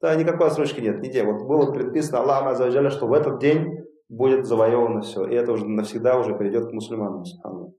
Да, 0.00 0.14
никакой 0.14 0.46
отсрочки 0.46 0.80
нет, 0.80 1.00
нигде. 1.00 1.24
Вот 1.24 1.46
было 1.46 1.72
предписано 1.72 2.20
Аллахом 2.20 2.48
Азаваджаля, 2.48 2.90
что 2.90 3.06
в 3.06 3.12
этот 3.12 3.38
день 3.38 3.84
будет 4.08 4.46
завоевано 4.46 5.02
все. 5.02 5.26
И 5.26 5.34
это 5.34 5.52
уже 5.52 5.66
навсегда 5.66 6.18
уже 6.18 6.36
перейдет 6.36 6.68
к 6.68 6.72
мусульманам, 6.72 7.24
субхану. 7.24 7.74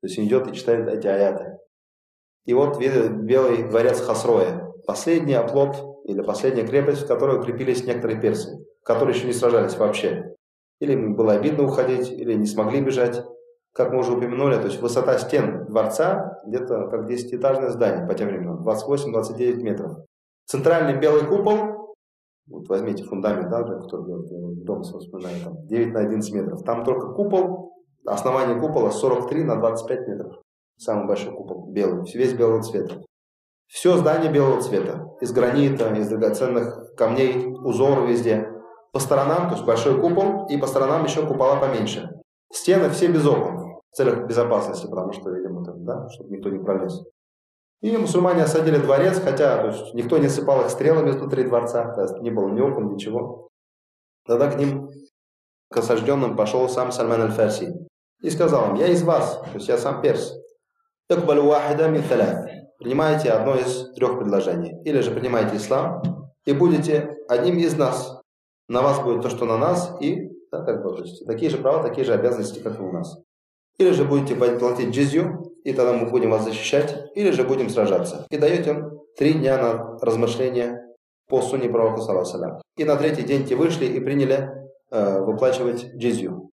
То 0.00 0.06
есть 0.06 0.18
он 0.18 0.26
идет 0.26 0.46
и 0.46 0.54
читает 0.54 0.88
эти 0.88 1.06
аяты. 1.06 1.58
И 2.44 2.54
вот 2.54 2.78
белый 2.78 3.68
дворец 3.68 4.00
Хасроя. 4.00 4.72
Последний 4.86 5.34
оплот 5.34 5.76
или 6.04 6.22
последняя 6.22 6.66
крепость, 6.66 7.02
в 7.02 7.06
которой 7.06 7.38
укрепились 7.38 7.84
некоторые 7.84 8.20
персы, 8.20 8.64
которые 8.84 9.14
еще 9.14 9.26
не 9.26 9.32
сражались 9.32 9.76
вообще. 9.76 10.34
Или 10.80 10.92
им 10.92 11.16
было 11.16 11.32
обидно 11.32 11.64
уходить, 11.64 12.10
или 12.10 12.34
не 12.34 12.46
смогли 12.46 12.80
бежать. 12.80 13.22
Как 13.78 13.92
мы 13.92 14.00
уже 14.00 14.10
упомянули, 14.14 14.56
то 14.56 14.64
есть 14.64 14.82
высота 14.82 15.16
стен 15.18 15.66
дворца 15.66 16.40
где-то 16.44 16.88
как 16.88 17.08
10-этажное 17.08 17.68
здание 17.68 18.08
по 18.08 18.14
тем 18.14 18.26
временам, 18.26 18.66
28-29 18.66 19.62
метров. 19.62 19.98
Центральный 20.46 20.98
белый 20.98 21.24
купол, 21.24 21.94
вот 22.48 22.68
возьмите 22.68 23.04
фундамент, 23.04 23.50
да, 23.50 23.62
кто 23.62 23.98
дом 23.98 24.82
вспоминает, 24.82 25.44
там 25.44 25.64
9 25.68 25.94
на 25.94 26.00
11 26.00 26.34
метров. 26.34 26.64
Там 26.64 26.82
только 26.82 27.12
купол, 27.12 27.72
основание 28.04 28.60
купола 28.60 28.90
43 28.90 29.44
на 29.44 29.54
25 29.60 30.08
метров. 30.08 30.42
Самый 30.76 31.06
большой 31.06 31.32
купол, 31.32 31.70
белый, 31.70 32.02
весь 32.12 32.32
белого 32.32 32.60
цвета. 32.64 32.96
Все 33.68 33.96
здание 33.96 34.32
белого 34.32 34.60
цвета, 34.60 35.06
из 35.20 35.30
гранита, 35.30 35.94
из 35.94 36.08
драгоценных 36.08 36.96
камней, 36.96 37.54
узоры 37.62 38.08
везде. 38.08 38.50
По 38.92 38.98
сторонам, 38.98 39.48
то 39.48 39.54
есть 39.54 39.64
большой 39.64 40.00
купол, 40.00 40.46
и 40.48 40.56
по 40.56 40.66
сторонам 40.66 41.04
еще 41.04 41.24
купола 41.24 41.60
поменьше. 41.60 42.10
Стены 42.52 42.88
все 42.88 43.06
без 43.06 43.24
окон, 43.24 43.67
в 43.90 43.96
целях 43.96 44.26
безопасности, 44.26 44.86
потому 44.86 45.12
что, 45.12 45.30
видимо, 45.30 45.64
там, 45.64 45.84
да, 45.84 46.08
чтобы 46.10 46.30
никто 46.30 46.50
не 46.50 46.58
пролез. 46.58 47.02
И 47.80 47.96
мусульмане 47.96 48.42
осадили 48.42 48.78
дворец, 48.78 49.20
хотя 49.20 49.62
то 49.62 49.68
есть, 49.68 49.94
никто 49.94 50.18
не 50.18 50.28
сыпал 50.28 50.62
их 50.62 50.70
стрелами 50.70 51.12
внутри 51.12 51.44
дворца, 51.44 51.92
то 51.94 52.02
есть, 52.02 52.18
не 52.20 52.30
было 52.30 52.48
ни 52.48 52.60
окон, 52.60 52.92
ничего. 52.92 53.48
Тогда 54.26 54.50
к 54.50 54.58
ним, 54.58 54.90
к 55.70 55.76
осажденным, 55.76 56.36
пошел 56.36 56.68
сам 56.68 56.90
Сальман 56.92 57.22
аль-Фарси 57.22 57.88
и 58.20 58.30
сказал 58.30 58.70
им, 58.70 58.74
я 58.74 58.88
из 58.88 59.02
вас, 59.02 59.40
то 59.40 59.54
есть 59.54 59.68
я 59.68 59.78
сам 59.78 60.02
перс. 60.02 60.34
Мин 61.08 62.02
принимаете 62.78 63.30
одно 63.30 63.56
из 63.56 63.92
трех 63.94 64.18
предложений. 64.18 64.82
Или 64.84 65.00
же 65.00 65.10
принимаете 65.10 65.56
ислам 65.56 66.02
и 66.44 66.52
будете 66.52 67.16
одним 67.28 67.58
из 67.58 67.76
нас. 67.76 68.20
На 68.68 68.82
вас 68.82 69.00
будет 69.00 69.22
то, 69.22 69.30
что 69.30 69.44
на 69.46 69.56
нас, 69.56 69.96
и 70.00 70.30
да, 70.50 70.62
как 70.62 70.82
бы, 70.82 70.94
то 70.94 71.02
есть, 71.02 71.26
такие 71.26 71.50
же 71.50 71.58
права, 71.58 71.82
такие 71.82 72.04
же 72.04 72.12
обязанности, 72.12 72.60
как 72.60 72.78
и 72.78 72.82
у 72.82 72.92
нас. 72.92 73.18
Или 73.78 73.90
же 73.92 74.04
будете 74.04 74.34
платить 74.34 74.90
джизью, 74.90 75.54
и 75.64 75.72
тогда 75.72 75.92
мы 75.92 76.10
будем 76.10 76.30
вас 76.30 76.44
защищать, 76.44 76.96
или 77.14 77.30
же 77.30 77.44
будем 77.44 77.70
сражаться. 77.70 78.26
И 78.30 78.36
даете 78.36 78.90
три 79.16 79.34
дня 79.34 79.56
на 79.56 79.98
размышление 80.00 80.82
по 81.28 81.42
сунне 81.42 81.68
пророка, 81.68 82.02
салам. 82.24 82.60
И 82.76 82.84
на 82.84 82.96
третий 82.96 83.22
день 83.22 83.46
те 83.46 83.54
вышли 83.54 83.86
и 83.86 84.00
приняли 84.00 84.50
э, 84.90 85.20
выплачивать 85.20 85.94
джизью. 85.94 86.50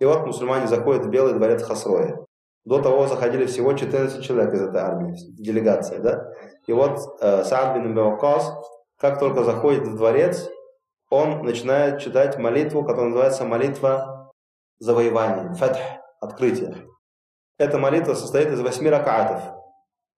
И 0.00 0.04
вот 0.04 0.26
мусульмане 0.26 0.66
заходят 0.66 1.04
в 1.04 1.10
Белый 1.10 1.34
дворец 1.34 1.62
Хасроя. 1.62 2.24
До 2.64 2.80
того 2.80 3.06
заходили 3.06 3.46
всего 3.46 3.72
14 3.72 4.24
человек 4.24 4.54
из 4.54 4.62
этой 4.62 4.80
армии, 4.80 5.14
делегация, 5.32 5.98
да? 5.98 6.32
И 6.66 6.72
вот 6.72 6.98
э, 7.20 7.44
Саад 7.44 7.76
бин 7.76 7.94
Беокас, 7.94 8.52
как 8.98 9.18
только 9.18 9.44
заходит 9.44 9.86
в 9.86 9.96
дворец, 9.96 10.48
он 11.10 11.42
начинает 11.42 12.00
читать 12.00 12.38
молитву, 12.38 12.84
которая 12.84 13.10
называется 13.10 13.44
молитва 13.44 14.32
завоевания, 14.78 15.52
фатх, 15.54 15.78
открытие. 16.22 16.86
Эта 17.58 17.78
молитва 17.78 18.14
состоит 18.14 18.48
из 18.48 18.60
восьми 18.60 18.88
ракатов 18.88 19.42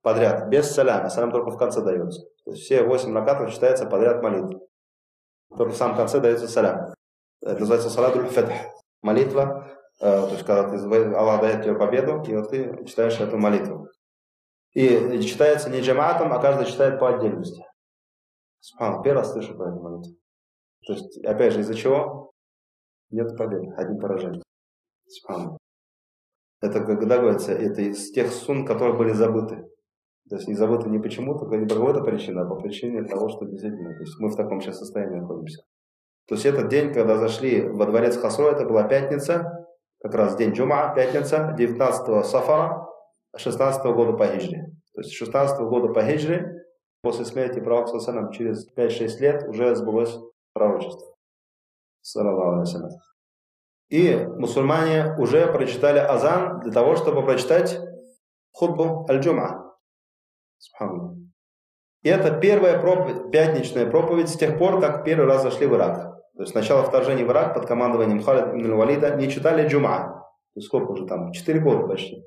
подряд, 0.03 0.49
без 0.49 0.71
саляма, 0.71 1.09
салям 1.09 1.31
только 1.31 1.51
в 1.51 1.59
конце 1.59 1.83
дается. 1.83 2.23
То 2.45 2.53
есть 2.53 2.65
все 2.65 2.83
восемь 2.83 3.15
ракатов 3.15 3.53
читается 3.53 3.87
подряд 3.87 4.23
молитва. 4.23 4.61
Только 5.57 5.73
в 5.73 5.77
самом 5.77 5.97
конце 5.97 6.21
дается 6.21 6.47
салям. 6.47 6.95
Это 7.43 7.61
называется 7.61 7.91
салатуль 7.91 8.27
фатх, 8.27 8.53
молитва 9.03 9.75
Э, 10.01 10.27
то 10.27 10.31
есть 10.31 10.45
когда 10.45 10.71
ты, 10.71 10.77
Аллах 11.15 11.41
дает 11.41 11.63
тебе 11.63 11.75
победу, 11.75 12.23
и 12.27 12.35
вот 12.35 12.51
ты 12.51 12.85
читаешь 12.85 13.19
эту 13.21 13.39
молитву. 13.39 13.89
И 14.73 15.21
читается 15.23 15.71
не 15.71 15.81
джаматом, 15.81 16.33
а 16.33 16.41
каждый 16.41 16.67
читает 16.67 16.99
по 16.99 17.15
отдельности. 17.15 17.65
Субхан, 18.59 19.03
первый 19.03 19.19
раз 19.19 19.33
слышу 19.33 19.57
про 19.57 19.71
эту 19.71 19.81
молитву. 19.81 20.17
То 20.87 20.95
есть, 20.95 21.25
опять 21.25 21.53
же, 21.53 21.61
из-за 21.61 21.75
чего? 21.75 22.33
Нет 23.11 23.37
победы, 23.37 23.73
одни 23.77 23.99
поражения. 23.99 24.43
Субхан. 25.07 25.59
Это, 26.65 26.81
когда 26.81 27.19
говорится, 27.19 27.53
это 27.53 27.83
из 27.83 28.11
тех 28.11 28.33
сун, 28.33 28.65
которые 28.65 28.97
были 28.97 29.13
забыты. 29.13 29.69
То 30.31 30.37
есть 30.37 30.49
не 30.49 30.55
забыты 30.55 30.89
не 30.89 30.99
почему-то, 30.99 31.45
не 31.57 31.67
по 31.67 31.75
какой-то 31.75 32.03
причине, 32.03 32.41
а 32.41 32.47
по 32.47 32.57
причине 32.57 33.05
того, 33.05 33.29
что 33.29 33.45
действительно, 33.45 33.93
то 33.95 34.01
есть 34.01 34.19
мы 34.19 34.31
в 34.31 34.37
таком 34.37 34.63
сейчас 34.63 34.79
состоянии 34.79 35.21
находимся. 35.21 35.63
То 36.27 36.37
есть 36.37 36.47
этот 36.47 36.69
день, 36.69 36.95
когда 36.95 37.19
зашли 37.19 37.69
во 37.69 37.85
дворец 37.85 38.17
Хасро, 38.17 38.51
это 38.51 38.65
была 38.65 38.85
пятница, 38.85 39.67
как 40.01 40.15
раз 40.15 40.37
день 40.37 40.53
Джума, 40.53 40.95
пятница, 40.95 41.55
19 41.59 42.25
Сафара, 42.25 42.89
16 43.37 43.85
года 43.93 44.15
по 44.15 44.27
хиджре. 44.27 44.65
То 44.95 45.03
есть 45.03 45.13
16 45.13 45.61
года 45.61 45.93
по 45.93 46.03
хиджре, 46.03 46.65
после 47.03 47.27
смерти 47.27 47.61
пророка 47.61 47.99
через 48.33 48.75
5-6 48.75 49.19
лет 49.21 49.47
уже 49.49 49.75
сбылось 49.75 50.17
пророчество. 50.55 51.15
И 53.89 54.17
мусульмане 54.17 55.15
уже 55.19 55.47
прочитали 55.47 55.99
азан 55.99 56.61
для 56.61 56.73
того, 56.73 56.97
чтобы 56.97 57.23
прочитать 57.25 57.79
худбу 58.53 59.07
аль-джума. 59.09 59.75
И 62.03 62.09
это 62.09 62.39
первая 62.39 62.79
проповедь, 62.81 63.31
пятничная 63.31 63.91
проповедь 63.91 64.29
с 64.29 64.37
тех 64.37 64.59
пор, 64.59 64.81
как 64.81 65.05
первый 65.05 65.27
раз 65.27 65.43
зашли 65.43 65.67
в 65.67 65.75
Ирак. 65.75 66.15
То 66.37 66.43
есть 66.43 66.55
начало 66.55 66.83
вторжения 66.83 67.25
в 67.25 67.31
Ирак 67.31 67.55
под 67.55 67.67
командованием 67.67 68.23
Халид 68.23 68.55
ибн 68.55 68.75
Валида 68.75 69.17
не 69.17 69.29
читали 69.31 69.69
джума. 69.69 70.25
То 70.55 70.59
есть 70.59 70.69
сколько 70.69 70.93
уже 70.93 71.07
там? 71.07 71.33
Четыре 71.33 71.61
года 71.61 71.87
почти. 71.87 72.25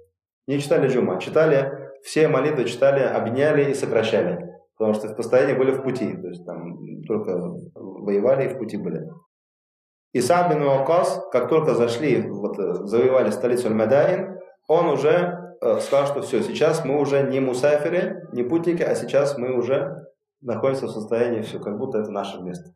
Не 0.47 0.59
читали 0.59 0.87
джума. 0.87 1.19
Читали, 1.19 1.91
все 2.03 2.27
молитвы 2.27 2.65
читали, 2.65 3.01
объединяли 3.01 3.71
и 3.71 3.73
сокращали. 3.73 4.53
Потому 4.77 4.93
что 4.93 5.09
в 5.09 5.15
постоянии 5.15 5.53
были 5.53 5.71
в 5.71 5.83
пути. 5.83 6.15
То 6.15 6.27
есть 6.27 6.45
там 6.45 7.03
только 7.03 7.37
воевали 7.75 8.45
и 8.45 8.53
в 8.53 8.57
пути 8.57 8.77
были. 8.77 9.09
И 10.17 10.21
Саад 10.21 10.49
бин 10.49 10.63
Вакас, 10.63 11.23
как 11.31 11.47
только 11.47 11.75
зашли, 11.75 12.27
вот, 12.27 12.57
э, 12.57 12.73
завоевали 12.85 13.29
столицу 13.29 13.67
Аль-Мадаин, 13.67 14.39
он 14.67 14.87
уже 14.87 15.55
э, 15.61 15.79
сказал, 15.79 16.07
что 16.07 16.21
все, 16.23 16.41
сейчас 16.41 16.83
мы 16.83 16.99
уже 16.99 17.21
не 17.21 17.39
мусаферы, 17.39 18.27
не 18.33 18.41
путники, 18.41 18.81
а 18.81 18.95
сейчас 18.95 19.37
мы 19.37 19.55
уже 19.55 20.07
находимся 20.41 20.87
в 20.87 20.89
состоянии, 20.89 21.43
все, 21.43 21.59
как 21.59 21.77
будто 21.77 21.99
это 21.99 22.09
наше 22.09 22.41
место. 22.41 22.71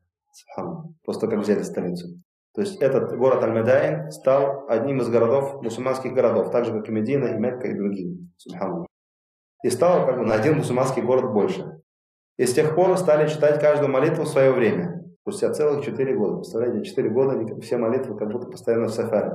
Просто 1.04 1.28
как 1.28 1.40
взяли 1.40 1.64
столицу. 1.64 2.10
То 2.54 2.62
есть 2.62 2.80
этот 2.80 3.18
город 3.18 3.44
Аль-Медайн 3.44 4.12
стал 4.12 4.66
одним 4.70 5.02
из 5.02 5.10
городов, 5.10 5.64
мусульманских 5.64 6.14
городов, 6.14 6.52
так 6.52 6.66
же, 6.66 6.74
как 6.74 6.90
и 6.90 6.92
Медина, 6.92 7.26
и 7.26 7.40
Мекка, 7.40 7.70
и 7.70 7.74
другие. 7.74 8.20
И 9.64 9.70
стал 9.72 10.06
как 10.06 10.20
бы 10.20 10.28
на 10.28 10.36
один 10.36 10.58
мусульманский 10.58 11.02
город 11.02 11.34
больше. 11.34 11.82
И 12.38 12.46
с 12.46 12.54
тех 12.54 12.76
пор 12.76 12.96
стали 13.00 13.28
читать 13.28 13.60
каждую 13.60 13.90
молитву 13.90 14.26
в 14.26 14.30
свое 14.30 14.52
время. 14.52 15.02
Спустя 15.22 15.54
целых 15.54 15.86
четыре 15.86 16.16
года. 16.16 16.38
Представляете, 16.38 16.84
четыре 16.84 17.10
года 17.10 17.62
все 17.62 17.78
молитвы 17.78 18.18
как 18.18 18.32
будто 18.32 18.48
постоянно 18.48 18.88
в 18.88 18.92
сафаре. 18.92 19.34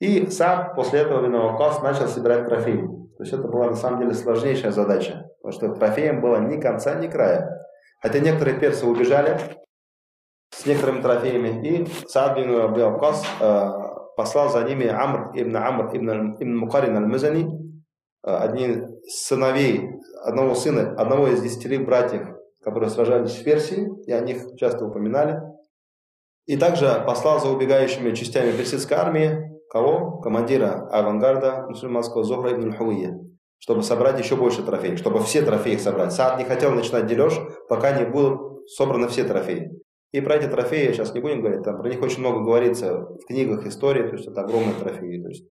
И 0.00 0.26
сам 0.26 0.74
после 0.74 1.00
этого 1.00 1.24
Виновакас 1.24 1.82
начал 1.82 2.08
собирать 2.08 2.46
трофеи. 2.46 2.86
То 3.16 3.22
есть 3.22 3.32
это 3.32 3.46
была 3.46 3.66
на 3.66 3.76
самом 3.76 4.00
деле 4.00 4.14
сложнейшая 4.14 4.72
задача. 4.72 5.28
Потому 5.40 5.52
что 5.52 5.74
трофеем 5.74 6.20
было 6.20 6.38
ни 6.38 6.60
конца, 6.60 6.94
ни 6.94 7.08
края. 7.08 7.64
Хотя 8.00 8.18
некоторые 8.18 8.58
персы 8.58 8.86
убежали, 8.86 9.38
с 10.50 10.66
некоторыми 10.66 11.00
трофеями. 11.00 11.66
И 11.66 11.86
Саад 12.08 12.36
бин 12.36 12.50
Аби 12.54 12.80
э, 12.80 14.14
послал 14.16 14.50
за 14.50 14.62
ними 14.64 14.86
Амр 14.86 15.30
ибн 15.34 15.56
Амр 15.56 15.96
ибн, 15.96 16.36
ибн 16.38 16.56
Мукарин 16.56 16.96
аль-Мазани, 16.96 17.46
э, 18.24 18.30
одни 18.30 18.82
сыновей, 19.08 19.90
одного 20.24 20.54
сына, 20.54 20.94
одного 20.96 21.28
из 21.28 21.42
десятерых 21.42 21.84
братьев, 21.84 22.37
которые 22.62 22.90
сражались 22.90 23.36
в 23.36 23.44
Персии, 23.44 23.88
и 24.06 24.12
о 24.12 24.20
них 24.20 24.56
часто 24.56 24.84
упоминали. 24.84 25.40
И 26.46 26.56
также 26.56 27.02
послал 27.06 27.40
за 27.40 27.48
убегающими 27.50 28.14
частями 28.14 28.52
персидской 28.52 28.96
армии 28.96 29.48
кого? 29.70 30.18
Командира 30.18 30.88
авангарда 30.90 31.66
мусульманского 31.68 32.24
Зохра 32.24 32.54
ибн 32.54 32.72
Хуия, 32.72 33.18
чтобы 33.58 33.82
собрать 33.82 34.18
еще 34.18 34.36
больше 34.36 34.62
трофеев, 34.62 34.98
чтобы 34.98 35.20
все 35.20 35.42
трофеи 35.42 35.76
собрать. 35.76 36.12
Саад 36.12 36.38
не 36.38 36.44
хотел 36.44 36.72
начинать 36.72 37.06
дележ, 37.06 37.34
пока 37.68 37.98
не 37.98 38.06
будут 38.06 38.68
собраны 38.70 39.08
все 39.08 39.24
трофеи. 39.24 39.70
И 40.12 40.20
про 40.20 40.36
эти 40.36 40.48
трофеи 40.48 40.92
сейчас 40.92 41.12
не 41.12 41.20
будем 41.20 41.42
говорить, 41.42 41.64
там 41.64 41.78
про 41.78 41.88
них 41.88 42.00
очень 42.00 42.20
много 42.20 42.40
говорится 42.40 43.00
в 43.00 43.26
книгах 43.26 43.66
истории, 43.66 44.08
то 44.08 44.16
есть 44.16 44.26
это 44.26 44.40
огромные 44.40 44.74
трофеи. 44.74 45.22
То 45.22 45.28
есть. 45.28 45.46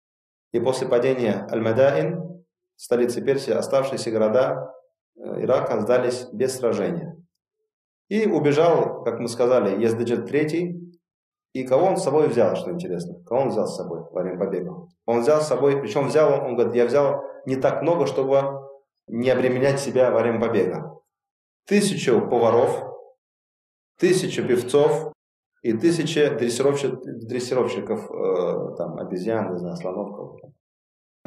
И 0.51 0.59
после 0.59 0.87
падения 0.87 1.47
Аль-Мадаин, 1.51 2.45
столицы 2.75 3.21
Персии, 3.21 3.51
оставшиеся 3.51 4.11
города 4.11 4.71
Ирака 5.15 5.79
сдались 5.81 6.27
без 6.31 6.55
сражения. 6.57 7.17
И 8.09 8.27
убежал, 8.27 9.03
как 9.03 9.19
мы 9.19 9.27
сказали, 9.27 9.81
Ездаджет 9.81 10.31
III. 10.31 10.79
И 11.53 11.63
кого 11.63 11.85
он 11.85 11.97
с 11.97 12.03
собой 12.03 12.27
взял, 12.27 12.55
что 12.55 12.71
интересно? 12.71 13.23
Кого 13.25 13.41
он 13.41 13.49
взял 13.49 13.67
с 13.67 13.75
собой 13.75 14.01
во 14.11 14.21
время 14.21 14.39
побега? 14.39 14.87
Он 15.05 15.21
взял 15.21 15.41
с 15.41 15.47
собой, 15.47 15.79
причем 15.79 16.07
взял, 16.07 16.45
он 16.45 16.55
говорит, 16.55 16.75
я 16.75 16.85
взял 16.85 17.23
не 17.45 17.55
так 17.55 17.81
много, 17.83 18.07
чтобы 18.07 18.59
не 19.07 19.29
обременять 19.29 19.79
себя 19.79 20.11
во 20.11 20.21
время 20.21 20.39
побега. 20.39 20.99
Тысячу 21.65 22.27
поваров, 22.27 22.93
тысяча 23.99 24.41
певцов 24.43 25.13
и 25.61 25.73
тысяча 25.73 26.35
дрессировщик, 26.35 26.99
дрессировщиков, 27.03 28.11
э, 28.11 28.75
там, 28.77 28.97
обезьян, 28.97 29.53
не 29.53 29.59
знаю, 29.59 29.77
слонов. 29.77 30.41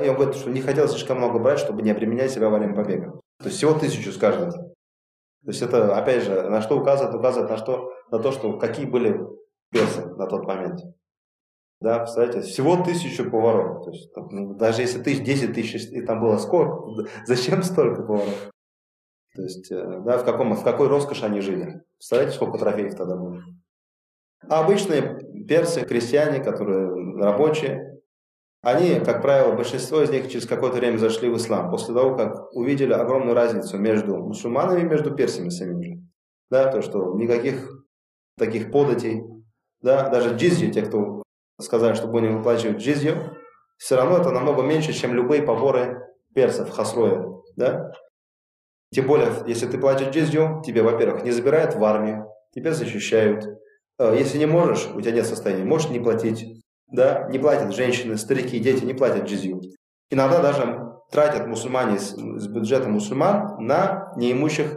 И 0.03 0.09
он 0.09 0.17
говорит, 0.17 0.35
что 0.35 0.51
не 0.51 0.61
хотел 0.61 0.89
слишком 0.89 1.19
много 1.19 1.39
брать, 1.39 1.59
чтобы 1.59 1.83
не 1.83 1.91
обременять 1.91 2.31
себя 2.31 2.51
во 2.51 2.59
время 2.59 2.75
побега. 2.75 3.19
То 3.39 3.47
есть 3.47 3.59
всего 3.59 3.75
тысячу 3.75 4.13
с 4.13 4.19
каждого. 4.19 4.51
То 4.51 5.53
есть 5.53 5.63
это, 5.63 5.97
опять 5.97 6.25
же, 6.25 6.49
на 6.49 6.61
что 6.61 6.79
указывает? 6.79 7.15
Указывает 7.15 7.51
на, 7.51 7.57
что, 7.57 7.93
на 8.11 8.19
то, 8.19 8.33
что 8.33 8.59
какие 8.59 8.87
были 8.87 9.21
персы 9.71 10.05
на 10.05 10.27
тот 10.27 10.45
момент. 10.45 10.81
Да, 11.81 11.99
представляете, 11.99 12.41
всего 12.41 12.83
тысячу 12.83 13.31
поваров. 13.31 13.85
То 13.85 13.91
есть, 13.91 14.11
ну, 14.17 14.55
даже 14.55 14.83
если 14.83 15.03
тысяч, 15.03 15.23
10 15.23 15.55
тысяч, 15.55 15.89
и 15.91 16.01
там 16.01 16.21
было 16.21 16.39
сколько, 16.39 17.09
зачем 17.27 17.63
столько 17.63 18.03
поваров? 18.03 18.51
То 19.35 19.43
есть, 19.43 19.71
э, 19.71 20.01
да, 20.05 20.19
в, 20.19 20.25
каком, 20.25 20.55
в 20.55 20.65
какой 20.65 20.89
роскоши 20.89 21.27
они 21.27 21.41
жили. 21.41 21.85
Представляете, 21.99 22.35
сколько 22.35 22.59
трофеев 22.59 22.95
тогда 22.95 23.17
было? 23.17 23.43
А 24.49 24.65
обычные 24.65 25.45
персы, 25.47 25.85
крестьяне, 25.85 26.43
которые 26.43 26.91
рабочие, 27.19 27.96
они, 28.67 28.99
как 28.99 29.23
правило, 29.23 29.55
большинство 29.55 30.03
из 30.03 30.11
них 30.11 30.29
через 30.29 30.45
какое-то 30.45 30.79
время 30.79 30.99
зашли 30.99 31.29
в 31.29 31.37
ислам, 31.37 31.71
после 31.71 31.95
того, 31.95 32.17
как 32.17 32.53
увидели 32.53 32.93
огромную 32.93 33.37
разницу 33.37 33.79
между 33.79 34.17
мусульманами 34.17 34.81
и 34.81 34.85
между 34.85 35.15
персами 35.15 35.51
самими 35.51 35.85
же. 35.85 36.01
Да, 36.51 36.73
то, 36.73 36.83
что 36.83 37.15
никаких 37.15 37.71
таких 38.37 38.73
податей, 38.73 39.23
да, 39.83 40.09
даже 40.09 40.35
джизью, 40.35 40.73
те, 40.73 40.83
кто 40.83 41.23
сказали, 41.61 41.95
что 41.95 42.09
будем 42.09 42.39
выплачивать 42.39 42.79
джизью, 42.79 43.37
все 43.79 43.95
равно 43.95 44.19
это 44.19 44.33
намного 44.33 44.63
меньше, 44.63 44.93
чем 44.93 45.15
любые 45.15 45.45
поборы 45.45 46.05
персов, 46.35 46.71
хасроя, 46.71 47.25
да. 47.55 47.93
Тем 48.93 49.07
более, 49.07 49.29
если 49.47 49.69
ты 49.69 49.79
платишь 49.79 50.09
джизью, 50.09 50.61
тебе, 50.67 50.83
во-первых, 50.83 51.23
не 51.23 51.31
забирают 51.31 51.77
в 51.77 51.85
армию, 51.85 52.27
тебя 52.53 52.73
защищают. 52.73 53.47
Э, 54.01 54.17
если 54.19 54.39
не 54.39 54.47
можешь, 54.47 54.89
у 54.93 55.01
тебя 55.01 55.13
нет 55.13 55.27
состояния, 55.27 55.65
можешь 55.65 55.91
не 55.91 56.01
платить. 56.01 56.66
Да? 56.89 57.29
Не 57.29 57.39
платят 57.39 57.75
женщины, 57.75 58.17
старики, 58.17 58.59
дети, 58.59 58.85
не 58.85 58.95
платят 58.95 59.25
джизью. 59.25 59.61
Иногда 60.11 60.41
даже 60.41 60.93
тратят 61.11 61.47
мусульмане 61.47 61.99
с, 61.99 62.15
с 62.15 62.49
бюджета 62.49 62.89
мусульман 62.89 63.65
на 63.65 64.13
неимущих 64.17 64.77